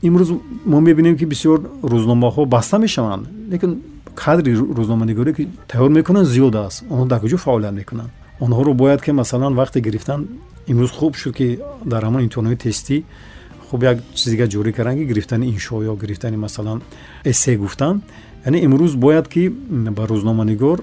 Имрӯз 0.07 0.29
мо 0.71 0.79
мебинем 0.87 1.15
ки 1.19 1.25
бисёр 1.33 1.59
рӯзномаҳо 1.93 2.45
баста 2.55 2.77
мешаванд 2.85 3.23
лекин 3.51 3.71
кадри 4.15 4.51
рӯзноманигорие 4.77 5.33
ки 5.37 5.47
тайёр 5.71 5.89
мекунанд 5.97 6.27
зиёд 6.35 6.55
аст. 6.65 6.83
Онҳо 6.91 7.05
дар 7.11 7.19
куҷо 7.21 7.37
фаъолият 7.37 7.75
мекунанд. 7.81 8.11
Онҳоро 8.45 8.73
бояд 8.81 9.01
ки 9.05 9.11
масалан 9.11 9.53
вақте 9.61 9.79
гирифтан 9.87 10.19
имрӯз 10.71 10.91
хуб 10.97 11.15
шуд 11.15 11.33
ки 11.39 11.59
дар 11.91 12.01
ҳамон 12.07 12.21
имтиҳонои 12.25 12.57
тестӣ 12.65 12.95
хуб 13.69 13.79
як 13.91 13.97
чизига 14.19 14.45
ҷорӣ 14.53 14.71
карданд 14.77 14.97
ки 14.99 15.05
гирифтани 15.11 15.45
иншо 15.53 15.75
ё 15.91 15.93
гирифтани 16.01 16.37
масалан 16.45 16.81
эссе 17.23 17.55
гуфтанд. 17.55 17.97
Яъне 18.45 18.57
имрӯз 18.65 18.93
бояд 19.05 19.27
ки 19.33 19.43
ба 19.97 20.03
рӯзноманигор 20.11 20.79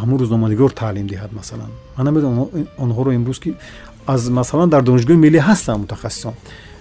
ҳамун 0.00 0.18
рӯзноманигор 0.22 0.70
таълим 0.82 1.06
диҳад 1.12 1.32
масалан. 1.40 1.70
Ман 1.96 2.04
намедонам 2.06 2.48
онҳоро 2.84 3.10
имрӯз 3.18 3.38
ки 3.44 3.50
аз 4.06 4.28
масалан 4.28 4.68
дар 4.74 4.82
донишгоҳи 4.82 5.18
миллӣ 5.24 5.40
ҳастанд 5.48 5.78
мутахассисон. 5.84 6.34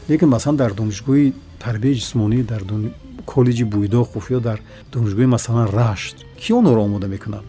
Лекин 0.09 0.29
масалан 0.35 0.55
дар 0.55 0.71
донишгоҳи 0.79 1.33
тарбияи 1.59 1.95
ҷисмонӣ 2.01 2.39
дар 2.51 2.61
коллеҷи 3.25 3.65
буйдоқов 3.73 4.23
ё 4.37 4.39
дар 4.39 4.59
донишгоҳи 4.93 5.25
масалан 5.35 5.67
рашт 5.79 6.15
ки 6.41 6.53
онҳоро 6.59 6.81
омода 6.87 7.07
мекунад 7.07 7.43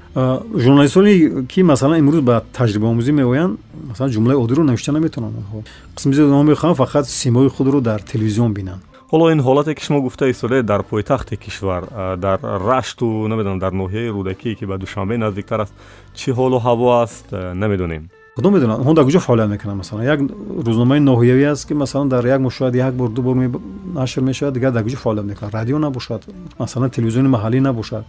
журналистоне 0.65 1.13
ки 1.53 1.61
масалан 1.63 1.99
имрӯз 2.03 2.21
ба 2.31 2.37
таҷрибаомӯзӣ 2.59 3.13
меоянд 3.21 3.59
масалан 3.91 4.11
ҷумлаи 4.15 4.37
оддиро 4.43 4.63
навишта 4.65 4.93
наметавонанд 4.93 5.35
онҳо? 5.41 5.59
Қисми 5.97 6.13
зиёд 6.17 6.29
онҳо 6.33 6.45
мехоҳанд 6.53 6.77
фақат 6.83 7.05
симои 7.21 7.49
худро 7.57 7.81
дар 7.81 8.01
телевизион 8.13 8.51
бинанд 8.59 8.83
ҳоло 9.13 9.31
ин 9.33 9.41
ҳолате 9.41 9.75
ки 9.75 9.83
шумо 9.85 10.01
гуфта 10.01 10.31
истодед 10.31 10.67
дар 10.67 10.83
пойтахти 10.83 11.37
кишвар 11.37 11.83
дар 12.17 12.39
рашту 12.43 13.29
намедонам 13.29 13.59
дар 13.59 13.73
ноҳияи 13.73 14.11
рӯдакие 14.17 14.55
ки 14.59 14.65
ба 14.67 14.79
душанбе 14.79 15.17
наздиктар 15.17 15.61
аст 15.61 15.75
чӣ 16.15 16.33
ҳолу 16.39 16.59
ҳаво 16.67 17.03
аст 17.03 17.27
намедонем. 17.33 18.11
Кудом 18.37 18.53
медонад? 18.55 18.81
Онҳо 18.81 18.95
дар 18.95 19.05
куҷо 19.05 19.21
фаъолият 19.21 19.51
мекунанд 19.51 19.79
масалан 19.79 20.05
як 20.05 20.21
рӯзномаи 20.67 21.01
ноҳиявӣ 21.11 21.45
аст 21.53 21.69
ки 21.69 21.75
масалан 21.75 22.09
дар 22.09 22.27
як 22.27 22.41
моҳ 22.41 22.51
шояд 22.51 22.75
як 22.75 22.95
бор 22.95 23.09
ду 23.09 23.23
бор 23.23 23.37
нашр 23.95 24.21
мешавад 24.21 24.55
дигар 24.55 24.73
дар 24.73 24.83
куҷо 24.85 24.97
фаъолият 24.97 25.27
мекунад? 25.27 25.55
Радио 25.55 25.79
набошад 25.79 26.23
масалан 26.59 26.91
телевизиони 26.91 27.29
маҳаллӣ 27.29 27.61
набошад. 27.61 28.05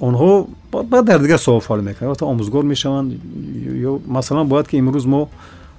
Онҳо 0.00 0.46
баъд 0.72 1.04
дар 1.04 1.20
дигар 1.20 1.38
соҳа 1.38 1.60
фаъолият 1.60 1.86
мекунанд. 1.88 2.10
Вақте 2.12 2.24
омӯзгор 2.24 2.64
мешаванд 2.64 3.12
ё 3.88 4.00
масалан 4.06 4.46
бояд 4.48 4.68
ки 4.68 4.76
имрӯз 4.76 5.06
мо 5.06 5.28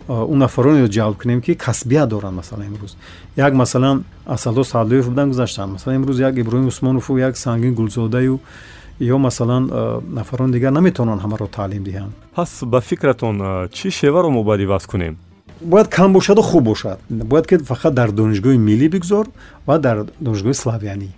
он 0.08 0.38
нафаронеро 0.40 0.88
ҷалб 0.88 1.18
кунем 1.18 1.42
ки 1.42 1.54
касбият 1.54 2.10
доранд 2.10 2.36
масалан 2.36 2.68
имрӯз. 2.68 2.96
Як 3.36 3.54
масалан 3.54 4.04
асалдо 4.26 4.64
саъдуев 4.64 5.10
будан 5.10 5.30
гузаштанд 5.30 5.72
масалан 5.74 6.04
имрӯз 6.04 6.20
як 6.20 6.36
иброҳим 6.36 6.68
усмонову 6.68 7.18
як 7.18 7.38
сангин 7.38 7.74
гулзодаю 7.74 8.40
ё 9.00 9.18
масалан 9.18 9.70
нафарони 10.10 10.52
дигар 10.54 10.72
наметавонанд 10.72 11.22
ҳамаро 11.22 11.48
таълим 11.48 11.84
диҳанд. 11.84 12.12
Пас 12.36 12.64
ба 12.64 12.82
фикратон 12.82 13.38
чӣ 13.72 13.92
шеваро 13.92 14.30
мо 14.30 14.44
бояд 14.44 14.62
иваз 14.62 14.86
кунем? 14.86 15.18
Бояд 15.62 15.88
кам 15.88 16.14
бошаду 16.14 16.42
хуб 16.42 16.64
бошад. 16.64 17.00
Бояд 17.10 17.48
ки 17.48 17.56
фақат 17.56 17.94
дар 17.94 18.10
донишгоҳи 18.12 18.58
миллӣ 18.58 18.90
бигзор 18.90 19.26
ва 19.68 19.80
дар 19.80 20.06
донишгоҳи 20.20 20.54
славянӣ 20.54 21.10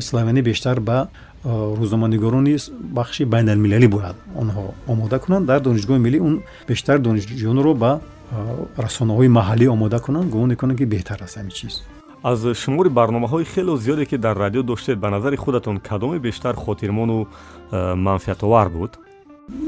славянӣ 0.00 0.42
бештар 0.42 0.80
ба 0.80 1.08
рӯзноманигорони 1.44 2.56
бахши 2.98 3.24
байналмилалӣ 3.24 3.88
бояд 3.88 4.16
онҳо 4.40 4.74
омода 4.86 5.18
кунанд. 5.18 5.46
Дар 5.46 5.60
донишгоҳи 5.60 5.98
миллӣ 5.98 6.18
он 6.20 6.42
бештар 6.68 6.98
донишҷӯёнро 6.98 7.74
ба 7.74 8.00
расонаҳои 8.76 9.28
маҳаллӣ 9.28 9.66
омода 9.68 9.98
кунанд 10.00 10.30
гумон 10.30 10.48
мекунам 10.48 10.76
ки 10.76 10.84
беҳтар 10.84 11.18
аст 11.22 11.36
ҳамин 11.38 11.50
чиз. 11.50 11.82
Аз 12.22 12.38
шумори 12.62 12.88
барномаҳои 12.88 13.44
хеле 13.44 13.76
зиёде 13.84 14.04
ки 14.06 14.16
дар 14.16 14.36
радио 14.36 14.62
доштед 14.62 14.98
ба 14.98 15.10
назари 15.10 15.36
худатон 15.36 15.76
кадоме 15.78 16.18
бештар 16.18 16.54
хотирмону 16.54 17.26
манфиатовар 18.06 18.68
буд? 18.68 18.98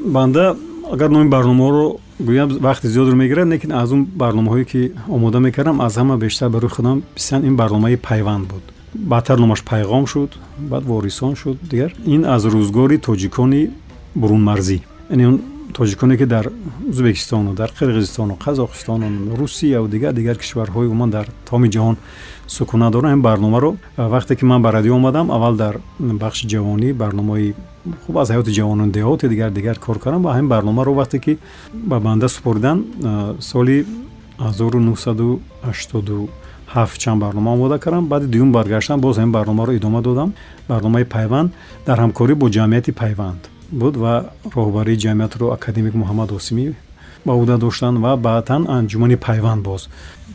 Банда 0.07 0.57
агар 0.93 1.11
номи 1.11 1.29
барномаҳоро 1.29 1.97
гӯям 2.29 2.49
вақти 2.69 2.87
зиёдро 2.87 3.15
мегирад 3.15 3.49
лекин 3.49 3.73
аз 3.73 3.93
он 3.93 4.05
барномаҳое 4.05 4.65
ки 4.65 4.93
омода 5.09 5.39
мекардам 5.41 5.81
аз 5.81 5.97
ҳама 5.97 6.17
бештар 6.17 6.49
барои 6.51 6.71
худам 6.71 7.03
бисян 7.15 7.45
ин 7.45 7.57
барномаи 7.57 7.97
пайванд 7.97 8.47
буд. 8.49 8.63
Баъдтар 8.95 9.39
номаш 9.39 9.63
пайғом 9.63 10.07
шуд 10.07 10.39
баъд 10.59 10.85
ворисон 10.85 11.35
шуд 11.37 11.59
дигар. 11.63 11.95
Ин 12.07 12.25
аз 12.25 12.43
рӯзгори 12.45 12.99
тоҷикони 13.07 13.71
бурунмарзӣ. 14.15 14.81
Яъне 15.11 15.39
тоҷиконе 15.77 16.17
ки 16.17 16.27
дар 16.27 16.47
ӯзбекистону 16.93 17.55
дар 17.55 17.71
қирғизистону 17.79 18.35
қазоқистону 18.45 19.37
русияу 19.37 19.89
дигар 19.89 20.13
дигар 20.13 20.37
кишварҳои 20.39 20.87
умуман 20.87 21.11
дар 21.11 21.27
тамоми 21.49 21.69
ҷаҳон 21.69 21.97
сукунат 22.47 22.93
доранд 22.93 23.17
ин 23.17 23.23
барномаро 23.23 23.77
вақте 23.99 24.37
ки 24.37 24.45
ман 24.45 24.63
ба 24.63 24.73
радио 24.73 24.95
омадам 24.95 25.31
аввал 25.31 25.57
дар 25.57 25.75
бахши 25.99 26.47
ҷавонӣ 26.49 26.93
барномаи 26.93 27.55
хуб 28.07 28.17
аз 28.19 28.31
ҳаёти 28.31 28.51
ҷавонони 28.59 28.93
деҳоти 28.93 29.29
дигар 29.29 29.51
дигар 29.51 29.79
кор 29.79 29.99
кардам 29.99 30.23
ва 30.23 30.31
ҳамин 30.37 30.49
барномаро 30.49 30.93
вақте 31.01 31.19
ки 31.25 31.39
ба 31.91 32.01
банда 32.01 32.29
супоридан 32.29 32.85
соли 33.41 33.87
1987 34.39 36.29
чанд 36.99 37.21
барнома 37.21 37.53
омода 37.53 37.79
кардам 37.79 38.07
баъди 38.07 38.27
дуюм 38.27 38.53
баргаштам 38.53 39.01
боз 39.01 39.19
ҳамин 39.19 39.31
барномаро 39.31 39.73
идома 39.73 40.03
додам. 40.03 40.33
Барномаи 40.69 41.05
пайванд 41.05 41.51
дар 41.87 41.99
ҳамкорӣ 41.99 42.35
бо 42.35 42.47
ҷамъияти 42.49 42.93
пайванд 42.93 43.56
буд 43.71 43.97
ва 43.97 44.25
роҳбарии 44.57 44.97
ҷамъиятро 45.05 45.47
академик 45.57 45.95
муҳаммад 45.95 46.31
осимӣ 46.33 46.67
ба 47.27 47.33
ӯҳда 47.41 47.57
доштанд 47.59 47.99
ва 48.05 48.17
баъдан 48.17 48.63
анҷумани 48.69 49.17
пайванд 49.17 49.63
боз. 49.63 49.89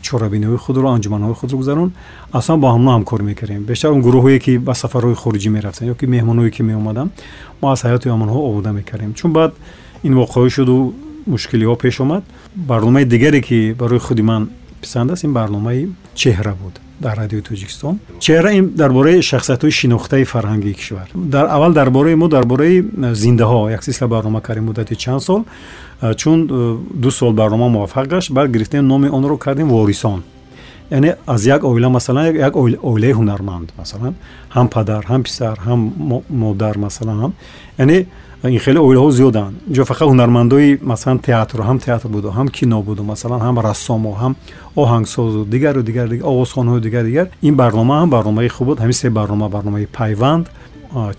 чорабиниҳои 0.06 0.58
худро 0.64 0.88
анҷуманҳои 0.96 1.34
худро 1.40 1.56
гузарон 1.56 1.90
аслан 2.38 2.60
бо 2.60 2.68
ҳамно 2.74 2.90
ҳамкорӣ 2.96 3.22
мекардем. 3.30 3.62
бештар 3.70 3.90
он 3.90 4.00
гурӯҳое 4.06 4.38
ки 4.44 4.52
ба 4.58 4.72
сафарҳои 4.82 5.14
хориҷӣ 5.22 5.50
мерафтанд 5.56 5.90
ё 5.92 5.94
ки 6.00 6.06
меҳмонҳое 6.14 6.50
ки 6.56 6.62
меомаданд 6.62 7.10
мо 7.60 7.66
аз 7.74 7.80
ҳаёти 7.84 8.06
ҳамонҳо 8.12 8.38
овуда 8.48 8.70
мекардем. 8.72 9.14
чун 9.14 9.32
баъд 9.32 9.52
ин 10.06 10.12
воқеаҳо 10.20 10.48
шуду 10.56 10.94
мушкилиҳо 11.26 11.76
пеш 11.82 12.00
омад. 12.00 12.22
барномаи 12.56 13.04
дигаре 13.04 13.40
ки 13.40 13.58
барои 13.80 13.98
худи 13.98 14.22
ман 14.22 14.42
писанд 14.82 15.10
аст 15.10 15.24
ин 15.24 15.32
барномаи 15.32 15.88
чеҳра 16.20 16.54
буд 16.62 16.74
дар 17.00 17.16
радиои 17.22 17.42
тоҷикистон. 17.42 17.94
Чеҳра 18.20 18.50
ин 18.58 18.66
дар 18.80 18.90
бораи 18.98 19.22
шахсиятҳои 19.30 19.72
шинохтаи 19.80 20.24
фарҳангии 20.32 20.74
кишвар. 20.80 21.08
Дар 21.14 21.46
аввал 21.54 21.72
дар 21.72 21.90
бораи 21.90 22.14
мо 22.14 22.28
дар 22.28 22.44
бораи 22.52 22.76
э, 22.80 23.14
зиндаҳо 23.22 23.70
як 23.76 23.82
силсила 23.84 24.08
барнома 24.08 24.40
кардем 24.40 24.64
муддати 24.64 24.94
чанд 24.94 25.22
сол 25.22 25.40
э, 26.02 26.14
чун 26.14 26.38
э, 26.50 26.78
ду 27.02 27.10
сол 27.10 27.32
барнома 27.32 27.68
муваффақ 27.68 28.06
гашт 28.14 28.30
баъд 28.30 28.50
гирифтем 28.54 28.86
номи 28.86 29.08
онро 29.08 29.36
кардем 29.36 29.68
ворисон 29.68 30.22
яъне 30.90 31.16
аз 31.26 31.46
як 31.46 31.64
оила 31.64 31.88
масалан 31.88 32.24
як 32.36 32.56
оилаи 32.56 33.12
ҳунарманд 33.18 33.68
масалан 33.78 34.14
ҳам 34.54 34.68
падар 34.68 35.02
ҳам 35.10 35.22
писар 35.22 35.56
ҳам 35.66 35.80
модар 36.30 36.78
масалан 36.78 37.18
ҳам. 37.22 37.32
Яъне 37.78 38.06
ин 38.44 38.58
хеле 38.58 38.80
оилаҳо 38.80 39.10
зиёданд. 39.18 39.54
Ҷо 39.74 39.82
фақат 39.90 40.08
ҳунармандои 40.12 40.78
масалан 40.82 41.18
театр 41.18 41.58
ҳам 41.68 41.78
театр 41.78 42.08
буду 42.08 42.28
ҳам 42.36 42.48
кино 42.48 42.82
буду 42.82 43.02
масалан 43.04 43.40
ҳам 43.40 43.56
рассомо 43.68 44.12
ҳам 44.20 44.34
оҳангсозу 44.82 45.44
дигару 45.44 45.82
дигар 45.82 46.06
овозхонҳои 46.32 46.80
дигар 46.80 47.04
дигар. 47.04 47.26
Ин 47.42 47.54
барнома 47.54 47.94
ҳам 48.00 48.10
барномаи 48.10 48.48
хуб 48.48 48.66
буд 48.66 48.78
ҳамин 48.80 48.92
се 48.92 49.10
барнома 49.10 49.48
барномаи 49.48 49.86
пайванд 49.86 50.46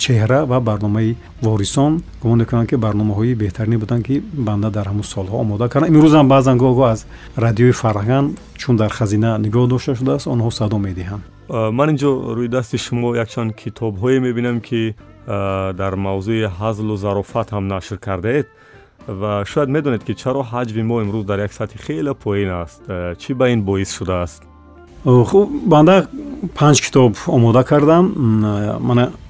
чеҳра 0.04 0.46
ва 0.46 0.60
барномаи 0.60 1.16
ворисон. 1.42 2.02
Гумон 2.22 2.38
мекунам 2.40 2.66
ки 2.68 2.76
барномаҳои 2.76 3.36
беҳтарине 3.36 3.78
буданд 3.78 4.04
ки 4.08 4.22
банда 4.34 4.70
дар 4.70 4.86
ҳамун 4.92 5.04
солҳо 5.16 5.36
омода 5.44 5.70
кардам 5.70 5.90
имрӯзам 5.94 6.28
баъзан 6.28 6.58
гоҳ-гоҳ 6.58 6.92
аз 6.94 7.06
радиои 7.38 7.72
фарҳанган 7.72 8.26
чун 8.62 8.76
дар 8.76 8.92
хазина 9.00 9.38
нигоҳ 9.46 9.68
дошта 9.68 9.96
шудааст 9.96 10.28
онҳо 10.28 10.50
садо 10.60 10.78
медиҳанд. 10.88 11.24
Ман 11.78 11.88
инҷо 11.94 12.12
рӯи 12.38 12.48
дасти 12.56 12.78
шумо 12.86 13.16
якчанд 13.24 13.50
китобҳое 13.62 14.20
мебинам 14.28 14.60
ки 14.68 14.96
дар 15.28 15.94
мавзӯи 16.06 16.50
ҳазлу 16.60 16.96
зарофат 16.98 17.48
ҳам 17.56 17.66
нашр 17.68 17.98
кардаед 17.98 18.48
ва 19.08 19.44
шояд 19.46 19.70
медонед 19.70 20.04
ки 20.04 20.14
чаро 20.22 20.42
ҳаҷви 20.52 20.84
мо 20.90 21.02
имрӯз 21.04 21.26
дар 21.26 21.40
як 21.48 21.54
сатҳи 21.60 21.78
хеле 21.86 22.14
поин 22.24 22.50
аст 22.64 22.82
чӣ 23.22 23.32
ба 23.40 23.46
ин 23.54 23.62
боис 23.70 23.90
шудааст 23.98 24.42
хуб 25.06 25.50
банда 25.74 26.08
панҷ 26.60 26.78
китоб 26.86 27.14
омода 27.28 27.64
кардам 27.64 28.06
мана 28.80 29.04
э, 29.04 29.23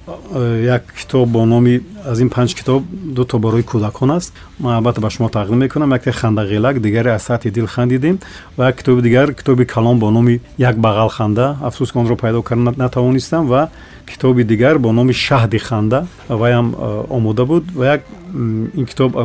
як 0.61 0.93
китоб 0.93 1.29
бо 1.29 1.45
номи 1.45 1.81
аз 2.05 2.19
ин 2.19 2.29
панҷ 2.29 2.55
китоб 2.55 2.83
дуто 2.91 3.39
барои 3.39 3.63
кӯдакон 3.63 4.11
аст 4.11 4.33
ман 4.59 4.75
албатта 4.75 5.01
ба 5.01 5.09
шумо 5.09 5.29
тақдим 5.29 5.55
мекунам 5.63 5.91
якте 5.91 6.11
хандағелак 6.11 6.79
дигаре 6.79 7.11
аз 7.11 7.23
сатҳи 7.23 7.51
дил 7.51 7.67
хандидем 7.67 8.19
ва 8.57 8.67
як 8.67 8.75
китоби 8.75 9.01
дигар 9.01 9.33
китоби 9.33 9.65
калом 9.65 9.99
бо 9.99 10.11
номи 10.11 10.41
як 10.57 10.75
бағал 10.75 11.09
ханда 11.09 11.57
афсӯс 11.63 11.91
ки 11.91 11.97
онро 11.97 12.15
пайдо 12.15 12.41
карда 12.41 12.73
натавонистам 12.77 13.47
ва 13.47 13.69
китоби 14.05 14.43
дигар 14.43 14.77
бо 14.79 14.91
номи 14.91 15.13
шаҳди 15.13 15.57
ханда 15.57 16.07
ваям 16.27 16.75
э, 16.77 17.05
омода 17.09 17.45
буд 17.45 17.63
ва 17.71 17.85
як 17.85 18.01
ин 18.33 18.85
китоб 18.85 19.15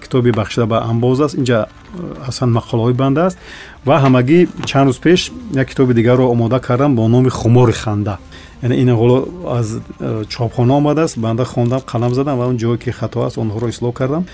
китоби 0.00 0.30
бахшида 0.30 0.66
ба 0.66 0.84
амбоз 0.88 1.20
аст 1.20 1.34
инҷа 1.34 1.66
э, 1.66 2.28
аслан 2.28 2.52
мақолаҳои 2.52 2.92
банда 2.92 3.26
аст 3.26 3.38
ва 3.84 3.98
ҳамагӣ 3.98 4.48
чанд 4.66 4.90
рӯз 4.90 5.00
пеш 5.00 5.32
як 5.54 5.68
китоби 5.68 5.94
дигарро 5.94 6.30
омода 6.30 6.60
кардам 6.60 6.94
бо 6.94 7.08
номи 7.08 7.28
хумори 7.28 7.72
ханда 7.72 8.18
яъне 8.62 8.76
ин 8.82 8.88
ҳоло 8.88 9.28
аз 9.58 9.66
э, 10.00 10.24
чопхона 10.28 10.76
омадааст 10.76 11.18
банда 11.18 11.44
хондам 11.44 11.80
қалам 11.80 12.12
задам 12.14 12.38
ва 12.38 12.46
он 12.46 12.56
ҷое 12.56 12.78
ки 12.78 12.90
хато 12.90 13.22
аст 13.22 13.38
онҳоро 13.38 13.68
ислоҳ 13.68 13.92
кардам. 13.92 14.24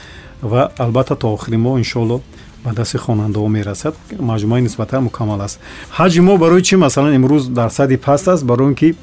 Ва 0.42 0.70
албатта 0.78 1.16
то 1.16 1.32
охири 1.32 1.56
моҳ 1.56 1.78
иншоалло 1.78 2.20
ба 2.64 2.72
дасти 2.72 2.96
хонандаҳо 2.98 3.48
мерасад. 3.48 3.94
Маҷмӯаи 4.30 4.62
нисбатан 4.62 5.02
мукаммал 5.04 5.40
аст. 5.40 5.60
Ҳаҷви 5.98 6.20
мо 6.20 6.36
барои 6.36 6.62
чӣ? 6.62 6.76
Масалан 6.76 7.12
имрӯз 7.18 7.44
дар 7.48 7.70
сатҳи 7.70 7.96
паст 7.96 8.28
аст 8.28 8.44
барои 8.44 8.66
он 8.70 8.74
ки 8.74 8.94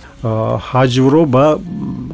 ҳаҷвро 0.72 1.26
ба 1.26 1.60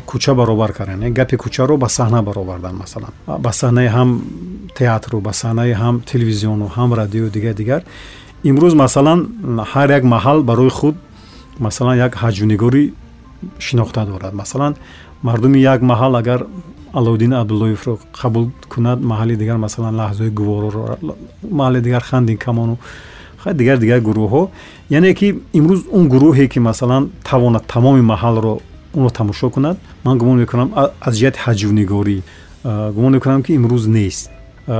кӯча 0.09 0.33
баробар 0.35 0.71
кардан. 0.73 0.99
Гапи 1.13 1.35
кӯчаро 1.43 1.77
ба 1.77 1.87
саҳна 1.97 2.19
баровардан 2.23 2.75
масалан. 2.75 3.13
Ба 3.45 3.51
саҳнаи 3.61 3.87
ҳам 3.95 4.09
театру 4.75 5.21
ба 5.21 5.31
саҳнаи 5.41 5.73
ҳам 5.81 5.95
телевизиону 6.11 6.65
ҳам 6.75 6.89
радио 7.01 7.25
дигар 7.29 7.53
дигар. 7.53 7.81
Имрӯз 8.43 8.73
масалан 8.83 9.19
ҳар 9.71 9.87
як 9.97 10.03
маҳал 10.03 10.37
барои 10.49 10.69
худ 10.69 10.95
масалан 11.59 11.97
як 11.97 12.13
ҳаҷвнигори 12.15 12.93
шинохта 13.59 14.05
дорад. 14.05 14.33
Масалан 14.33 14.75
мардуми 15.23 15.59
як 15.59 15.81
маҳал 15.81 16.17
агар 16.17 16.45
аловдин 16.93 17.33
абдуллоевро 17.33 17.97
қабул 18.13 18.49
кунад 18.69 18.99
маҳалли 19.01 19.35
дигар 19.35 19.57
масалан 19.57 19.95
лаҳзои 19.95 20.29
гувороро 20.29 20.97
маҳалли 21.59 21.81
дигар 21.81 22.01
хандин 22.01 22.37
камону 22.37 22.77
дигар 23.53 23.77
дигар 23.77 23.99
гурӯҳҳо. 23.99 24.49
Яъне 24.89 25.13
ки 25.13 25.27
имрӯз 25.53 25.81
он 25.91 26.09
гурӯҳе 26.09 26.47
ки 26.47 26.59
масалан 26.59 27.09
тавонад 27.23 27.63
тамоми 27.67 28.01
маҳалро 28.01 28.53
онро 28.95 29.09
тамошо 29.09 29.49
кунад 29.49 29.77
ман 30.03 30.17
гумон 30.17 30.37
мекунам 30.43 30.69
аз 31.01 31.13
ҷиҳати 31.19 31.39
ҳаҷвнигорӣ 31.45 32.17
гумон 32.95 33.11
мекунам 33.17 33.43
ки 33.43 33.51
имрӯз 33.59 33.83
нест. 33.97 34.29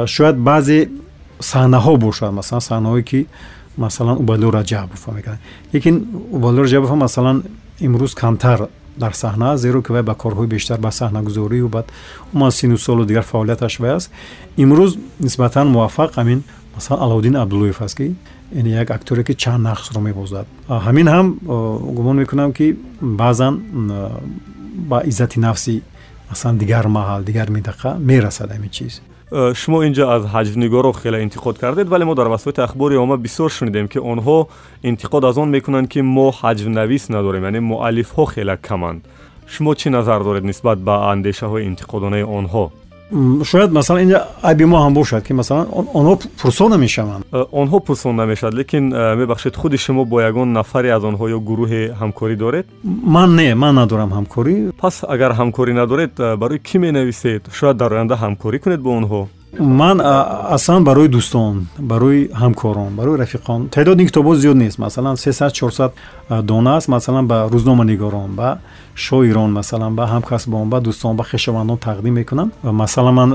Шояд 0.05 0.37
баъзе 0.49 0.89
саҳнаҳо 1.51 1.93
бошад. 2.05 2.31
Масалан 2.39 2.61
саҳнаҳое 2.69 3.03
ки 3.09 3.19
масалан 3.77 4.17
убайдулло 4.17 4.51
раҷабов 4.59 5.01
мекунад 5.17 5.39
лекин 5.73 5.95
убайдулло 6.31 6.63
раҷабов 6.67 6.91
масалан 6.95 7.43
имрӯз 7.79 8.13
камтар 8.21 8.59
дар 8.97 9.13
саҳна 9.13 9.57
зеро 9.57 9.81
ки 9.81 9.91
вай 9.91 10.03
ба 10.03 10.15
корҳои 10.23 10.47
бештар 10.47 10.79
ба 10.79 10.91
саҳнагузорию 10.91 11.67
баъд 11.69 11.85
умуман 12.33 12.51
сину 12.51 12.77
солу 12.77 13.05
дигар 13.05 13.23
фаъолияташ 13.23 13.79
вай 13.79 13.91
аст. 13.97 14.11
Имрӯз 14.57 14.91
нисбатан 15.19 15.67
муваффақ 15.75 16.11
ҳамин 16.17 16.39
масалан 16.75 17.03
аловдин 17.05 17.35
абдуллоев 17.35 17.81
аст 17.81 17.95
ки 17.97 18.15
ин 18.59 18.65
як 18.65 18.89
актере 18.91 19.23
ки 19.23 19.33
чанд 19.35 19.65
нақшро 19.67 19.99
мебозад. 19.99 20.47
Ҳамин 20.69 21.07
ҳам 21.13 21.27
гумон 21.97 22.17
мекунам 22.17 22.53
ки 22.53 22.77
баъзан 23.01 23.53
ба 24.89 25.01
иззати 25.05 25.39
нафси 25.39 25.81
масалан 26.29 26.57
дигар 26.57 26.85
маҳал 26.87 27.23
дигар 27.23 27.47
минтақа 27.49 27.89
мерасад 27.99 28.49
ҳамин 28.51 28.69
чиз 28.69 29.01
шумо 29.31 29.83
инҷа 29.87 30.05
аз 30.15 30.23
ҳаҷвнигорро 30.33 30.91
хеле 31.01 31.19
интиқод 31.25 31.55
кардед 31.59 31.87
вале 31.89 32.05
мо 32.05 32.15
дар 32.15 32.27
васоити 32.27 32.61
ахбори 32.61 32.95
омма 32.95 33.17
бисёр 33.17 33.49
шунидем 33.51 33.87
ки 33.87 33.99
онҳо 33.99 34.47
интиқод 34.83 35.23
аз 35.29 35.37
он 35.37 35.49
мекунанд 35.49 35.87
ки 35.89 35.99
мо 36.01 36.27
ҳаҷвнавис 36.41 37.03
надорем 37.09 37.43
яъне 37.43 37.59
муаллифҳо 37.59 38.25
хеле 38.33 38.57
каманд 38.67 39.01
шумо 39.53 39.71
чӣ 39.79 39.87
назар 39.89 40.23
доред 40.23 40.43
нисбат 40.43 40.79
ба 40.87 40.95
андешаҳои 41.13 41.67
интиқодонаи 41.69 42.23
онҳо 42.37 42.65
шояд 43.43 43.71
масалан 43.71 44.01
инҷа 44.03 44.19
айби 44.41 44.65
мо 44.65 44.77
ҳам 44.83 44.93
бошад 44.93 45.23
ки 45.27 45.33
масалан 45.33 45.67
онҳо 45.99 46.13
пурсон 46.41 46.69
намешаванд? 46.71 47.23
Э, 47.31 47.45
онҳо 47.51 47.79
пурсон 47.79 48.15
намешавад 48.15 48.53
лекин 48.53 48.93
э, 48.93 49.15
мебахшед 49.15 49.55
худи 49.55 49.77
шумо 49.77 50.05
бо 50.05 50.19
ягон 50.21 50.51
нафаре 50.53 50.89
аз 50.89 51.03
онҳо 51.03 51.25
ё 51.35 51.39
гурӯҳе 51.39 51.95
ҳамкорӣ 52.01 52.35
доред? 52.35 52.65
Ман 52.83 53.35
не 53.35 53.55
ман 53.55 53.75
надорам 53.75 54.11
ҳамкорӣ. 54.17 54.71
Пас 54.81 55.03
агар 55.03 55.31
ҳамкорӣ 55.39 55.73
надоред 55.73 56.19
э, 56.19 56.35
барои 56.35 56.59
кӣ 56.59 56.77
менависед? 56.79 57.41
Шояд 57.51 57.77
дар 57.77 57.91
оянда 57.93 58.15
ҳамкорӣ 58.23 58.57
кунед 58.59 58.81
бо 58.81 58.91
онҳо 58.99 59.27
ман 59.59 60.01
аслан 60.03 60.83
барои 60.83 61.07
дӯстон 61.07 61.67
барои 61.79 62.29
ҳамкорон 62.33 62.95
барои 62.95 63.17
рафиқон. 63.17 63.69
Теъдоди 63.69 64.01
ин 64.03 64.07
китобҳо 64.07 64.35
зиёд 64.35 64.57
нест. 64.57 64.77
Масалан 64.77 65.17
сесад 65.17 65.53
чорсад 65.53 65.93
дона 66.29 66.77
аст. 66.77 66.87
Масалан 66.87 67.27
ба 67.27 67.49
рӯзноманигорон 67.53 68.29
ба 68.35 68.59
шоирон 68.95 69.51
масалан 69.51 69.95
ба 69.95 70.03
ҳамкасбон 70.13 70.69
ба 70.69 70.77
дӯстон 70.81 71.15
ба 71.15 71.23
хешовандон 71.23 71.77
тақдим 71.77 72.13
мекунам. 72.19 72.51
Масалан 72.63 73.13
ман 73.13 73.29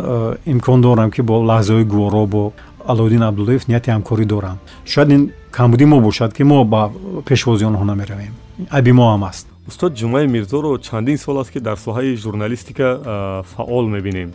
имкон 0.47 0.81
дорам 0.81 1.11
ки 1.11 1.23
бо 1.23 1.35
лаҳзаҳои 1.51 1.85
гуворо 1.85 2.27
бо 2.27 2.53
алоддин 2.87 3.23
абдуллоев 3.23 3.69
нияти 3.69 3.91
ҳамкорӣ 3.91 4.25
дорам. 4.25 4.59
Шояд 4.85 5.11
ин 5.11 5.33
камбуди 5.51 5.85
мо 5.85 6.01
бошад 6.01 6.35
ки 6.35 6.43
мо 6.43 6.65
ба 6.65 6.91
пешвози 7.25 7.65
онҳо 7.65 7.85
намеравем. 7.85 8.33
Айби 8.71 8.93
мо 8.93 9.05
ҳам 9.13 9.23
аст. 9.31 9.47
Устод 9.69 9.93
ҷумаи 9.95 10.27
мирзоро 10.27 10.79
чандин 10.79 11.19
сол 11.19 11.39
аст 11.41 11.51
ки 11.51 11.61
дар 11.61 11.77
соҳаи 11.77 12.17
журналистика 12.17 13.43
фаъол 13.57 13.87
мебинем 13.89 14.31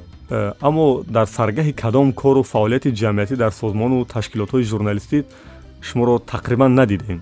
аммо 0.62 1.04
дар 1.08 1.28
саргаҳи 1.28 1.74
кадом 1.74 2.12
кору 2.14 2.44
фаъолияти 2.44 2.90
ҷамъиятӣ 3.02 3.36
дар 3.36 3.52
созмону 3.52 4.06
ташкилотҳои 4.06 4.64
журналистӣ 4.64 5.18
шуморо 5.82 6.20
тақрибан 6.34 6.72
надидем. 6.80 7.22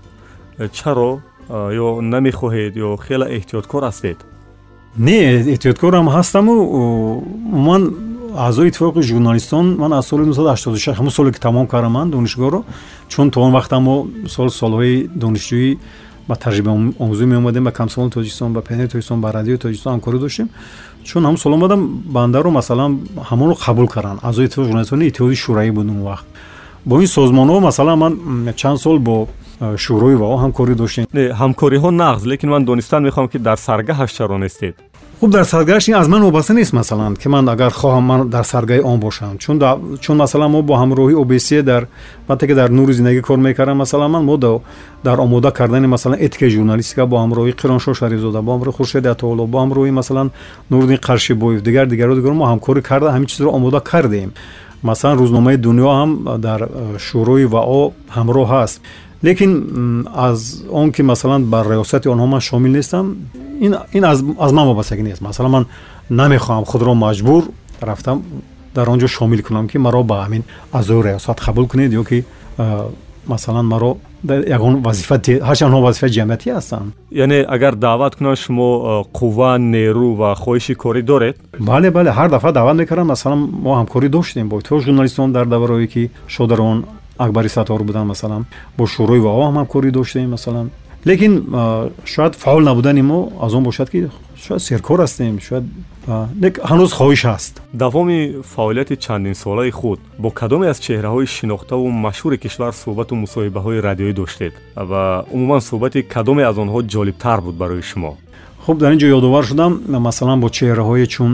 Чаро 0.77 1.19
ё 1.49 1.87
намехоҳед 2.13 2.73
ё 2.87 2.97
хеле 3.05 3.25
эҳтиёткор 3.37 3.83
ҳастед? 3.89 4.17
Не 4.97 5.19
эҳтиёткорам 5.53 6.07
ҳастаму. 6.15 6.53
Ман 7.67 7.81
аъзои 8.35 8.69
иттифоқи 8.69 9.01
журналистон 9.01 9.75
ман 9.77 9.93
аз 9.93 10.07
соли 10.07 10.23
1986 10.23 10.93
ҳамун 10.97 11.09
соле 11.09 11.31
ки 11.31 11.39
тамом 11.39 11.67
кардам 11.67 11.91
ман 11.91 12.11
донишгоҳро 12.11 12.63
чун 13.09 13.31
то 13.31 13.41
он 13.41 13.51
вақтам 13.53 13.81
мо 13.83 14.07
сол 14.27 14.49
солҳои 14.49 15.07
донишҷӯӣ 15.07 15.77
ба 16.27 16.35
таҷрибаомӯзӣ 16.35 17.25
меомадем 17.25 17.63
ба 17.63 17.71
камсолони 17.71 18.11
тоҷикистон 18.11 18.53
ба 18.53 18.61
пнр 18.61 18.87
тоҷикистон 18.87 19.21
ба 19.21 19.31
радиои 19.31 19.57
тоҷикистон 19.57 19.91
ҳамкорӣ 19.95 20.19
доштем 20.19 20.49
чун 21.09 21.23
ҳамун 21.25 21.37
сол 21.37 21.53
омадам 21.53 21.81
бандаро 22.15 22.49
масалан 22.59 22.91
ҳамонро 23.29 23.55
қабул 23.65 23.87
карданд 23.95 24.19
аъзои 24.27 24.45
иттифоқи 24.47 24.67
журналистони 24.69 25.07
иттиҳоди 25.09 25.35
шӯравӣ 25.43 25.71
буд 25.77 25.87
он 25.93 26.01
вақт. 26.09 26.25
Бо 26.85 26.95
ин 27.03 27.07
созмонҳо 27.17 27.59
масалан 27.69 27.97
ман 28.03 28.13
чанд 28.55 28.79
сол 28.85 28.97
бо 28.99 29.27
шӯрои 29.83 30.15
вао 30.21 30.37
ҳамкорӣ 30.43 30.73
доштем. 30.81 31.05
Ҳамкориҳо 31.41 31.89
нағз 32.03 32.21
лекин 32.31 32.49
ман 32.49 32.65
донистан 32.65 33.01
мехоҳам 33.07 33.27
ки 33.31 33.37
дар 33.37 33.57
саргаҳаш 33.57 34.11
чаро 34.17 34.37
нестед 34.37 34.75
хуб 35.19 35.31
дар 35.31 35.45
саргаҳаш 35.45 35.87
ин 35.87 35.95
аз 35.95 36.07
ман 36.07 36.23
вобаста 36.23 36.53
нест 36.53 36.73
масалан 36.73 37.15
ки 37.15 37.27
ман 37.27 37.49
агар 37.49 37.71
хоҳам 37.71 38.03
ман 38.03 38.29
дар 38.29 38.43
саргаҳи 38.43 38.81
он 38.81 38.99
бошам. 38.99 39.37
Чун 39.37 40.17
масалан 40.17 40.51
мо 40.51 40.61
бо 40.61 40.73
ҳамроҳи 40.73 41.15
обс 41.15 41.63
дар 41.63 41.87
вақте 42.27 42.47
ки 42.47 42.53
дар 42.53 42.69
нури 42.69 42.93
зиндагӣ 42.93 43.21
кор 43.21 43.37
мекардам 43.37 43.77
масалан 43.77 44.11
ман 44.11 44.23
мо 44.23 44.37
дар 45.03 45.19
омода 45.19 45.51
кардани 45.51 45.87
масалан 45.87 46.17
этикаи 46.19 46.49
журналистика 46.49 47.05
бо 47.05 47.15
ҳамроҳи 47.15 47.53
қироншо 47.55 47.93
шарифзода 47.93 48.41
бо 48.41 48.51
ҳамроҳи 48.55 48.75
хуршеди 48.77 49.07
атоулло 49.07 49.47
бо 49.47 49.57
ҳамроҳи 49.63 49.91
масалан 49.91 50.31
нуруддин 50.69 50.97
қаршибоев 50.97 51.61
дигар 51.61 51.85
дигаро 51.87 52.15
дигаро 52.15 52.33
мо 52.33 52.45
ҳамкорӣ 52.45 52.81
карда 52.81 53.09
ҳамин 53.15 53.25
чизро 53.25 53.49
омода 53.49 53.79
кардем. 53.79 54.31
Масалан 54.83 55.17
рӯзномаи 55.19 55.57
дунё 55.57 55.89
ҳам 55.99 56.39
дар 56.39 56.61
э, 56.61 56.97
шӯрои 56.97 57.45
вао 57.45 57.93
ҳамроҳ 58.15 58.47
ҳаст 58.53 58.81
лекин 59.23 60.07
аз 60.13 60.63
он 60.71 60.91
ки 60.91 61.01
масалан 61.01 61.45
ба 61.45 61.63
раёсати 61.63 62.07
онҳо 62.07 62.25
ман 62.25 62.41
шомил 62.41 62.71
нестам 62.71 63.15
ин 63.59 64.03
аз 64.39 64.51
ман 64.51 64.67
вобастагӣ 64.67 65.03
нест 65.03 65.21
масалан 65.21 65.51
ман 65.51 65.65
намехоҳам 66.09 66.65
худро 66.65 66.93
маҷбур 66.93 67.43
рафтам 67.81 68.23
дар 68.75 68.89
он 68.89 68.99
ҷо 68.99 69.07
шомил 69.07 69.41
кунам 69.43 69.67
ки 69.67 69.77
маро 69.77 70.03
ба 70.03 70.25
ҳамин 70.25 70.43
аъзои 70.71 71.01
раёсат 71.03 71.37
қабул 71.39 71.67
кунед 71.67 71.91
ё 71.91 72.03
ки 72.03 72.23
масалан 73.27 73.65
маро 73.65 73.97
ягон 74.47 74.75
вазифа 74.81 75.15
ҳарчанд 75.49 75.69
онҳо 75.71 75.81
вазифаи 75.87 76.09
ҷамъиятӣ 76.17 76.47
ҳастанд 76.57 76.87
яъне 77.11 77.39
агар 77.55 77.73
даъват 77.75 78.15
кунанд 78.15 78.37
шумо 78.37 78.67
қувва 79.17 79.51
нерӯ 79.73 80.07
ва 80.19 80.29
хоҳиши 80.43 80.73
корӣ 80.83 81.01
доред 81.11 81.35
бале 81.59 81.89
бале 81.91 82.09
ҳар 82.17 82.29
дафъа 82.29 82.51
даъват 82.51 82.75
мекардам 82.81 83.07
масалан 83.07 83.39
мо 83.65 83.71
ҳамкорӣ 83.79 84.07
доштем 84.09 84.49
бо 84.49 84.55
иттифоқи 84.59 84.85
журналистон 84.87 85.31
дар 85.31 85.45
давраое 85.45 85.87
ки 85.87 86.11
шодарон 86.27 86.77
акбари 87.17 87.49
саттор 87.49 87.83
буданд 87.83 88.07
масалан 88.07 88.45
бо 88.77 88.85
шӯрои 88.85 89.19
вао 89.19 89.41
ҳам 89.47 89.55
ҳамкорӣ 89.59 89.91
доштем 89.91 90.29
масалан. 90.29 90.69
Лекин 91.07 91.33
шояд 92.05 92.35
фаъол 92.35 92.63
набудани 92.63 93.01
мо 93.01 93.31
аз 93.41 93.53
он 93.53 93.63
бошад 93.63 93.89
ки 93.89 94.09
шояд 94.35 94.61
серкор 94.61 94.99
ҳастем 94.99 95.39
шояд 95.39 95.63
ҳанӯз 96.07 96.91
хоҳиш 96.99 97.21
ҳаст. 97.25 97.61
Давоми 97.73 98.19
фаъолияти 98.55 98.95
чандинсолаи 98.97 99.71
худ. 99.71 99.99
Бо 100.19 100.29
кадоме 100.31 100.67
аз 100.67 100.79
чеҳраҳои 100.85 101.25
шинохтаву 101.25 101.87
машҳури 102.05 102.37
кишвар 102.37 102.73
суҳбату 102.73 103.13
мусоҳибаҳои 103.23 103.81
радиоӣ 103.87 104.13
доштед 104.13 104.53
ва 104.75 105.25
умуман 105.35 105.61
суҳбати 105.69 105.99
кадоме 106.13 106.43
аз 106.43 106.57
онҳо 106.57 106.79
ҷолибтар 106.93 107.39
буд 107.41 107.55
барои 107.55 107.81
шумо. 107.81 108.11
Хуб 108.65 108.77
дар 108.77 108.91
ин 108.93 108.99
ҷо 108.99 109.07
ёдовар 109.17 109.43
шудам 109.49 109.71
масалан 110.07 110.39
бо 110.39 110.47
чеҳраҳое 110.57 111.07
чун 111.07 111.31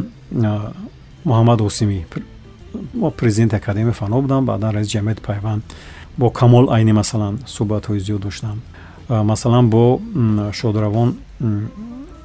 муҳаммад 1.29 1.59
осимӣ 2.73 3.11
президенти 3.11 3.55
академияи 3.55 3.93
фанно 3.93 4.21
будам 4.21 4.45
баъдан 4.45 4.71
раиси 4.75 4.97
ҷамъияти 4.97 5.21
пайванд 5.21 5.63
бо 6.17 6.29
камол 6.29 6.69
айнӣ 6.69 6.93
масалан 6.93 7.39
суҳбатҳои 7.45 7.99
зиёд 7.99 8.19
доштам. 8.19 8.61
Масалан 9.09 9.69
бо 9.69 9.99
шодравон 10.53 11.15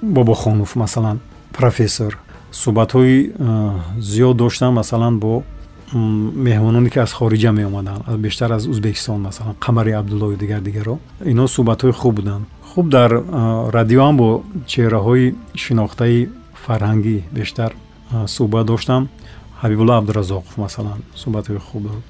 бобохонов 0.03 0.76
масалан 0.76 1.20
профессор. 1.53 2.18
Суҳбатҳои 2.53 3.32
зиёд 3.99 4.36
доштам 4.36 4.74
масалан 4.74 5.18
бо 5.18 5.42
меҳмононе 5.92 6.90
ки 6.90 6.99
аз 6.99 7.12
хориҷа 7.12 7.53
меомаданд 7.53 8.03
бештар 8.18 8.51
аз 8.53 8.66
ӯзбекистон 8.66 9.20
масалан 9.20 9.55
қамари 9.61 9.92
абдуллои 9.92 10.36
дигар 10.36 10.61
дигаро. 10.61 10.99
Ино 11.24 11.49
суҳбатҳои 11.49 11.92
хуб 11.92 12.14
буданд. 12.14 12.47
Хуб 12.74 12.88
дар 12.88 13.11
радиоам 13.72 14.16
бо 14.16 14.42
чеҳраҳои 14.66 15.34
шинохтаи 15.55 16.28
фарҳангӣ 16.66 17.22
бештар 17.32 17.72
суҳбат 18.26 18.66
доштам 18.66 19.09
ҳабибулла 19.62 19.94
абдуразоқов 20.00 20.54
масалан 20.64 20.98
суҳбатҳои 21.22 21.61
хуб 21.68 21.82
буд 21.86 22.02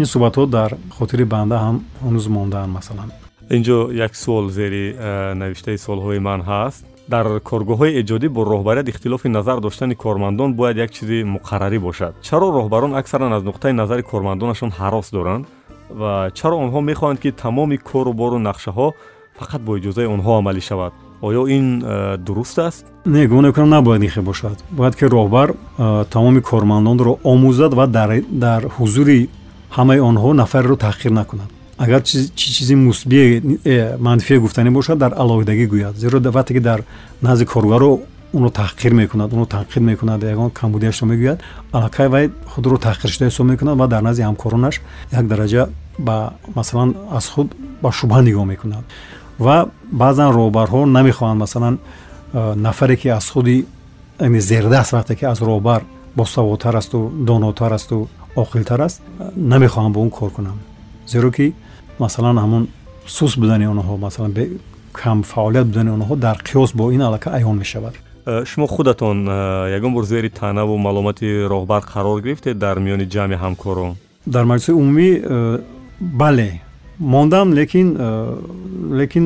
ин 0.00 0.06
суҳбатҳо 0.12 0.44
дар 0.56 0.70
хотири 0.98 1.24
банда 1.34 1.56
ҳам 1.64 1.76
ҳанӯз 2.04 2.26
мондаанд 2.36 2.72
масалан 2.78 3.08
инҷо 3.56 3.78
як 4.06 4.12
суол 4.22 4.46
зери 4.58 4.84
навиштаи 5.42 5.76
суолҳои 5.86 6.18
ман 6.28 6.40
ҳаст 6.50 6.82
дар 7.08 7.26
коргоҳҳои 7.50 7.92
эҷодӣ 8.00 8.28
бо 8.36 8.40
роҳбарият 8.54 8.86
ихтилофи 8.92 9.28
назар 9.28 9.58
доштани 9.66 9.94
кормандон 10.04 10.50
бояд 10.58 10.76
як 10.84 10.90
чизи 10.96 11.18
муқаррарӣ 11.36 11.78
бошад 11.86 12.12
чаро 12.28 12.46
роҳбарон 12.58 12.92
аксаран 13.00 13.32
аз 13.36 13.42
нуқтаи 13.50 13.72
назари 13.82 14.02
кормандонашон 14.12 14.70
ҳарос 14.80 15.06
доранд 15.16 15.44
ва 16.00 16.30
чаро 16.38 16.56
онҳо 16.64 16.80
мехоҳанд 16.90 17.18
ки 17.22 17.30
тамоми 17.44 17.76
кору 17.90 18.12
бору 18.20 18.38
нақшаҳо 18.48 18.86
фақат 19.38 19.60
бо 19.66 19.72
иҷозаи 19.78 20.06
онҳо 20.14 20.32
амалӣ 20.40 20.62
шавад 20.70 20.92
оё 21.26 21.42
ин 21.56 21.66
дуруст 22.26 22.58
аст? 22.58 22.84
Не 23.04 23.26
гумон 23.26 23.46
мекунам 23.46 23.70
набояд 23.70 24.02
ин 24.02 24.10
хел 24.10 24.22
бошад. 24.22 24.58
Бояд 24.70 24.96
ки 24.96 25.04
роҳбар 25.04 25.54
тамоми 26.10 26.40
кормандонро 26.40 27.18
омӯзад 27.22 27.72
ва 27.74 27.86
дар 27.86 28.60
ҳузури 28.76 29.28
ҳамаи 29.76 30.00
онҳо 30.00 30.32
нафареро 30.32 30.76
таҳқир 30.76 31.10
накунад. 31.10 31.50
Агар 31.78 32.02
чи 32.02 32.30
чизи 32.34 32.74
мусбие 32.74 33.42
манфие 33.98 34.38
гуфтанӣ 34.38 34.70
бошад 34.70 34.98
дар 34.98 35.12
алоҳидагӣ 35.22 35.66
гӯяд. 35.72 35.94
Зеро 35.96 36.18
вақте 36.18 36.52
ки 36.56 36.60
дар 36.60 36.80
назди 37.22 37.44
коргаро 37.44 38.00
онро 38.34 38.50
таҳқир 38.50 38.92
мекунад 38.92 39.32
онро 39.32 39.46
танқид 39.46 39.82
мекунад 39.90 40.22
ягон 40.22 40.50
камбудиашро 40.50 41.06
мегӯяд 41.06 41.38
аллакай 41.72 42.08
вай 42.08 42.30
худро 42.52 42.76
таҳқиршуда 42.76 43.24
ҳисоб 43.30 43.46
мекунад 43.52 43.78
ва 43.78 43.86
дар 43.86 44.02
назди 44.02 44.22
ҳамкоронаш 44.22 44.80
як 45.12 45.26
дараҷа 45.26 45.68
ба 45.98 46.32
масалан 46.54 46.94
аз 47.10 47.26
худ 47.28 47.48
ба 47.82 47.90
шубҳа 47.98 48.20
нигоҳ 48.28 48.44
мекунад 48.52 48.84
ва 49.38 49.66
баъзан 49.92 50.30
роҳбарҳо 50.32 50.84
намехоҳанд 50.86 51.38
масалан 51.38 51.78
нафаре 52.56 52.96
ки 52.96 53.08
аз 53.08 53.30
худи 53.30 53.66
зердаст 54.20 54.92
вақте 54.92 55.14
ки 55.16 55.24
аз 55.24 55.40
роҳбар 55.40 55.82
босаводтар 56.16 56.74
асту 56.74 57.10
донотар 57.14 57.72
асту 57.72 58.08
оқилтар 58.36 58.80
аст 58.80 59.02
намехоҳанд 59.36 59.92
бо 59.94 60.00
он 60.00 60.10
кор 60.10 60.30
кунанд. 60.30 60.60
Зеро 61.06 61.30
ки 61.30 61.54
масалан 61.98 62.36
ҳамун 62.38 62.66
сус 63.06 63.36
будани 63.36 63.66
онҳо 63.66 63.96
масалан 63.96 64.32
камфаъолият 64.92 65.66
будани 65.66 65.90
онҳо 65.90 66.16
дар 66.16 66.36
қиёс 66.48 66.70
бо 66.74 66.92
ин 66.92 67.02
аллака 67.02 67.30
аён 67.30 67.56
мешавад. 67.58 67.94
Э, 68.26 68.44
шумо 68.44 68.66
худатон 68.66 69.28
э, 69.28 69.76
ягон 69.76 69.92
бор 69.94 70.04
зери 70.04 70.30
таънаву 70.30 70.76
маломати 70.78 71.26
роҳбар 71.52 71.82
қарор 71.92 72.22
гирифтед 72.22 72.58
дар 72.58 72.78
миёни 72.78 73.06
ҷамъи 73.14 73.36
ҳамкорон? 73.44 73.96
Дар 74.26 74.44
маҷлиси 74.44 74.72
умумӣ 74.72 75.08
э, 75.22 75.60
бале 76.00 76.60
мондам 76.98 77.52
лекин 77.52 77.88
лекин 78.92 79.24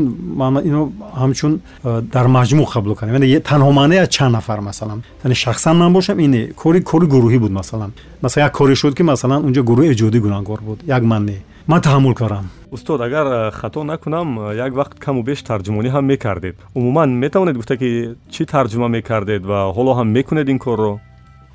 ино 0.64 0.92
ҳамчун 1.20 1.60
дар 1.84 2.26
маҷмӯъ 2.26 2.66
қабул 2.74 2.94
кардам 2.96 3.14
яъне 3.14 3.40
танҳо 3.40 3.70
маъне 3.72 3.96
аз 4.04 4.08
чанд 4.08 4.32
нафар 4.32 4.60
масалан 4.60 5.02
яъне 5.24 5.34
шахсан 5.34 5.76
ман 5.76 5.92
бошам 5.92 6.18
ине 6.18 6.52
кори 6.52 6.82
кори 6.82 7.06
гурӯҳӣ 7.06 7.38
буд 7.38 7.52
масалан 7.52 7.92
масалан 8.22 8.46
як 8.46 8.52
коре 8.52 8.74
шуд 8.74 8.94
ки 8.94 9.02
масалан 9.02 9.44
унҷо 9.46 9.62
гурӯҳи 9.70 9.92
эҷодӣ 9.94 10.18
гуногор 10.20 10.60
буд 10.60 10.78
як 10.86 11.02
ман 11.02 11.24
не 11.24 11.38
ман 11.66 11.80
таҳаммул 11.80 12.14
кардам 12.14 12.46
устод 12.70 13.00
агар 13.00 13.26
э, 13.26 13.50
хато 13.50 13.84
накунам 13.84 14.38
э, 14.40 14.56
як 14.56 14.72
вақт 14.72 14.98
каму 14.98 15.22
беш 15.22 15.42
тарҷумонӣ 15.42 15.88
ҳам 15.90 16.04
мекардед 16.04 16.56
умуман 16.74 17.10
метавонед 17.10 17.56
гуфта 17.56 17.76
ки 17.76 18.16
чӣ 18.30 18.42
тарҷума 18.46 18.88
мекардед 18.88 19.42
ва 19.44 19.72
ҳоло 19.76 19.92
ҳам 19.98 20.08
мекунед 20.16 20.48
ин 20.48 20.58
корро 20.58 21.00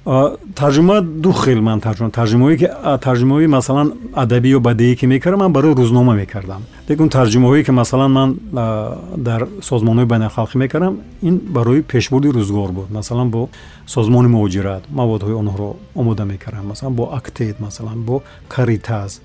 тарҷума 0.06 1.02
ду 1.02 1.32
хел 1.32 1.62
ман 1.62 1.80
тарҷума 1.80 2.12
тарҷумаҳое 2.12 2.58
ки 2.58 2.68
тарҷумаҳои 3.06 3.48
масалан 3.48 3.94
адабӣ 4.24 4.50
ё 4.58 4.60
бадеӣ 4.60 4.96
ки 5.00 5.06
мекардам 5.08 5.40
ман 5.40 5.54
барои 5.54 5.74
рӯзнома 5.76 6.14
мекардам. 6.14 6.62
Лекин 6.90 7.10
тарҷумаҳое 7.10 7.64
ки 7.64 7.72
масалан 7.72 8.12
ман 8.12 8.30
дар 9.18 9.48
созмонҳои 9.62 10.06
байналхалқӣ 10.06 10.58
мекардам 10.58 10.98
ин 11.22 11.36
барои 11.56 11.82
пешбурди 11.82 12.30
рӯзгор 12.38 12.72
буд. 12.72 12.92
Масалан 12.92 13.30
бо 13.30 13.50
созмони 13.86 14.28
муҳоҷират 14.28 14.84
маводҳои 14.92 15.36
онҳоро 15.42 15.76
омода 15.96 16.26
мекардам. 16.26 16.66
Масалан 16.68 16.94
бо 16.96 17.10
актед 17.20 17.60
масалан 17.60 18.00
бо 18.08 18.22
каритас 18.50 19.22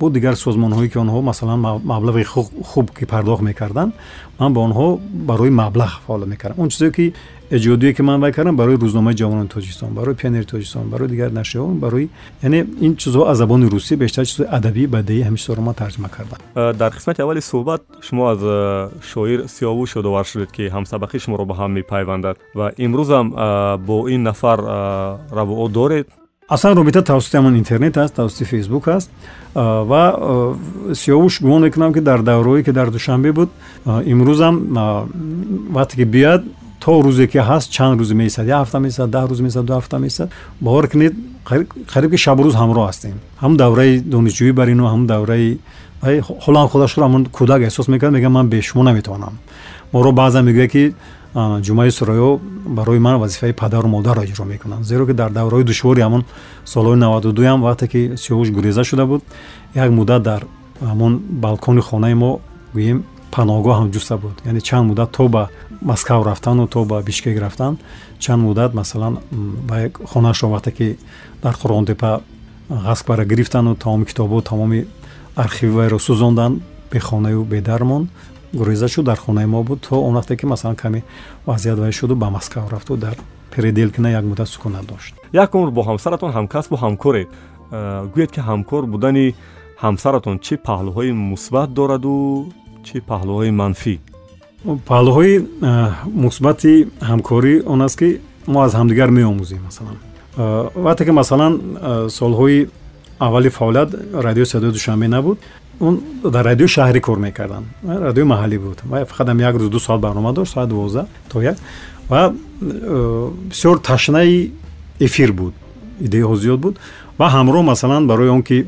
бо 0.00 0.10
дигар 0.10 0.34
созмонҳое 0.34 0.88
ки 0.88 0.98
онҳо 0.98 1.20
масалан 1.20 1.60
маблағи 1.92 2.24
хуб 2.70 2.90
ки 2.98 3.04
пардохт 3.04 3.42
мекарданд 3.42 3.92
ман 4.40 4.52
ба 4.54 4.60
онҳо 4.60 4.98
барои 5.12 5.50
маблағ 5.50 5.90
фаъолият 6.06 6.28
мекардам. 6.28 6.60
Он 6.64 6.68
чизе 6.70 6.90
ки 6.90 7.12
эҷодие 7.56 7.92
ки 7.94 8.02
ман 8.02 8.20
вай 8.20 8.32
кардам 8.32 8.56
барои 8.56 8.76
рӯзномаи 8.76 9.14
ҷавонони 9.20 9.48
тоҷикистон 9.48 9.90
барои 9.98 10.14
пионери 10.14 10.46
тоҷикистон 10.52 10.86
барои 10.92 11.08
дигар 11.08 11.30
нашриҳо 11.40 11.66
барои 11.84 12.08
яъне 12.42 12.66
ин 12.86 12.92
чизҳо 12.96 13.22
аз 13.30 13.36
забони 13.42 13.66
русӣ 13.74 13.94
бештар 13.96 14.24
чизҳои 14.24 14.48
адабӣ 14.56 14.84
бадеӣ 14.94 15.22
ҳамин 15.26 15.40
чизҳоро 15.42 15.60
ман 15.68 15.74
тарҷима 15.74 16.08
кардам. 16.16 16.38
Дар 16.80 16.90
қисмати 16.96 17.20
аввали 17.22 17.40
суҳбат 17.40 17.82
шумо 18.06 18.22
аз 18.32 18.40
шоир 19.10 19.40
сиёвуш 19.54 19.90
ёдовар 20.00 20.24
шудед 20.30 20.50
ки 20.56 20.62
ҳамсабақӣ 20.76 21.16
шуморо 21.24 21.44
ба 21.50 21.54
ҳам 21.60 21.70
мепайвандад 21.78 22.36
ва 22.58 22.66
имрӯзам 22.84 23.26
бо 23.86 23.96
ин 24.14 24.22
нафар 24.22 24.58
равоо 25.38 25.68
доред. 25.68 26.06
Аслан 26.48 26.76
робита 26.76 27.02
тавассути 27.02 27.36
ҳамон 27.36 27.54
интернет 27.62 27.96
аст 27.96 28.14
тавассути 28.14 28.44
фейсбук 28.44 28.88
аст 28.88 29.10
ва 29.54 30.02
сиёвуш 30.94 31.40
гумон 31.42 31.62
мекунам 31.62 31.92
ки 31.92 32.00
дар 32.00 32.20
давраҳое 32.22 32.62
ки 32.64 32.72
дар 32.72 32.90
душанбе 32.90 33.32
буд 33.32 33.50
имрӯзам 33.86 34.54
вақте 35.76 35.94
ки 35.96 36.04
биёяд 36.04 36.42
то 36.82 36.92
рӯзе 37.06 37.26
ки 37.32 37.38
ҳаст 37.38 37.70
чанд 37.70 38.00
рӯзе 38.00 38.14
месад 38.14 38.46
як 38.46 38.58
ҳафта 38.62 38.78
месад 38.86 39.08
даҳ 39.14 39.24
рӯз 39.30 39.40
месад 39.46 39.64
ду 39.68 39.72
ҳафта 39.78 39.98
месад 39.98 40.28
бовар 40.60 40.86
кунед 40.92 41.14
қариб 41.92 42.10
ки 42.12 42.18
шабрӯз 42.24 42.54
ҳамроҳ 42.62 42.84
ҳастем. 42.90 43.16
ҳам 43.42 43.52
давраи 43.62 43.92
донишҷӯӣ 44.14 44.52
бар 44.52 44.68
ино 44.74 44.84
ҳам 44.92 45.02
давраи 45.12 45.58
ҳолам 46.44 46.66
худашро 46.72 47.02
ҳамон 47.06 47.22
кӯдак 47.38 47.60
эҳсос 47.68 47.86
мекард 47.92 48.12
мегӯям 48.16 48.32
ман 48.38 48.46
бе 48.52 48.58
шумо 48.68 48.82
наметавонам. 48.88 49.34
моро 49.92 50.10
баъзан 50.12 50.44
мегӯяд 50.48 50.70
ки 50.74 50.84
ҷумаи 51.66 51.90
сурайё 51.98 52.40
барои 52.78 52.98
ман 52.98 53.16
вазифаи 53.22 53.52
падару 53.52 53.88
модарро 53.88 54.22
иҷро 54.22 54.44
мекунанд. 54.44 54.84
Зеро 54.84 55.06
ки 55.06 55.12
дар 55.12 55.30
давраҳои 55.38 55.64
душвори 55.64 56.00
ҳамон 56.06 56.22
солҳои 56.72 56.98
навадудуям 57.04 57.58
вақте 57.66 57.86
ки 57.92 58.00
сиёвуш 58.22 58.48
гуреза 58.50 58.82
шуда 58.84 59.06
буд 59.06 59.22
як 59.74 59.90
муддат 59.90 60.22
дар 60.22 60.42
ҳамон 60.90 61.12
балкони 61.44 61.80
хонаи 61.80 62.14
мо 62.14 62.40
гӯем 62.74 62.98
паноҳгоҳ 63.34 63.74
ҳам 63.80 63.88
ҷуста 63.94 64.16
буд. 64.22 64.36
Яъне 64.44 64.60
чанд 64.68 64.84
муддат 64.88 65.10
то 65.16 65.28
ба 65.28 65.42
москав 65.80 66.20
рафтану 66.28 66.66
то 66.66 66.84
ба 66.84 67.02
бишкек 67.02 67.36
рафтан 67.40 67.78
чанд 68.18 68.42
муддат 68.42 68.74
масалан 68.74 69.18
ба 69.68 69.76
хонаашро 70.10 70.48
вақте 70.54 70.70
ки 70.78 70.98
дар 71.42 71.54
қурғонтепа 71.62 72.20
ғасб 72.86 73.06
бара 73.08 73.24
гирифтану 73.24 73.74
тамоми 73.74 74.04
китобу 74.04 74.40
тамоми 74.42 74.86
архиви 75.36 75.72
вайро 75.72 75.98
сӯзонданд 75.98 76.62
бехонаю 76.92 77.44
бедар 77.44 77.84
монд 77.84 78.10
гуреза 78.52 78.88
шуд 78.88 79.04
дар 79.04 79.18
хонаи 79.18 79.46
мо 79.46 79.62
буд. 79.62 79.80
То 79.88 80.02
он 80.02 80.14
вақте 80.14 80.36
ки 80.36 80.46
масалан 80.46 80.76
каме 80.76 81.02
вазъият 81.46 81.78
вай 81.78 81.92
шуду 81.92 82.16
ба 82.16 82.30
москав 82.30 82.72
рафту 82.72 82.96
дар 82.96 83.16
переделкина 83.54 84.10
як 84.10 84.24
муддат 84.24 84.48
сукунат 84.48 84.86
дошт. 84.86 85.14
Як 85.32 85.54
умр 85.54 85.70
бо 85.70 85.82
ҳамсаратон 85.82 86.32
ҳамкасбу 86.32 86.76
ҳамкоред? 86.76 87.28
Э, 87.72 88.06
гӯед 88.14 88.30
ки 88.34 88.40
ҳамкор 88.40 88.86
будани 88.86 89.34
ҳамсаратон 89.80 90.38
чӣ 90.38 90.54
паҳлӯҳои 90.66 91.12
мусбат 91.12 91.72
дораду 91.72 92.46
чӣ 92.86 92.96
паҳлӯҳои 93.10 93.50
манфӣ? 93.60 93.94
Паҳлӯҳои 94.88 95.34
мусбати 96.24 96.74
ҳамкорӣ 97.10 97.54
он 97.72 97.80
аст 97.86 97.96
ки 98.00 98.08
мо 98.52 98.58
аз 98.66 98.72
ҳамдигар 98.74 99.10
меомӯзем 99.18 99.62
масалан. 99.68 99.96
Вақте 100.86 101.02
ки 101.06 101.12
масалан 101.20 101.52
солҳои 102.18 102.68
аввали 103.26 103.48
фаъолият 103.48 103.90
радиои 104.26 104.46
садои 104.46 104.70
душанбе 104.70 105.08
набуд 105.08 105.38
он 105.80 106.00
дар 106.34 106.44
радиои 106.50 106.68
шаҳрӣ 106.76 107.00
кор 107.00 107.18
мекарданд. 107.18 107.66
Радиои 108.06 108.26
маҳаллӣ 108.32 108.58
буд. 108.58 108.78
Фақат 109.10 109.28
ам 109.30 109.38
як 109.48 109.54
рӯз 109.60 109.68
ду 109.74 109.78
соат 109.78 110.00
барнома 110.00 110.32
дошт 110.32 110.52
соат 110.54 110.68
дувоздаҳ 110.68 111.06
то 111.30 111.42
як. 111.42 111.56
Ва 112.08 112.32
бисёр 113.50 113.76
ташнаи 113.78 114.52
эфир 115.00 115.32
буд. 115.32 115.54
Идеяҳо 116.00 116.36
зиёд 116.36 116.60
буд. 116.64 116.74
Ва 117.18 117.26
ҳамроҳ 117.36 117.62
масалан 117.62 118.06
барои 118.06 118.28
он 118.28 118.42
ки 118.42 118.66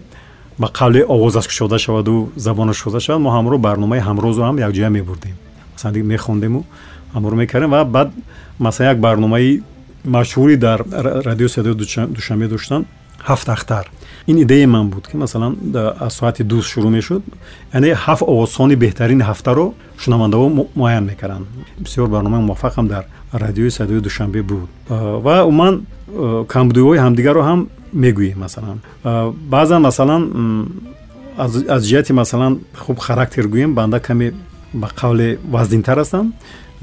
ба 0.59 0.67
қавле 0.79 1.05
овозаш 1.05 1.47
кушода 1.47 1.79
шаваду 1.79 2.31
забонаш 2.37 2.79
кушода 2.83 3.01
шавад 3.01 3.21
мо 3.23 3.31
ҳамро 3.31 3.59
барномаи 3.59 4.01
ҳамрӯзу 4.01 4.41
ҳам 4.43 4.59
якҷоя 4.59 4.91
мебурдем. 4.91 5.37
Масалан 5.73 5.95
диг 5.95 6.05
мехондему 6.05 6.65
ҳамро 7.15 7.35
мекардем 7.35 7.71
ва 7.71 7.85
баъд 7.85 8.09
масалан 8.59 8.91
як 8.93 8.99
барномаи 9.01 9.63
машҳури 10.07 10.57
дар 10.57 10.85
радио 11.29 11.49
садои 11.49 11.75
душанбе 11.75 12.49
доштан 12.49 12.85
ҳафт 13.29 13.49
ахтар. 13.49 13.91
Ин 14.27 14.37
идеяи 14.43 14.67
ман 14.67 14.89
буд 14.91 15.09
ки 15.09 15.17
масалан 15.17 15.57
аз 16.01 16.15
соати 16.15 16.43
ду 16.43 16.63
шурӯъ 16.63 16.91
мешуд 16.91 17.23
яъне 17.73 17.95
ҳафт 17.95 18.23
овозхони 18.23 18.77
беҳтарини 18.77 19.23
ҳафтаро 19.23 19.73
шунавандаҳо 19.99 20.69
муайян 20.75 21.05
мекарданд 21.05 21.47
бисёр 21.79 22.09
барномаи 22.09 22.43
муваффақам 22.49 22.87
дар 22.89 23.05
радиои 23.33 23.71
садои 23.71 24.01
душанбе 24.01 24.43
буд. 24.43 24.69
Ва 24.89 25.45
умуман 25.45 25.87
камбудиҳои 26.53 26.99
ҳамдигарро 26.99 27.43
ҳам 27.43 27.69
мегӯем 27.95 28.39
масалан. 28.39 28.79
Баъзан 29.55 29.83
масалан 29.83 30.23
аз 31.39 31.83
ҷиҳати 31.89 32.13
масалан 32.13 32.53
хуб 32.77 32.99
характер 32.99 33.45
гӯем 33.55 33.75
банда 33.75 34.01
каме 34.01 34.33
ба 34.75 34.89
қавле 35.01 35.39
вазнинтар 35.51 35.99
ҳастам 35.99 36.33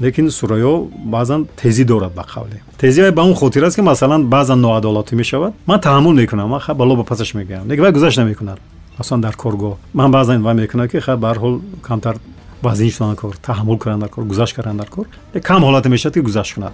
лекин 0.00 0.30
сурайо 0.30 0.88
баъзан 1.14 1.46
тезӣ 1.60 1.84
дорад 1.84 2.12
ба 2.14 2.24
қавле. 2.34 2.58
Тезӣ 2.78 3.10
ба 3.12 3.22
он 3.22 3.34
хотир 3.34 3.62
аст 3.64 3.76
ки 3.76 3.82
масалан 3.82 4.26
баъзан 4.26 4.60
ноадолатӣ 4.60 5.14
мешавад. 5.14 5.52
Ман 5.66 5.80
таҳаммул 5.80 6.14
мекунам 6.14 6.48
ман 6.48 6.60
бало 6.74 6.96
ба 6.96 7.04
пасаш 7.04 7.34
мегӯям. 7.34 7.68
Лекин 7.68 7.82
вай 7.82 7.92
гузашт 7.92 8.18
намекунад. 8.18 8.58
Масалан 8.98 9.20
дар 9.20 9.34
коргоҳ. 9.36 9.74
Ман 9.94 10.10
баъзан 10.10 10.42
вай 10.42 10.54
мекунад 10.54 10.90
ки 10.90 10.98
ха 11.00 11.16
барҳол 11.16 11.60
камтар 11.82 12.16
вазнин 12.62 12.90
шудан 12.90 13.16
кор 13.16 13.34
таҳаммул 13.36 13.78
кардан 13.78 14.00
дар 14.00 14.08
кор 14.08 14.24
гузашт 14.24 14.54
кардан 14.56 14.76
дар 14.76 14.88
кор. 14.88 15.06
Кам 15.42 15.62
ҳолате 15.64 15.88
мешавад 15.88 16.14
ки 16.14 16.20
гузашт 16.20 16.54
кунад? 16.54 16.72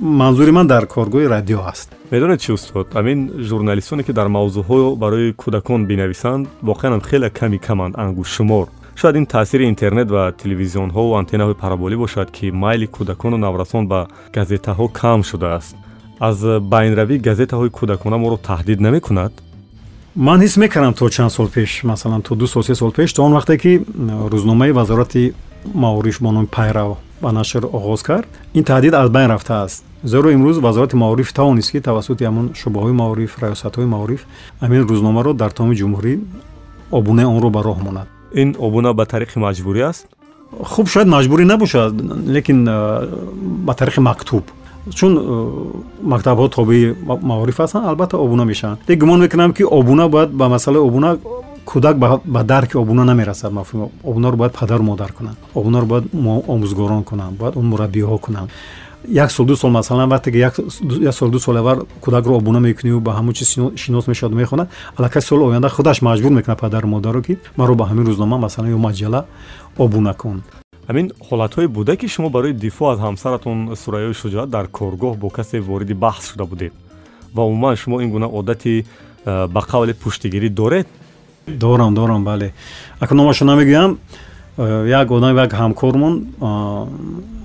Манзури 0.00 0.50
ман 0.50 0.66
дар 0.66 0.86
коргоҳи 0.86 1.28
радио 1.28 1.60
аст. 1.72 1.88
Медонед 2.10 2.40
чи 2.40 2.52
устод? 2.52 2.86
Амин 2.94 3.30
журналистоне 3.38 4.02
ки 4.02 4.12
дар 4.12 4.28
мавзӯъҳо 4.28 4.96
барои 4.96 5.32
кӯдакон 5.32 5.86
бинависанд 5.86 6.46
воқеан 6.62 7.00
хеле 7.08 7.30
ками 7.30 7.58
каманд 7.58 7.94
ангушшумор. 7.98 8.68
Шояд 8.96 9.16
ин 9.16 9.26
таъсири 9.26 9.64
интернет 9.64 10.10
ва 10.10 10.32
телевизионҳову 10.42 11.16
антеннаҳои 11.20 11.60
параболӣ 11.62 11.96
бошад 11.96 12.30
ки 12.30 12.50
майли 12.50 12.86
кӯдакону 12.86 13.36
наврасон 13.36 13.88
ба 13.88 14.08
газетаҳо 14.36 14.86
кам 15.00 15.22
шудааст. 15.22 15.76
Аз 16.20 16.38
байнравӣ 16.72 17.16
газетаҳои 17.28 17.70
кӯдакона 17.78 18.16
моро 18.18 18.36
таҳдид 18.48 18.80
намекунад 18.80 19.32
ман 20.20 20.40
ҳис 20.40 20.56
мекардам 20.56 20.94
то 20.94 21.08
чанд 21.08 21.32
сол 21.32 21.48
пеш 21.48 21.82
масалан 21.82 22.22
то 22.22 22.34
ду 22.34 22.46
сол 22.46 22.62
се 22.62 22.74
сол 22.74 22.92
пеш 22.92 23.12
то 23.12 23.22
он 23.22 23.32
вақте 23.32 23.56
ки 23.56 23.72
рӯзномаи 24.32 24.72
вазорати 24.72 25.32
маориф 25.74 26.20
бо 26.20 26.30
номи 26.32 26.46
пайрав 26.46 26.98
ба 27.22 27.32
нашр 27.32 27.64
оғоз 27.64 28.02
кард 28.02 28.28
ин 28.52 28.64
таҳдид 28.64 28.94
аз 28.94 29.08
байн 29.10 29.30
рафтааст 29.30 29.84
зеро 30.04 30.30
имрӯз 30.30 30.60
вазорати 30.60 30.96
маориф 30.96 31.32
тавонист 31.32 31.70
ки 31.72 31.80
тавассути 31.80 32.24
ҳамон 32.24 32.52
шӯъбаҳои 32.54 32.92
маориф 32.92 33.38
раёсатҳои 33.42 33.86
маориф 33.86 34.26
ҳамин 34.62 34.82
рӯзномаро 34.90 35.32
дар 35.32 35.50
тамоми 35.50 35.76
ҷумҳурӣ 35.76 36.18
обунаи 36.90 37.24
онро 37.24 37.50
ба 37.50 37.62
роҳ 37.62 37.78
монад. 37.86 38.08
Ин 38.34 38.56
обуна 38.58 38.92
ба 38.92 39.04
тариқи 39.04 39.38
маҷбурӣ 39.38 39.82
аст? 39.90 40.06
Хуб 40.72 40.86
шояд 40.88 41.08
маҷбурӣ 41.08 41.44
набошад 41.44 41.92
лекин 42.36 42.68
э, 42.68 42.76
ба 43.66 43.72
тариқи 43.72 44.00
мактуб 44.00 44.44
чун 44.94 45.18
э, 45.18 45.22
мактабҳо 46.02 46.48
тобеи 46.48 46.94
маориф 47.22 47.58
ҳастанд 47.58 47.86
албатта 47.86 48.16
обуна 48.16 48.44
мешаванд. 48.44 48.80
Лек 48.88 48.98
гумон 49.00 49.20
мекунам 49.20 49.52
ки 49.52 49.62
обуна 49.62 50.08
бояд 50.08 50.30
ба 50.30 50.48
масъалаи 50.48 50.80
обуна 50.80 51.18
кӯдак 51.66 51.96
ба 52.24 52.44
дарки 52.44 52.76
обуна 52.76 53.04
намерасад 53.04 53.52
мафҳум 53.52 53.90
обунаро 54.04 54.36
бояд 54.36 54.52
падару 54.52 54.82
модар 54.82 55.12
кунанд. 55.12 55.36
обунаро 55.54 55.86
бояд 55.86 56.04
омӯзгорон 56.14 57.04
кунанд 57.04 57.38
бояд 57.38 57.56
он 57.56 57.66
мураббиҳо 57.66 58.18
кунанд. 58.18 58.50
як 59.08 59.30
сол 59.30 59.46
ду 59.46 59.56
сол 59.56 59.70
масалан 59.70 60.10
вақте 60.10 60.30
ки 60.32 60.36
як 60.36 61.14
сол 61.14 61.30
ду 61.30 61.38
сол 61.38 61.56
аввал 61.56 61.86
кӯдакро 62.02 62.36
обуна 62.36 62.60
мекунию 62.60 63.00
ба 63.00 63.12
ҳамон 63.12 63.32
чиз 63.34 63.56
шинос 63.76 64.06
мешавад 64.06 64.34
мехонад 64.34 64.68
аллакай 64.96 65.22
соли 65.22 65.42
оянда 65.42 65.68
худаш 65.68 66.02
маҷбур 66.02 66.30
мекунад 66.30 66.60
падару 66.60 66.88
модарро 66.88 67.22
ки 67.22 67.38
маро 67.56 67.74
ба 67.74 67.84
ҳамин 67.84 68.06
рӯзнома 68.06 68.38
масалан 68.38 68.70
ё 68.72 68.78
маҷалла 68.78 69.24
обуна 69.78 70.14
кун 70.14 70.42
ҳамин 70.90 71.06
ҳолатҳое 71.28 71.68
буда 71.68 71.96
ки 71.96 72.06
шумо 72.08 72.28
барои 72.30 72.52
дифоъ 72.52 72.92
аз 72.92 72.98
ҳамсаратон 73.06 73.58
сурайёи 73.82 74.14
шуҷоат 74.20 74.48
дар 74.56 74.66
коргоҳ 74.78 75.14
бо 75.22 75.28
касе 75.30 75.60
вориди 75.60 75.94
баҳс 75.94 76.24
шуда 76.30 76.44
будед. 76.52 76.72
Ва 77.34 77.42
умуман 77.50 77.76
шумо 77.76 78.00
ин 78.04 78.10
гуна 78.10 78.26
одати 78.38 78.84
ба 79.24 79.60
қавле 79.70 79.92
пуштигирӣ 80.02 80.48
доред? 80.48 80.86
Дорам 81.46 81.94
дорам 81.94 82.24
бале. 82.24 82.52
Акн 83.00 83.16
номашо 83.16 83.44
намегӯям 83.44 83.98
як 85.00 85.10
одам 85.10 85.36
як 85.36 85.52
ҳамкормон 85.52 86.14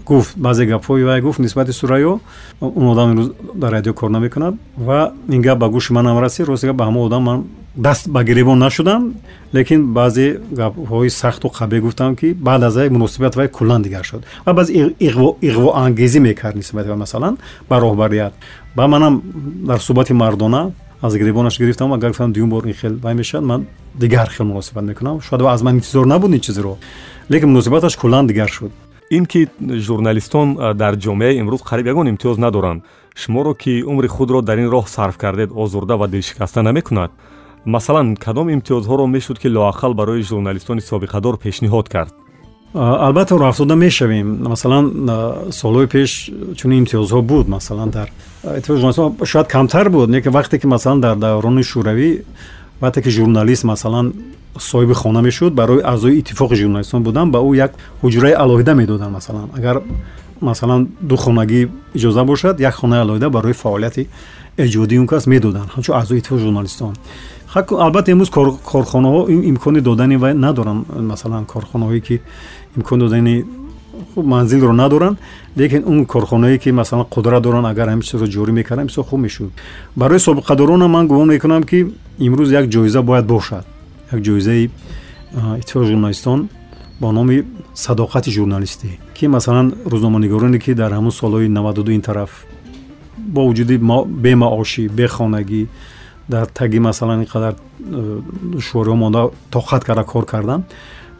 гуфт 0.05 0.37
баъзе 0.37 0.65
гапҳои 0.65 1.03
вай 1.03 1.21
гуфт 1.21 1.39
нисбати 1.39 1.71
сурайё 1.71 2.19
он 2.61 2.87
одам 2.87 3.11
имрӯз 3.13 3.31
дар 3.53 3.71
радио 3.71 3.93
кор 3.93 4.09
намекунад 4.09 4.55
ва 4.77 5.13
ин 5.29 5.41
гап 5.41 5.57
ба 5.59 5.67
гӯши 5.67 5.93
манам 5.93 6.19
расид 6.19 6.47
рости 6.47 6.65
гап 6.67 6.75
ба 6.75 6.85
ҳамон 6.85 7.05
одам 7.05 7.23
ман 7.23 7.43
даст 7.77 8.09
ба 8.09 8.23
гиребон 8.23 8.59
нашудам 8.59 9.13
лекин 9.53 9.93
баъзе 9.93 10.39
гапҳои 10.51 11.09
сахту 11.09 11.47
қабе 11.47 11.79
гуфтам 11.79 12.15
ки 12.15 12.33
баъд 12.33 12.63
аз 12.63 12.75
як 12.75 12.91
муносибати 12.91 13.37
вай 13.37 13.47
куллан 13.47 13.81
дигар 13.81 14.03
шуд. 14.03 14.25
ва 14.45 14.53
баъз 14.53 14.69
иғвоангезӣ 14.69 16.19
мекард 16.19 16.55
нисбати 16.55 16.87
вай 16.87 16.97
масалан 16.97 17.37
ба 17.69 17.81
роҳбарият. 17.81 18.33
ба 18.75 18.87
манам 18.87 19.21
дар 19.67 19.79
суҳбати 19.79 20.13
мардона 20.13 20.71
аз 21.01 21.17
гиребонаш 21.17 21.59
гирифтам 21.59 21.93
агар 21.93 22.09
гуфтам 22.09 22.31
дуюм 22.33 22.49
бор 22.49 22.65
ин 22.65 22.73
хел 22.73 22.95
вай 22.95 23.13
мешавад 23.13 23.45
ман 23.45 23.65
дигар 23.95 24.29
хел 24.29 24.45
муносибат 24.45 24.83
мекунам. 24.83 25.21
шояд 25.21 25.41
аз 25.41 25.61
ман 25.61 25.75
интизор 25.75 26.05
набуд 26.05 26.31
ин 26.31 26.39
чизро. 26.39 26.77
лекин 27.29 27.49
муносибаташ 27.49 27.95
куллан 27.97 28.27
дигар 28.27 28.49
шуд. 28.49 28.71
Ин 29.11 29.25
ки 29.25 29.47
журналистон 29.59 30.55
дар 30.75 30.95
ҷомеаи 30.95 31.39
имрӯз 31.41 31.61
қариб 31.61 31.87
ягон 31.87 32.07
имтиёз 32.07 32.37
надоранд. 32.37 32.83
шуморо 33.15 33.53
ки 33.53 33.83
умри 33.83 34.07
худро 34.07 34.41
дар 34.41 34.57
ин 34.57 34.69
роҳ 34.69 34.87
сарф 34.87 35.17
кардед 35.17 35.49
озурда 35.53 35.97
ва 35.97 36.07
дилшикаста 36.07 36.61
намекунад 36.63 37.11
масалан 37.65 38.15
кадом 38.15 38.49
имтиёзҳоро 38.49 39.05
мешуд 39.07 39.39
ки 39.39 39.47
лоақал 39.47 39.93
барои 39.93 40.21
журналистони 40.21 40.81
собиқадор 40.81 41.37
пешниҳод 41.37 41.89
кард? 41.89 42.13
Албатта 42.73 43.35
роҳафтода 43.35 43.75
мешавем. 43.75 44.43
Масалан 44.43 44.85
солҳои 45.51 45.87
пеш 45.87 46.29
чунин 46.57 46.85
имтиёзҳо 46.85 47.21
буд 47.21 47.47
масалан 47.47 47.89
дар 47.89 48.09
шояд 49.23 49.47
камтар 49.47 49.89
буд. 49.89 50.09
Лекин 50.09 50.31
вақте 50.31 50.59
ки 50.59 50.67
масалан 50.67 51.01
дар 51.01 51.15
даврони 51.15 51.63
шӯравӣ 51.63 52.23
вақте 52.81 53.01
ки 53.01 53.09
журналист 53.09 53.63
масалан 53.63 54.13
соҳиби 54.57 54.93
хона 54.93 55.21
мешуд 55.21 55.53
барои 55.53 55.81
аъзои 55.81 56.19
иттифоқи 56.21 56.55
журналистон 56.55 57.03
будан 57.03 57.31
ба 57.31 57.39
ӯ 57.39 57.55
як 57.55 57.71
ҳуҷраи 58.03 58.33
алоҳида 58.33 58.73
медоданд 58.73 59.11
масалан. 59.11 59.49
Агар 59.57 59.81
масалан 60.41 60.89
ду 61.01 61.15
хонагӣ 61.15 61.69
иҷоза 61.93 62.23
бошад 62.25 62.59
як 62.59 62.75
хонаи 62.75 62.99
алоҳида 62.99 63.29
барои 63.29 63.53
фаъолияти 63.53 64.07
эҷодии 64.57 64.99
он 64.99 65.07
кас 65.07 65.27
медоданд. 65.27 65.69
Ҳамчун 65.75 65.95
аъзои 65.95 66.19
иттифоқи 66.19 66.41
журналистон 66.45 66.93
албатта 67.55 68.11
имрӯз 68.11 68.29
корхонаҳо 68.71 69.21
имкони 69.51 69.81
додани 69.81 70.17
вай 70.17 70.33
надоранд. 70.33 70.85
Масалан 71.11 71.45
корхонаҳое 71.45 72.01
ки 72.01 72.21
имкони 72.77 72.99
додани 72.99 73.45
манзилро 74.15 74.73
надоранд 74.73 75.17
лекин 75.55 75.83
он 75.87 76.05
корхонаое 76.05 76.57
ки 76.57 76.69
масалан 76.69 77.05
қудрат 77.05 77.41
доранд 77.41 77.65
агар 77.67 77.87
ҳамин 77.89 78.01
чизро 78.01 78.27
ҷорӣ 78.27 78.51
мекарданд 78.51 78.89
бисёр 78.89 79.03
хуб 79.03 79.19
мешуд. 79.19 79.51
Барои 79.95 80.19
собиқадоронам 80.19 80.91
ман 80.91 81.07
гумон 81.07 81.27
мекунам 81.27 81.63
ки 81.63 81.93
имрӯз 82.19 82.51
як 82.51 82.65
ҷоиза 82.65 83.01
бояд 83.01 83.25
бошад. 83.25 83.65
Як 84.11 84.21
ҷоизаи 84.21 84.69
иттифоқи 85.59 85.85
журналистон 85.85 86.49
бо 86.99 87.11
номи 87.11 87.43
садоқати 87.73 88.29
журналистӣ 88.29 88.99
ки 89.13 89.27
масалан 89.27 89.73
рӯзноманигороне 89.85 90.59
ки 90.59 90.73
дар 90.73 90.91
ҳамун 90.91 91.11
солҳои 91.11 91.47
навадуду 91.47 91.91
ин 91.91 92.01
тараф 92.01 92.45
бо 93.17 93.41
вуҷуди 93.47 93.77
бемаошӣ 94.23 94.89
бехонагӣ 94.89 95.67
дар 96.27 96.45
таги 96.47 96.79
масалан 96.79 97.21
ин 97.21 97.25
қадар 97.25 97.55
душвориҳо 98.55 98.95
монда 98.95 99.29
тоқат 99.51 99.83
карда 99.85 100.03
кор 100.03 100.25
кардан 100.25 100.63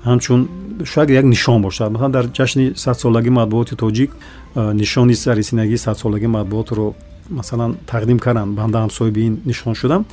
ҳамчун 0.05 0.47
шояд 0.83 1.09
як 1.09 1.25
нишон 1.25 1.61
бошад. 1.61 1.91
Масалан 1.91 2.11
дар 2.11 2.25
ҷашни 2.25 2.75
садсолаги 2.75 3.29
матбуоти 3.29 3.75
тоҷик 3.75 4.11
нишони 4.55 5.15
саррисинагии 5.15 5.77
садсолаги 5.77 6.27
матбуотро 6.27 6.93
масалан 7.29 7.77
тақдим 7.87 8.19
карданд 8.19 8.55
банда 8.55 8.77
ҳам 8.79 8.89
соҳиби 8.89 9.21
ин 9.27 9.41
нишон 9.45 9.75
шудам. 9.75 10.05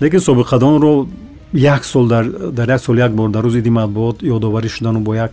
Лекин 0.00 0.20
собиқадонро 0.20 1.06
як 1.52 1.84
сол 1.84 2.08
дар 2.08 2.24
як 2.68 2.80
сол 2.80 2.96
як 2.96 3.12
бор 3.14 3.30
дар 3.30 3.44
рӯзи 3.44 3.58
иди 3.58 3.70
матбуот 3.70 4.22
ёдоварӣ 4.22 4.68
шудану 4.68 5.00
бо 5.00 5.14
як 5.14 5.32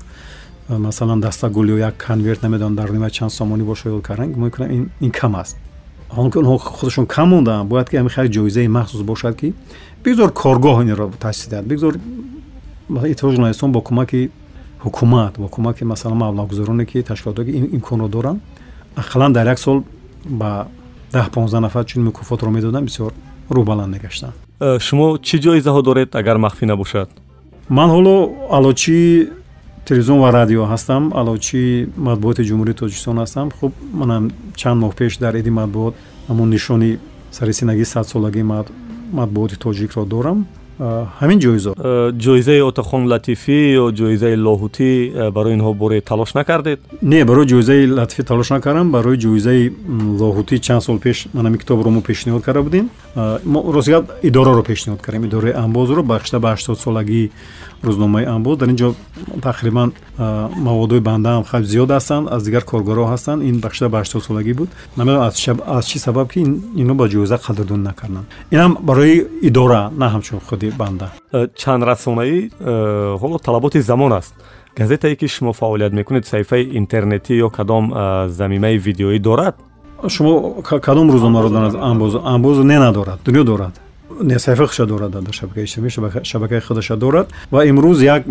масалан 0.69 1.21
дастагул 1.21 1.65
ё 1.65 1.77
як 1.77 1.95
конверт 1.97 2.43
намедонам 2.43 2.75
дар 2.75 2.91
нима 2.91 3.09
чанд 3.09 3.31
сомонӣ 3.31 3.63
боша 3.63 3.89
ёд 3.89 4.01
кардан 4.01 4.31
гумон 4.31 4.51
кунам 4.51 4.89
ин 4.99 5.11
кам 5.11 5.35
аст 5.35 5.57
ҳоло 6.15 6.29
ки 6.31 6.37
онҳо 6.41 6.57
худашон 6.57 7.05
кам 7.05 7.29
мондаанд 7.29 7.69
бояд 7.69 7.89
ки 7.89 7.95
ҳамин 7.97 8.11
як 8.23 8.27
ҷоизаи 8.35 8.67
махсус 8.67 9.01
бошад 9.01 9.35
ки 9.39 9.53
бигзор 10.03 10.29
коргоҳ 10.41 10.77
инро 10.83 11.05
таъсис 11.19 11.47
диҳад 11.51 11.65
бигзор 11.71 11.93
иттифоқи 13.11 13.33
журналистон 13.35 13.71
бо 13.71 13.79
кӯмаки 13.87 14.29
ҳукумат 14.85 15.33
бо 15.41 15.47
кӯмаки 15.55 15.83
масалан 15.83 16.17
маблағгузороне 16.23 16.85
ки 16.85 17.03
ташкилоте 17.03 17.45
ки 17.45 17.51
имконро 17.77 18.07
доранд. 18.07 18.39
Ақаллан 18.95 19.31
дар 19.33 19.47
як 19.47 19.59
сол 19.59 19.83
ба 20.25 20.67
даҳ 21.13 21.29
понздаҳ 21.35 21.61
нафар 21.61 21.85
чунин 21.85 22.05
мукофотро 22.07 22.49
медоданд 22.49 22.85
бисёр 22.89 23.11
рӯбаланд 23.49 23.91
мегаштанд 23.95 24.33
Э, 24.61 24.77
шумо 24.79 25.17
чӣ 25.27 25.37
ҷоизаҳо 25.45 25.81
доред 25.81 26.09
агар 26.15 26.37
махфӣ 26.45 26.65
набошад? 26.71 27.09
Ман 27.77 27.89
ҳоло 27.95 28.15
алочии 28.57 29.27
телевизион 29.85 30.19
ва 30.19 30.31
радио 30.31 30.63
ҳастам. 30.65 31.11
Алочии 31.21 31.87
матбуоти 31.97 32.43
ҷумҳурии 32.49 32.79
тоҷикистон 32.81 33.17
ҳастам. 33.23 33.47
Хуб 33.59 33.71
манам 33.93 34.23
чанд 34.55 34.77
моҳ 34.83 34.91
пеш 34.99 35.17
дар 35.23 35.33
иди 35.41 35.49
матбуот 35.49 35.93
ҳамон 36.29 36.49
нишони 36.55 36.91
саррисинагии 37.31 37.91
садсолагии 37.93 38.45
матбуоти 39.19 39.55
тоҷикро 39.65 40.03
дорам 40.05 40.37
ҳамин 41.19 41.39
ҷоизот 41.45 41.75
Э, 41.77 42.11
ҷоизаи 42.25 42.61
отахон 42.69 43.01
латифӣ 43.11 43.59
ё 43.81 43.85
ҷоизаи 43.99 44.35
лоҳутӣ 44.45 44.89
э, 45.13 45.31
барои 45.31 45.53
инҳо 45.57 45.73
боре 45.73 46.01
талош 46.01 46.33
накардед? 46.39 46.79
Не 47.01 47.25
барои 47.25 47.45
ҷоизаи 47.51 47.81
латифӣ 47.99 48.23
талош 48.23 48.49
накардам. 48.49 48.91
Барои 48.91 49.17
ҷоизаи 49.17 49.71
лоҳутӣ 50.21 50.59
чанд 50.65 50.81
сол 50.87 50.99
пеш 50.99 51.27
ман 51.33 51.45
ҳамин 51.45 51.57
китобро 51.63 51.89
мо 51.89 52.01
пешниҳод 52.01 52.41
карда 52.41 52.61
будем. 52.61 52.89
Мо 53.53 53.59
ростигап 53.73 54.05
идораро 54.23 54.63
пешниҳод 54.63 55.01
кардем 55.01 55.23
идораи 55.25 55.53
амбозро. 55.53 56.03
Бахшида 56.03 56.39
ба 56.39 56.49
ҳаштодсолагии 56.55 57.31
рӯзномаи 57.83 58.25
амбоз. 58.25 58.57
Дар 58.57 58.69
ин 58.69 58.77
ҷо 58.81 58.93
тақрибан 59.41 59.91
маводҳои 60.67 60.99
бандаам 60.99 61.43
хеле 61.43 61.65
зиёд 61.65 61.89
ҳастанд 61.97 62.27
аз 62.35 62.43
дигар 62.43 62.63
коргорҳо 62.71 63.05
ҳастанд. 63.13 63.39
Ин 63.49 63.59
бахшида 63.59 63.89
ба 63.89 63.97
ҳаштодсолагӣ 64.03 64.53
буд. 64.53 64.69
Намедонам 64.97 65.23
аз 65.77 65.85
чӣ 65.89 65.97
сабаб 66.05 66.27
ки 66.31 66.39
ин- 66.45 66.61
инҳо 66.81 66.93
ба 67.01 67.05
ҷоиза 67.13 67.37
қадрдонӣ 67.45 67.83
накарданд. 67.89 68.25
Инам 68.51 68.77
барои 68.81 69.27
идора 69.41 69.91
на 69.97 70.07
ҳамчун 70.13 70.39
худи 70.49 70.70
банда? 70.77 71.11
Э, 71.33 71.47
чандрасонаӣ 71.55 72.49
э, 72.59 73.17
ҳоло 73.21 73.37
талаботи 73.39 73.79
замон 73.81 74.13
аст. 74.13 74.33
Газетае 74.77 75.15
ки 75.15 75.27
шумо 75.27 75.53
фаъолият 75.53 75.93
мекунед 75.93 76.25
саҳифаи 76.25 76.63
интернетӣ 76.79 77.33
ё 77.45 77.49
кадом 77.49 77.93
э, 77.93 78.29
замимаи 78.29 78.77
видеоӣ 78.77 79.19
дорад? 79.19 79.55
Шумо 80.07 80.61
ка- 80.61 80.79
кадом 80.79 81.11
рӯзномаро 81.11 81.49
донад 81.49 81.75
амбоз 81.75 82.15
амбоз 82.23 82.57
не 82.59 82.79
надорад 82.79 83.19
дунё 83.25 83.43
дорад. 83.43 83.73
Не 84.21 84.39
саҳифаи 84.39 84.65
худша 84.67 84.85
дорад 84.85 85.11
дар 85.11 85.33
шабакаи 85.33 85.63
иҷтимоӣ 85.65 85.89
шабака- 85.89 86.23
шабакаи 86.23 86.59
худаша 86.59 86.95
дорад. 86.95 87.27
Ва 87.51 87.65
имрӯз 87.65 87.99
як 88.03 88.23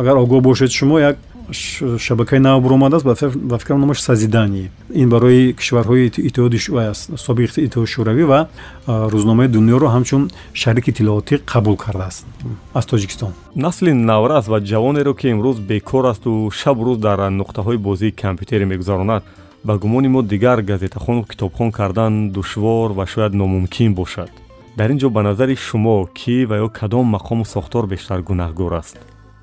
агар 0.00 0.16
огоҳ 0.16 0.40
бошед 0.40 0.70
шумо 0.70 0.98
як 1.00 1.16
шабакаи 1.52 2.38
нав 2.38 2.62
буромадааст 2.62 3.04
ба 3.04 3.14
фи- 3.14 3.36
ба 3.36 3.58
фикрам 3.58 3.80
номаш 3.80 4.00
сазидание 4.00 4.70
ин 4.94 5.08
барои 5.08 5.52
кишварҳои 5.52 6.06
Ит- 6.06 6.18
иттиҳоди 6.18 6.58
ва 6.70 6.92
собиқи 6.94 7.60
иттиҳоди 7.66 7.90
шӯравӣ 7.94 8.24
ва 8.24 8.48
рӯзномаи 8.86 9.48
дунёро 9.48 9.88
ҳамчун 9.94 10.30
шарики 10.52 10.90
иттилоотӣ 10.90 11.34
қабул 11.52 11.76
кардааст. 11.76 12.26
Аз 12.74 12.86
тоҷикистон. 12.86 13.32
Насли 13.54 13.92
наврас 13.92 14.48
ва 14.48 14.58
ҷавонеро 14.60 15.14
ки 15.14 15.26
имрӯз 15.34 15.60
бекор 15.60 16.04
асту 16.06 16.50
шабу 16.50 16.82
рӯз 16.86 16.98
дар 16.98 17.18
нуқтаҳои 17.40 17.76
бозии 17.76 18.12
компютере 18.22 18.64
мегузаронад 18.64 19.22
ба 19.64 19.78
гумони 19.78 20.08
мо 20.08 20.22
дигар 20.22 20.62
газетахону 20.62 21.24
китобхон 21.24 21.72
кардан 21.72 22.30
душвор 22.30 22.92
ва 22.92 23.06
шояд 23.06 23.32
номумкин 23.34 23.94
бошад. 23.94 24.30
Дар 24.76 24.90
ин 24.90 24.98
ҷо 24.98 25.08
ба 25.10 25.22
назари 25.22 25.56
шумо 25.56 26.08
кӣ 26.18 26.46
ва 26.46 26.56
ё 26.64 26.68
кадом 26.68 27.06
мақому 27.16 27.44
сохтор 27.44 27.86
бештар 27.86 28.22
гунаҳгор 28.22 28.72
аст 28.72 28.96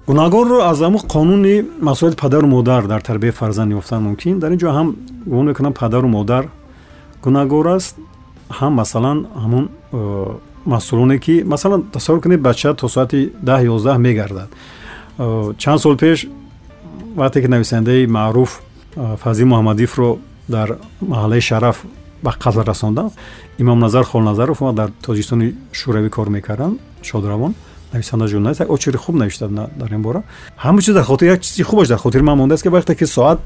гунаҳгорро 0.08 0.58
аз 0.72 0.80
ҳамн 0.80 0.98
қонуни 1.14 1.56
масоилати 1.82 2.18
падару 2.18 2.48
модар 2.48 2.88
дар 2.88 3.02
тарбияи 3.02 3.32
фарзанд 3.32 3.72
ёфтан 3.74 4.02
мумкин. 4.04 4.40
Дар 4.40 4.52
ин 4.52 4.60
ҷо 4.60 4.70
ҳам 4.78 4.96
гумон 5.26 5.46
мекунам 5.46 5.74
падару 5.74 6.08
модар. 6.08 6.48
Гунаҳгор 7.24 7.66
аст 7.76 7.96
ҳам 8.50 8.74
масалан 8.82 9.28
ҳамун 9.44 9.70
э, 9.94 10.28
масъулоне 10.66 11.20
ки 11.20 11.44
масалан 11.44 11.84
тасаввур 11.84 12.22
кунед 12.24 12.42
бача 12.42 12.74
то 12.74 12.88
соати 12.88 13.32
даҳ 13.42 13.62
ёздаҳ 13.76 13.98
мегардад. 13.98 14.50
Э, 15.20 15.54
чанд 15.58 15.80
сол 15.80 15.96
пеш 15.98 16.28
вақте 17.16 17.42
ки 17.42 17.48
нависандаи 17.48 18.06
маъруф 18.08 18.62
э, 18.96 19.18
фазил 19.18 19.48
муҳаммадиевро 19.48 20.18
дар 20.48 20.78
маҳаллаи 21.02 21.42
шараф 21.42 21.86
ба 22.24 22.32
қатл 22.44 22.64
расонданд 22.66 23.12
имомназар 23.58 24.04
холназаров 24.04 24.58
дар 24.74 24.90
тоҷикистони 25.06 25.48
шӯравӣ 25.80 26.10
кор 26.10 26.28
мекарданд 26.30 26.80
шодравон 27.02 27.54
нависанда 27.94 28.28
журналист 28.28 28.62
очери 28.70 28.98
хуб 28.98 29.16
навишта 29.16 29.48
на- 29.50 29.70
дар 29.76 29.92
ин 29.94 30.02
бора. 30.02 30.24
Ҳама 30.64 30.82
чиз 30.82 30.94
дар 30.94 31.04
хотир 31.04 31.28
як 31.32 31.42
чизи 31.42 31.64
хубаш 31.64 31.88
дар 31.88 31.98
хотири 31.98 32.22
ман 32.24 32.38
мондааст 32.38 32.64
ки 32.64 32.70
вақте 32.70 32.96
ки 32.96 33.06
соат 33.06 33.40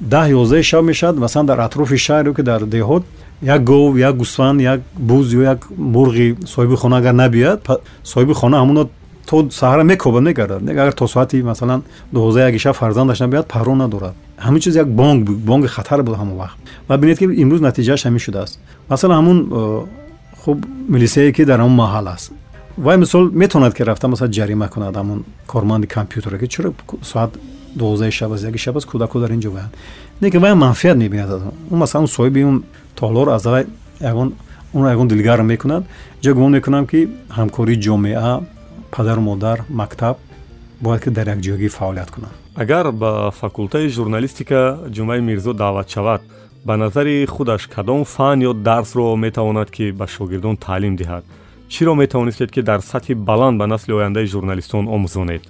даҳ 0.00 0.28
ёздаҳи 0.30 0.62
шаб 0.62 0.84
мешавад 0.84 1.16
масалан 1.18 1.46
дар 1.46 1.58
атрофи 1.60 1.96
шаҳр 1.96 2.26
ё 2.30 2.34
ки 2.34 2.42
дар 2.42 2.60
деҳот 2.62 3.02
як 3.42 3.64
гов 3.64 3.96
як 3.98 4.16
гӯсфанд 4.16 4.60
як 4.60 4.80
буз 4.96 5.34
ё 5.34 5.42
як 5.42 5.58
мурғи 5.78 6.36
соҳиби 6.46 6.76
хона 6.76 6.96
агар 6.96 7.14
набияд 7.14 7.62
па- 7.62 7.78
соҳиби 8.04 8.34
хона 8.34 8.56
ҳамуно 8.62 8.88
то 9.26 9.36
саҳара 9.50 9.82
мекобад 9.84 10.22
мегардад 10.22 10.68
агар 10.68 10.92
то 10.92 11.06
соати 11.08 11.42
масалан 11.42 11.82
дувоздаҳ 12.12 12.48
яки 12.50 12.58
шаб 12.58 12.74
фарзандаш 12.76 13.20
набияд 13.20 13.46
паро 13.46 13.74
надорад. 13.74 14.14
Ҳамин 14.38 14.60
чиз 14.60 14.74
як 14.76 14.88
бонг 14.88 15.24
буд 15.24 15.38
бонги 15.38 15.68
хатар 15.68 16.02
буд 16.02 16.16
ҳамон 16.16 16.36
вақт. 16.42 16.56
Ва 16.88 16.96
бинед 16.98 17.18
ки 17.18 17.24
имрӯз 17.24 17.60
натиҷааш 17.60 18.00
ҳамин 18.06 18.18
шудааст. 18.18 18.58
Масалан 18.90 19.16
ҳамун 19.20 19.38
хуб 20.44 20.58
милисияе 20.88 21.32
ки 21.32 21.44
дар 21.44 21.60
ҳамон 21.60 21.76
маҳал 21.84 22.06
аст 22.14 22.32
вай 22.76 22.96
мисол 22.96 23.30
метавонад 23.30 23.74
ки 23.74 23.82
рафта 23.82 24.08
масалан 24.08 24.32
ҷарима 24.32 24.68
кунад 24.68 24.94
ҳамон 24.94 25.24
корманди 25.46 25.86
компютере 25.86 26.38
ки 26.38 26.48
чаро 26.48 26.72
соат 27.02 27.30
дувоздаҳи 27.76 28.10
шаб 28.10 28.32
аз 28.32 28.42
яки 28.42 28.58
шаб 28.58 28.76
аст 28.76 28.88
кӯдако 28.88 29.20
дар 29.20 29.30
ин 29.30 29.40
ҷо 29.40 29.50
ваянд 29.50 29.72
лекин 30.22 30.40
вай 30.40 30.54
манфиат 30.54 30.96
мебинад 30.96 31.30
аз 31.30 31.42
он. 31.42 31.78
Масалан 31.78 32.06
соҳиби 32.06 32.42
он 32.44 32.64
толор 32.96 33.28
аз 33.28 33.44
вай 33.44 33.66
ягон 34.00 34.34
онро 34.74 34.88
ягон 34.90 35.08
дилгар 35.08 35.42
мекунад. 35.42 35.84
Ҷо 36.22 36.34
гумон 36.34 36.52
мекунам 36.52 36.86
ки 36.86 37.08
ҳамкории 37.30 37.80
ҷомеа 37.84 38.40
падару 38.90 39.20
модар 39.20 39.58
мактаб 39.68 40.16
бояд 40.80 41.02
ки 41.04 41.10
дар 41.10 41.26
якҷоягӣ 41.34 41.68
фаъолият 41.68 42.10
кунанд 42.10 42.34
агар 42.56 42.92
ба 42.92 43.30
факултаи 43.40 43.88
журналистика 43.88 44.78
ҷумаи 44.96 45.20
мирзо 45.20 45.52
даъват 45.52 45.88
шавад 45.94 46.20
ба 46.64 46.76
назари 46.76 47.26
худаш 47.26 47.66
кадом 47.66 48.04
фан 48.04 48.38
ё 48.42 48.52
дарсро 48.52 49.16
метавонад 49.16 49.70
ки 49.70 49.92
ба 49.92 50.06
шогирдон 50.06 50.56
таълим 50.56 50.96
диҳад 50.96 51.24
чиро 51.68 51.94
метавонистед 51.94 52.50
ки 52.50 52.62
дар 52.62 52.80
сатҳи 52.80 53.14
баланд 53.14 53.58
ба 53.58 53.66
насли 53.66 53.92
ояндаи 53.92 54.26
журналистон 54.26 54.86
омӯзонед? 54.86 55.42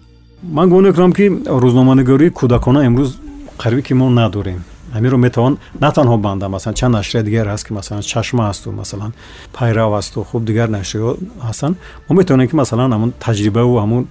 Ман 0.42 0.68
гумон 0.68 0.84
мекунам 0.84 1.12
ки 1.12 1.28
рӯзноманигории 1.62 2.30
кӯдакона 2.30 2.86
имрӯз 2.88 3.10
қарибӣ 3.58 3.82
ки 3.82 3.94
мо 3.94 4.10
надорем. 4.10 4.64
Ҳаминро 4.94 5.16
метавон 5.16 5.58
на 5.80 5.90
танҳо 5.92 6.16
банда 6.18 6.48
масалан 6.48 6.74
чанд 6.74 6.94
нашрия 6.94 7.22
дигар 7.22 7.46
ҳаст 7.46 7.66
ки 7.66 7.72
масалан 7.72 8.02
чашма 8.02 8.48
асту 8.48 8.70
масалан 8.72 9.12
пайрав 9.52 9.92
асту 9.92 10.22
хуб 10.22 10.44
дигар 10.44 10.68
нашриҳо 10.68 11.16
ҳастанд. 11.48 11.76
Мо 12.08 12.16
метавонем 12.16 12.48
ки 12.48 12.56
масалан 12.56 12.92
ҳамун 12.92 13.12
таҷрибаву 13.24 13.74
ҳамун 13.82 14.04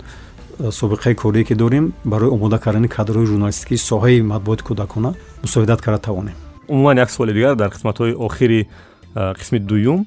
э, 0.59 0.71
собиқаи 0.71 1.15
корие 1.15 1.43
ки 1.43 1.53
дорем 1.53 1.93
барои 2.05 2.29
омода 2.29 2.57
кардани 2.59 2.87
кадрҳои 2.87 3.25
журналистикии 3.25 3.77
соҳаи 3.77 4.21
матбуоти 4.21 4.63
кӯдакона 4.63 5.13
мусоидат 5.43 5.81
карда 5.81 5.99
тавонем 5.99 6.35
умуман 6.67 6.97
як 6.97 7.09
суоли 7.11 7.33
дигар 7.33 7.55
дар 7.55 7.69
қисматҳои 7.69 8.13
охири 8.13 8.67
э, 9.15 9.33
қисми 9.39 9.59
дуюм 9.59 10.05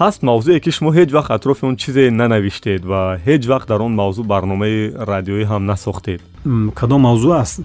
ҳаст 0.00 0.20
мавзӯе 0.28 0.60
ки 0.64 0.70
шумо 0.76 0.90
ҳеҷ 0.98 1.10
вақт 1.16 1.30
атрофи 1.36 1.64
он 1.64 1.76
чизе 1.82 2.10
нанавиштед 2.10 2.82
ва 2.90 3.00
ҳеҷ 3.26 3.42
вақт 3.52 3.66
дар 3.72 3.80
он 3.86 3.92
мавзӯъ 4.00 4.24
барномаи 4.32 4.92
радиоӣ 5.10 5.44
ҳам 5.50 5.62
насохтед. 5.72 6.20
Кадом 6.78 7.00
мавзӯъ 7.08 7.32
аст? 7.42 7.60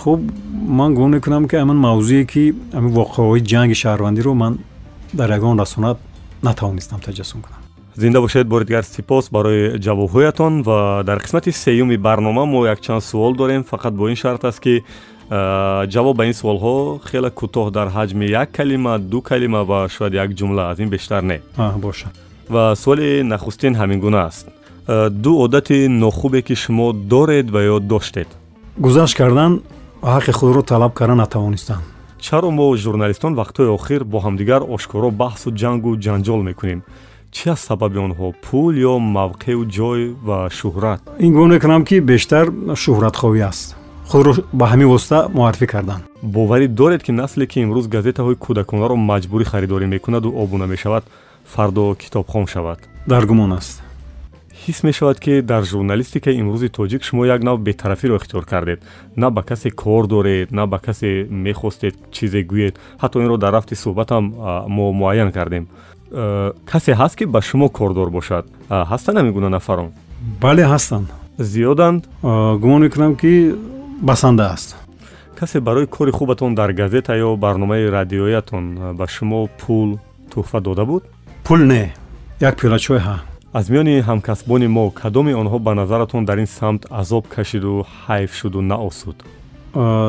Хуб 0.00 0.20
ман 0.78 0.94
гумон 0.94 1.10
мекунам 1.16 1.44
ки 1.48 1.56
ҳамин 1.62 1.78
мавзӯе 1.88 2.24
ки 2.32 2.44
ҳамин 2.76 2.92
воқеаҳои 3.00 3.40
ҷанги 3.50 3.76
шаҳрвандиро 3.82 4.32
ман 4.42 4.58
дар 5.12 5.30
ягон 5.38 5.58
расонат 5.62 5.98
натавонистам 6.42 7.00
таҷассум 7.06 7.40
кунам. 7.44 7.60
Зинда 7.96 8.20
бошед 8.20 8.46
бори 8.48 8.64
дигар 8.64 8.84
сипос 8.84 9.30
барои 9.30 9.78
ҷавобҳоятон 9.84 10.62
ва 10.68 11.02
дар 11.06 11.18
қисмати 11.24 11.50
сеюми 11.50 11.96
барнома 11.96 12.44
мо 12.46 12.66
якчанд 12.66 13.02
суол 13.02 13.34
дорем. 13.34 13.62
Фақат 13.62 13.92
бо 13.92 14.08
ин 14.08 14.16
шарт 14.16 14.44
аст 14.44 14.60
ки 14.60 14.84
ҷавоб 15.30 16.16
ба 16.16 16.24
ин 16.26 16.32
суолҳо 16.32 17.00
хеле 17.08 17.30
кӯтоҳ 17.40 17.70
дар 17.70 17.88
ҳаҷми 17.96 18.26
як 18.42 18.48
калима 18.52 18.98
ду 18.98 19.20
калима 19.20 19.64
ва 19.64 19.88
шояд 19.88 20.14
як 20.14 20.30
ҷумла 20.38 20.62
аз 20.70 20.78
ин 20.78 20.88
бештар 20.88 21.22
не. 21.22 21.40
А, 21.56 21.72
бошад 21.78 22.12
ва 22.48 22.74
суоли 22.76 23.22
нахустин 23.22 23.74
ҳамин 23.76 24.00
гуна 24.00 24.26
аст. 24.26 24.48
Э, 24.86 25.10
ду 25.10 25.42
одати 25.42 25.88
нохубе 25.88 26.42
ки 26.42 26.54
шумо 26.54 26.92
доред 26.92 27.50
ва 27.50 27.60
ё 27.62 27.80
доштед? 27.80 28.28
Гузашт 28.78 29.16
кардан 29.16 29.60
ва 30.02 30.18
ҳаққи 30.18 30.32
худро 30.32 30.62
талаб 30.62 30.94
карда 30.94 31.14
натавонистам. 31.14 31.82
Чаро 32.18 32.50
мо 32.50 32.76
журналистон 32.76 33.34
вақтҳои 33.34 33.68
охир 33.68 34.04
бо 34.04 34.18
ҳамдигар 34.20 34.62
ошкоро 34.62 35.10
баҳсу 35.10 35.50
ҷангу 35.50 35.96
ҷанҷол 36.04 36.42
мекунем? 36.42 36.82
Чӣ 37.32 37.50
аст 37.50 37.66
сабаби 37.68 37.98
онҳо 37.98 38.32
пул 38.42 38.74
ё 38.74 38.94
мавқеъу 38.98 39.62
ҷой 39.76 40.00
ва 40.26 40.48
шӯҳрат? 40.58 41.00
Ин 41.20 41.32
гумон 41.32 41.50
мекунам 41.50 41.84
ки 41.84 42.00
бештар 42.00 42.46
шӯҳратхоҳӣ 42.82 43.42
аст 43.50 43.76
худро 44.10 44.32
ба 44.52 44.66
ҳамин 44.72 44.88
восита 44.94 45.18
муаррифӣ 45.38 45.66
кардан 45.66 46.00
боварӣ 46.22 46.66
доред 46.68 47.02
ки 47.06 47.12
насле 47.12 47.46
ки 47.46 47.58
имрӯз 47.64 47.86
газетаҳои 47.96 48.36
кӯдаконаро 48.44 48.96
маҷбурӣ 49.10 49.44
харидорӣ 49.52 49.86
мекунаду 49.94 50.28
обуна 50.42 50.66
мешавад 50.66 51.04
фардо 51.52 51.94
китобхон 52.02 52.46
шавад. 52.46 52.78
Дар 53.06 53.26
гумон 53.26 53.52
аст. 53.52 53.82
Ҳис 54.64 54.78
мешавад 54.88 55.18
ки 55.24 55.42
дар 55.50 55.62
журналистикаи 55.72 56.38
имрӯзи 56.42 56.68
тоҷик 56.78 57.02
шумо 57.08 57.22
як 57.34 57.42
нав 57.42 57.56
бетарафиро 57.60 58.16
ихтиёр 58.16 58.44
кардед. 58.52 58.80
На 59.16 59.30
ба 59.30 59.42
касе 59.42 59.70
кор 59.70 60.06
доред 60.06 60.52
на 60.52 60.66
ба 60.66 60.78
касе 60.78 61.26
мехостед 61.30 61.94
чизе 62.10 62.42
гӯед. 62.42 62.74
Ҳатто 63.02 63.16
инро 63.24 63.36
дар 63.36 63.52
рафти 63.52 63.74
суҳбатам 63.74 64.24
мо 64.68 64.92
муайян 64.92 65.32
кардем. 65.32 65.64
Э, 66.10 66.52
касе 66.70 66.92
ҳаст 66.92 67.16
ки 67.18 67.24
ба 67.24 67.40
шумо 67.42 67.68
кордор 67.68 68.08
бошад? 68.10 68.44
Ҳастанд 68.70 69.16
ҳамин 69.18 69.32
гуна 69.32 69.48
нафарон? 69.48 69.90
Бале 70.40 70.62
ҳастанд. 70.62 71.08
Зиёданд? 71.38 72.02
Гумон 72.62 72.80
мекунам 72.82 73.14
ки 73.16 73.54
басанда 74.00 74.52
аст. 74.52 74.76
Касе 75.38 75.60
барои 75.60 75.86
кори 75.86 76.10
хубатон 76.10 76.54
дар 76.54 76.72
газета 76.72 77.12
ё 77.12 77.36
барномаи 77.36 77.86
радиоятон 77.86 78.94
ба 78.96 79.06
шумо 79.08 79.48
пул 79.58 79.98
тӯҳфа 80.30 80.60
дода 80.60 80.84
буд? 80.84 81.04
Пул 81.44 81.58
не 81.58 81.94
як 82.40 82.60
пиёла 82.60 82.78
чой 82.78 82.98
ҳа. 82.98 83.18
Аз 83.52 83.68
миёни 83.68 84.02
ҳамкасбони 84.02 84.66
мо 84.66 84.90
кадоми 84.90 85.32
онҳо 85.32 85.58
ба 85.58 85.74
назаратон 85.74 86.24
дар 86.24 86.38
ин 86.38 86.46
самт 86.46 86.86
азоб 86.90 87.26
кашиду 87.28 87.86
ҳайф 88.06 88.34
шуду 88.34 88.60
наосуд? 88.60 89.16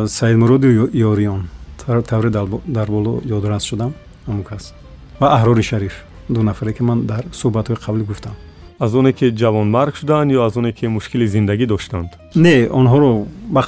Саидмуроди 0.08 0.68
ёриён. 0.94 1.48
Дар- 1.88 2.30
дар 2.66 2.88
боло 2.88 3.22
ёдрас 3.26 3.64
шудам 3.64 3.94
ҳамон 4.28 4.44
кас. 4.44 4.74
Ва 5.20 5.28
аҳрори 5.38 5.64
шариф. 5.64 6.04
Ду 6.30 6.44
нафаре 6.44 6.74
ки 6.74 6.84
ман 6.84 7.06
дар 7.06 7.24
суҳбатҳои 7.32 7.78
қаблӣ 7.86 8.04
гуфтам 8.04 8.36
аз 8.80 8.94
оне 8.94 9.12
ки 9.14 9.26
ҷавонмарг 9.32 9.96
шуданд 9.96 10.32
ё 10.32 10.42
аз 10.48 10.58
оне 10.58 10.72
ки 10.72 10.88
мушкили 10.88 11.28
зиндагӣ 11.28 11.66
доштанд? 11.68 12.10
Не 12.36 12.68
онҳоро 12.80 13.26
ба 13.50 13.62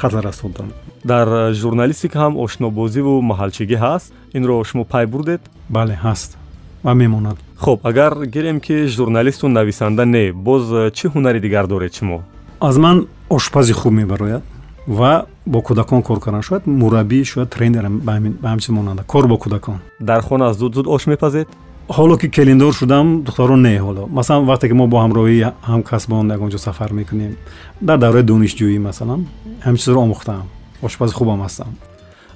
қатл 0.00 0.20
расонданд. 0.28 0.72
Дар 1.04 1.28
э, 1.28 1.54
журналистика 1.54 2.18
ҳам 2.18 2.34
ошнобозиву 2.44 3.22
маҳалчигӣ 3.30 3.76
ҳаст. 3.84 4.12
Инро 4.34 4.64
шумо 4.64 4.84
пай 4.84 5.06
бурдед? 5.06 5.40
Бале 5.68 5.96
ҳаст. 6.04 6.36
Ва 6.84 6.94
мемонад. 6.94 7.36
Хуб 7.56 7.80
агар 7.84 8.26
гирем 8.26 8.60
ки 8.60 8.86
журналисту 8.86 9.48
нависанда 9.48 10.04
не 10.04 10.32
боз 10.32 10.62
э, 10.72 10.90
чӣ 10.96 11.06
ҳунари 11.14 11.40
дигар 11.40 11.66
доред 11.66 11.94
шумо? 11.94 12.22
Аз 12.60 12.76
ман 12.76 13.06
ошпази 13.28 13.72
хуб 13.72 13.92
мебарояд 13.92 14.42
ва 14.86 15.26
бо 15.46 15.58
кӯдакон 15.60 16.02
кор 16.02 16.18
кардан 16.20 16.42
шояд 16.42 16.66
мураббӣ 16.66 17.24
шояд 17.24 17.50
тренер 17.50 17.88
ба 17.88 18.12
ҳамчиз 18.52 18.70
монанда. 18.70 19.02
Кор 19.04 19.26
бо 19.28 19.36
кӯдакон. 19.36 19.78
Дар 20.00 20.22
хона 20.22 20.52
зуд 20.52 20.74
зуд 20.74 20.86
ош 20.86 21.06
мепазед 21.06 21.48
ҳоло 21.96 22.16
ки 22.18 22.28
келиндор 22.30 22.72
шудам 22.72 23.22
духтаро 23.22 23.56
не 23.56 23.78
ҳоло. 23.84 24.08
Масалан 24.08 24.46
вақте 24.46 24.68
ки 24.68 24.74
мо 24.80 24.86
бо 24.86 24.96
ҳамроҳии 25.04 25.52
ҳамкасбон 25.70 26.24
ягонҷо 26.36 26.58
сафар 26.58 26.92
мекунем 26.92 27.32
дар 27.80 27.98
давраи 27.98 28.22
донишҷӯӣ 28.22 28.78
масалан 28.78 29.20
ҳамин 29.64 29.78
чизро 29.82 29.98
омӯхтаам 30.06 30.46
ошпази 30.82 31.14
хубам 31.14 31.40
ҳастам. 31.46 31.72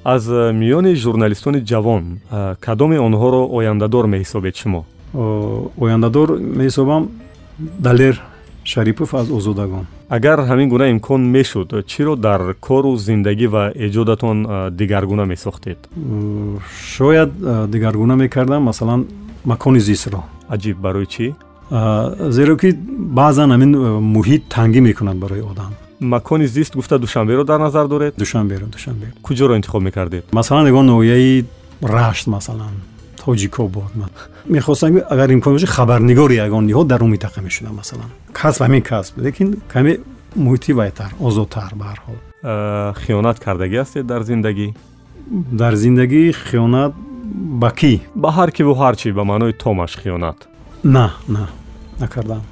Аз 0.04 0.22
э, 0.28 0.52
миёни 0.52 0.94
журналистони 0.94 1.60
ҷавон 1.70 2.02
э, 2.30 2.54
кадоми 2.60 2.98
онҳоро 3.06 3.42
ояндадор 3.58 4.04
меҳисобед 4.14 4.54
шумо? 4.56 4.84
Ояндадор 5.84 6.28
меҳисобам 6.60 7.02
далер 7.58 8.14
шарипов 8.64 9.14
аз 9.14 9.30
озодагон. 9.30 9.86
Агар 10.08 10.38
ҳамин 10.50 10.68
гуна 10.68 10.86
имкон 10.94 11.20
мешуд 11.36 11.68
чиро 11.86 12.16
дар 12.16 12.40
кору 12.66 12.96
зиндагӣ 12.96 13.46
ва 13.54 13.72
эҷодатон 13.86 14.38
э, 14.46 14.70
дигаргуна 14.70 15.24
месохтед? 15.24 15.78
Шояд 16.96 17.30
дигаргуна 17.72 18.16
мекардам 18.16 18.62
масалан 18.62 19.06
макони 19.44 19.80
зистро. 19.80 20.20
Аҷиб 20.54 20.76
барои 20.86 21.06
чӣ? 21.06 21.26
Зеро 22.36 22.56
ки 22.56 22.68
баъзан 23.18 23.50
ҳамин 23.54 23.72
муҳит 24.14 24.42
тангӣ 24.54 24.80
мекунад 24.80 25.16
барои 25.24 25.42
одам. 25.52 25.72
Макони 26.00 26.46
зист 26.46 26.74
гуфта 26.74 26.98
душанберо 26.98 27.44
дар 27.44 27.60
назар 27.60 27.86
доред? 27.88 28.14
Душанберо 28.16 28.66
душанбе 28.66 29.06
куҷоро 29.22 29.56
интихоб 29.56 29.82
мекардед? 29.82 30.24
Масалан 30.32 30.66
ягон 30.66 30.86
ноҳияи 30.86 31.44
рашт 31.82 32.26
масалан 32.26 32.74
тоҷикобод 33.24 33.92
мехостам 34.48 35.00
агар 35.14 35.28
имкон 35.30 35.52
боша 35.54 35.66
хабарнигори 35.66 36.34
ягон 36.46 36.64
ниҳод 36.70 36.86
дар 36.86 37.02
он 37.02 37.10
минтақа 37.14 37.40
мешудам 37.40 37.74
масалан. 37.80 38.10
Касб 38.32 38.60
ҳамин 38.62 38.82
касб. 38.82 39.18
Лекин 39.18 39.48
каме 39.72 39.98
муҳити 40.36 40.72
вайтар 40.72 41.10
озодтар 41.20 41.72
ба 41.80 41.84
ҳар 41.90 42.00
ҳол. 42.06 42.18
Хиёнат 43.02 43.38
кардагӣ 43.44 43.76
ҳастед 43.82 44.04
дар 44.12 44.22
зиндагӣ? 44.22 44.68
Дар 45.60 45.74
зиндагӣ 45.74 46.22
хиёнат 46.48 46.92
ба 47.34 47.70
кӣ? 47.70 48.00
Ба 48.14 48.28
ҳар 48.36 48.50
киву 48.56 48.74
ҳар 48.80 48.94
чӣ 49.00 49.12
ба 49.12 49.24
маънои 49.24 49.52
томаш 49.52 49.92
хиёнат. 50.00 50.38
На 50.84 51.06
на 51.28 51.48
накардам. 52.00 52.42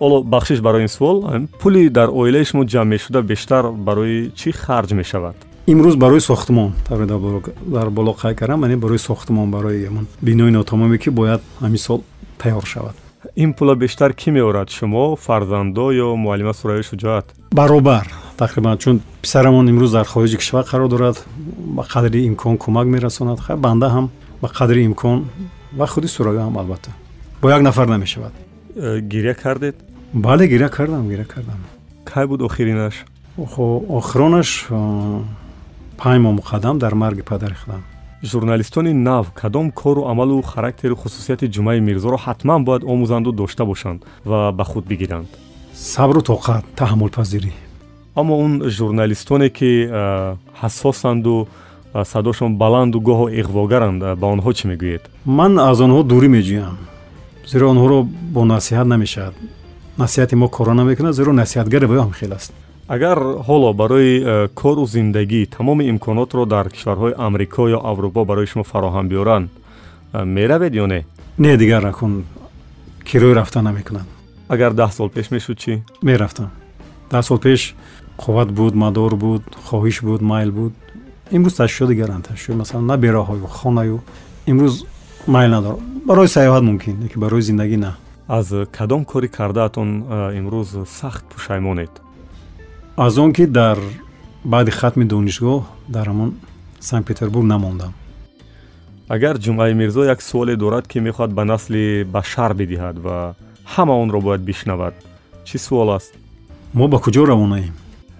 Ҳоло 0.00 0.22
бахшиш 0.22 0.60
барои 0.60 0.82
ин 0.82 0.88
суол 0.88 1.16
пули 1.60 1.88
дар 1.88 2.08
оилаи 2.20 2.44
шумо 2.44 2.64
ҷамъ 2.64 2.88
мешуда 2.94 3.22
бештар 3.22 3.64
барои 3.88 4.30
чӣ 4.38 4.52
харҷ 4.52 4.90
мешавад? 5.00 5.36
Имрӯз 5.66 5.96
барои 5.96 6.20
сохтмон 6.20 6.72
дар 7.76 7.90
боло 7.90 8.12
қай 8.22 8.34
кардам 8.34 8.60
яъне 8.62 8.76
барои 8.76 8.98
сохтмон 8.98 9.50
барои 9.50 9.88
бинои 10.22 10.50
нотамоме 10.50 10.98
ки 10.98 11.10
бояд 11.10 11.40
ҳамин 11.62 11.76
сол 11.86 12.00
тайёр 12.38 12.66
шавад. 12.66 12.94
Ин 13.36 13.54
пула 13.54 13.74
бештар 13.74 14.12
кӣ 14.12 14.30
меорад 14.30 14.68
шумо 14.70 15.16
фарзандо 15.16 15.86
ё 15.92 16.16
муаллима 16.16 16.52
сураи 16.52 16.82
шуҷоат 16.82 17.26
баробар 17.52 18.06
тақрибан 18.38 18.78
чун 18.78 19.00
писарамон 19.22 19.68
имрӯз 19.68 19.92
дар 19.92 20.06
хориҷи 20.06 20.36
кишвар 20.38 20.64
қарор 20.64 20.88
дорад 20.88 21.24
ба 21.76 21.82
қадри 21.82 22.26
имкон 22.26 22.58
кӯмак 22.58 22.86
мерасонад. 22.86 23.40
Хай 23.40 23.56
банда 23.56 23.86
ҳам 23.86 24.10
ба 24.42 24.48
қадри 24.48 24.84
имкон 24.84 25.28
ва 25.72 25.86
худи 25.86 26.06
сураё 26.06 26.40
ҳам 26.46 26.58
албатта. 26.58 26.90
Бо 27.42 27.50
як 27.50 27.62
нафар 27.62 27.86
намешавад. 27.88 28.32
Э, 28.76 29.00
гиря 29.00 29.34
кардед? 29.34 29.76
Бале 30.12 30.48
гиря 30.48 30.68
кардам 30.68 31.08
гиря 31.08 31.24
кардам. 31.24 31.60
Кай 32.04 32.26
буд 32.26 32.42
охиринаш? 32.42 33.04
Охиронаш 33.36 34.66
панҷ 35.98 36.20
моҳ 36.24 36.34
муқаддам 36.40 36.78
дар 36.78 36.94
марги 36.94 37.22
падари 37.22 37.54
худам. 37.54 37.82
Журналистони 38.22 38.92
нав 38.92 39.32
кадом 39.32 39.70
кору 39.70 40.06
амалу 40.06 40.42
характеру 40.42 40.96
хусусияти 40.96 41.46
ҷумаи 41.46 41.80
мирзоро 41.80 42.16
ҳатман 42.16 42.64
бояд 42.64 42.82
омӯзанду 42.84 43.32
дошта 43.32 43.64
бошанд 43.64 44.04
ва 44.24 44.52
ба 44.52 44.64
худ 44.64 44.84
бигиранд? 44.86 45.28
Сабру 45.74 46.20
тоқат 46.20 46.64
таҳаммулпазирӣ 46.76 47.52
аммо 48.14 48.38
он 48.44 48.52
журналистоне 48.70 49.48
ки 49.50 49.88
ҳассосанду 50.60 51.48
садошон 52.12 52.56
баланду 52.56 53.00
гоҳо 53.00 53.26
иғвогаранд 53.40 54.00
ба 54.20 54.26
онҳо 54.34 54.50
чӣ 54.58 54.64
мегӯед? 54.70 55.02
Ман 55.24 55.52
аз 55.58 55.78
онҳо 55.86 56.00
дурӣ 56.10 56.28
меҷӯям 56.36 56.76
зеро 57.46 57.66
онҳоро 57.74 57.98
бо 58.34 58.42
насиҳат 58.44 58.86
намешавад. 58.94 59.34
Насиҳати 59.98 60.34
мо 60.34 60.48
кора 60.48 60.74
намекунад 60.74 61.14
зеро 61.14 61.32
насиҳатгаре 61.32 61.86
ба 61.86 61.94
ё 61.94 62.02
ҳамхел 62.06 62.32
аст. 62.38 62.52
Агар 62.88 63.18
ҳоло 63.48 63.72
барои 63.80 64.12
кору 64.60 64.86
зиндагӣ 64.86 65.46
тамоми 65.56 65.84
имконотро 65.92 66.46
дар 66.46 66.66
кишварҳои 66.74 67.14
амрико 67.26 67.62
ё 67.76 67.78
аврупо 67.90 68.24
барои 68.24 68.46
шумо 68.46 68.64
фароҳам 68.72 69.06
биёранд 69.12 69.48
меравед 70.36 70.72
ё 70.82 70.86
не? 70.92 71.00
Не 71.38 71.56
дигар 71.56 71.82
накун 71.82 72.24
кирои 73.04 73.34
рафта 73.34 73.62
намекунад 73.62 74.06
агар 74.48 74.72
даҳ 74.72 74.90
сол 74.92 75.08
пеш 75.08 75.30
мешуд 75.30 75.58
чӣ? 75.58 75.82
Мерафтам. 76.02 76.50
Даҳ 77.10 77.22
сол 77.22 77.38
пеш 77.38 77.74
қувват 78.18 78.50
буд 78.52 78.74
мадор 78.74 79.16
буд 79.16 79.42
хоҳиш 79.66 80.02
буд 80.02 80.22
майл 80.22 80.50
буд. 80.52 80.72
Имрӯз 81.30 81.54
ташвишот 81.56 81.88
дигаранд 81.88 82.26
ташвишот 82.28 82.56
масалан 82.56 82.86
на 82.86 82.96
бероҳою 82.96 83.46
хонаю 83.46 84.00
имрӯз 84.46 84.84
майл 85.26 85.50
надорам 85.50 85.80
барои 86.06 86.28
сайёҳат 86.28 86.62
мумкин 86.62 87.02
лекин 87.02 87.20
барои 87.20 87.42
зиндагӣ 87.42 87.76
на. 87.76 87.96
Аз 88.28 88.52
кадом 88.72 89.04
кори 89.04 89.28
кардаатон 89.28 89.88
имрӯз 90.38 90.86
сахт 90.86 91.24
пушаймонед? 91.24 91.90
Аз 92.96 93.18
он 93.18 93.32
ки 93.32 93.46
дар 93.46 93.78
баъди 94.44 94.70
хатми 94.70 95.04
донишгоҳ 95.04 95.62
дар 95.88 96.06
ҳамон 96.08 96.30
санкт 96.80 97.06
петербург 97.08 97.46
намондам. 97.46 97.92
Агар 99.08 99.36
ҷумъаи 99.38 99.74
мирзо 99.74 100.04
як 100.04 100.22
суоле 100.22 100.56
дорад 100.56 100.86
ки 100.88 100.98
мехоҳад 100.98 101.30
ба 101.32 101.44
насли 101.44 102.04
башар 102.04 102.54
бидиҳад 102.54 102.96
ва 102.98 103.34
ҳама 103.74 103.94
онро 104.02 104.20
бояд 104.20 104.40
бишнавад 104.40 104.94
чӣ 105.44 105.58
суол 105.58 105.90
аст? 105.90 106.12
Мо 106.74 106.88
ба 106.88 106.98
куҷо 106.98 107.24
равонаем 107.26 107.74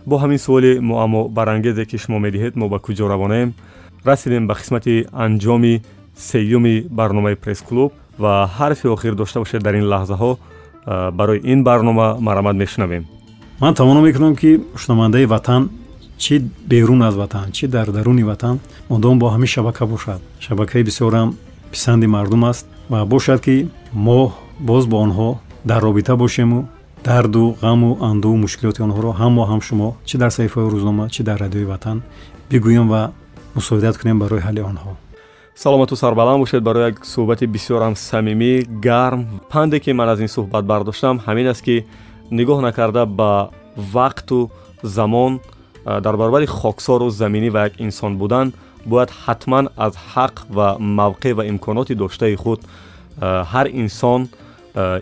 бо 0.06 0.14
ҳамин 0.22 0.38
суоли 0.38 0.78
муаммо 0.80 1.28
барангезе 1.28 1.84
ки 1.86 1.96
шумо 1.98 2.18
медиҳед 2.18 2.56
мо 2.56 2.68
ба 2.68 2.78
куҷо 2.78 3.08
равонаем 3.08 3.54
расидем 4.04 4.46
ба 4.46 4.54
қисмати 4.54 5.06
анҷоми 5.12 5.82
сеюми 6.16 6.86
барномаи 6.90 7.34
пресс-клуб 7.34 7.92
ва 8.18 8.50
ҳарфи 8.58 8.86
охир 8.88 9.14
дошта 9.14 9.38
бошед 9.40 9.62
дар 9.62 9.74
ин 9.74 9.86
лаҳзаҳо 9.92 10.38
барои 11.12 11.40
ин 11.52 11.64
барнома 11.64 12.16
марамад 12.20 12.56
мешунавем. 12.56 13.04
Ман 13.60 13.74
тавоно 13.74 14.00
мекунам 14.00 14.36
ки 14.36 14.60
шунавандаи 14.76 15.26
ватан 15.26 15.70
чӣ 16.18 16.42
берун 16.66 17.02
аз 17.02 17.14
ватан 17.14 17.50
чӣ 17.52 17.68
дар 17.68 17.90
даруни 17.90 18.22
ватан 18.22 18.60
мудом 18.90 19.18
бо 19.18 19.26
ҳамин 19.34 19.46
шабака 19.46 19.86
бошад. 19.86 20.20
Шабакаи 20.40 20.82
бисёрам 20.82 21.34
писанди 21.72 22.06
мардум 22.06 22.44
аст 22.44 22.66
ва 22.90 23.04
бошад 23.04 23.40
ки 23.40 23.68
мо 23.92 24.32
боз 24.60 24.86
бо 24.86 24.96
онҳо 25.04 25.38
дар 25.64 25.82
робита 25.82 26.16
бошему 26.16 26.68
дарду 27.04 27.54
ғаму 27.60 27.98
андӯу 28.00 28.36
мушкилоти 28.44 28.80
онҳоро 28.86 29.10
ҳам 29.20 29.32
мо 29.36 29.44
ҳам 29.50 29.60
шумо 29.68 29.88
чӣ 30.08 30.16
дар 30.22 30.30
саҳифаҳои 30.36 30.70
рӯзнома 30.74 31.04
чӣ 31.14 31.22
дар 31.28 31.36
радиои 31.44 31.66
ватан 31.72 31.98
бигӯем 32.50 32.86
ва 32.92 33.02
мусоидат 33.56 33.94
кунем 34.00 34.18
барои 34.18 34.40
ҳалли 34.46 34.62
онҳо. 34.70 34.92
Саломату 35.62 35.96
сарбаланд 35.96 36.40
бошед 36.44 36.62
барои 36.68 36.84
як 36.90 36.96
суҳбати 37.12 37.44
бисёрам 37.54 37.94
самимӣ 37.94 38.52
гарм. 38.86 39.20
Панде 39.52 39.80
ки 39.84 39.92
ман 39.92 40.08
аз 40.08 40.18
ин 40.24 40.30
суҳбат 40.36 40.64
бардоштам 40.72 41.16
ҳамин 41.26 41.46
аст 41.52 41.62
ки 41.66 41.76
нигоҳ 42.38 42.58
накарда 42.68 43.02
ба 43.06 43.32
вақту 43.96 44.38
замон 44.96 45.32
дар 46.04 46.14
баробари 46.20 46.46
хоксору 46.46 47.10
заминӣ 47.10 47.48
ва 47.54 47.60
як 47.68 47.74
инсон 47.86 48.12
будан 48.20 48.46
бояд 48.86 49.10
ҳатман 49.24 49.64
аз 49.76 49.94
ҳақ 50.12 50.34
ва 50.56 50.68
мавқеъ 51.00 51.32
ва 51.38 51.44
имконоти 51.52 51.94
доштаи 51.94 52.34
худ 52.42 52.60
ҳар 53.52 53.66
инсон 53.82 54.20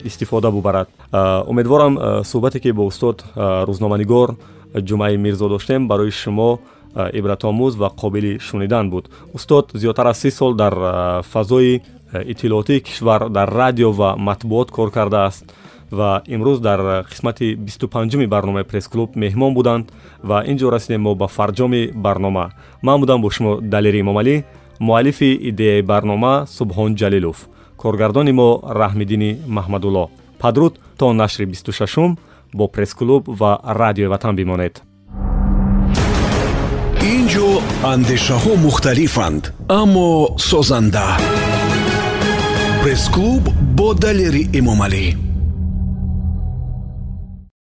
истифода 0.08 0.50
бубарад 0.50 0.88
умедворам 1.12 2.24
суҳбате 2.24 2.60
ки 2.60 2.72
бо 2.72 2.86
устод 2.86 3.24
рӯзноманигор 3.36 4.36
ҷумъаи 4.74 5.16
мирзо 5.16 5.48
доштем 5.48 5.88
барои 5.88 6.10
шумо 6.10 6.58
ибратомӯз 6.96 7.76
ва 7.76 7.88
қобили 8.00 8.40
шунидан 8.40 8.90
буд. 8.90 9.08
Устод 9.34 9.72
зиёдтар 9.74 10.06
аз 10.06 10.18
си 10.18 10.30
сол 10.30 10.54
дар 10.54 11.22
фазои 11.22 11.82
иттилоотии 12.24 12.80
кишвар 12.80 13.28
дар 13.28 13.48
радио 13.48 13.92
ва 13.92 14.16
матбуот 14.16 14.70
кор 14.70 14.90
кардааст 14.90 15.44
ва 15.90 16.22
имрӯз 16.26 16.58
дар 16.60 17.04
қисмати 17.04 17.56
бисту 17.56 17.88
панҷуми 17.88 18.26
барномаи 18.26 18.64
пресс-клуб 18.64 19.10
меҳмон 19.16 19.54
буданд 19.54 19.92
ва 20.24 20.44
ин 20.46 20.56
ҷо 20.56 20.70
расидем 20.70 21.02
мо 21.02 21.14
ба 21.14 21.26
фарҷоми 21.28 21.92
барнома. 21.94 22.50
Ман 22.82 23.00
будам 23.00 23.20
бо 23.20 23.30
шумо 23.30 23.60
далери 23.60 24.00
эмомалӣ 24.00 24.44
муаллифи 24.80 25.38
идеяи 25.48 25.82
барнома 25.82 26.46
субҳон 26.46 26.96
ҷалилов. 26.96 27.48
Коргардони 27.76 28.32
мо 28.32 28.60
раҳмиддини 28.80 29.36
маҳмадулло 29.46 30.08
падруд 30.42 30.80
то 30.98 31.12
нашри 31.12 31.44
бисту 31.46 31.72
шашум 31.72 32.18
бо 32.52 32.66
пресс-клуб 32.68 33.24
ва 33.28 33.60
радиои 33.64 34.10
ватан 34.12 34.36
бимонед. 34.36 34.82
Ин 37.12 37.22
ҷо 37.32 37.48
андешаҳо 37.92 38.52
мухталифанд 38.66 39.42
аммо 39.80 40.08
созанда. 40.48 41.08
Пресс-клуб 42.82 43.44
бо 43.78 43.88
далери 43.94 44.42
эмомалӣ 44.58 45.31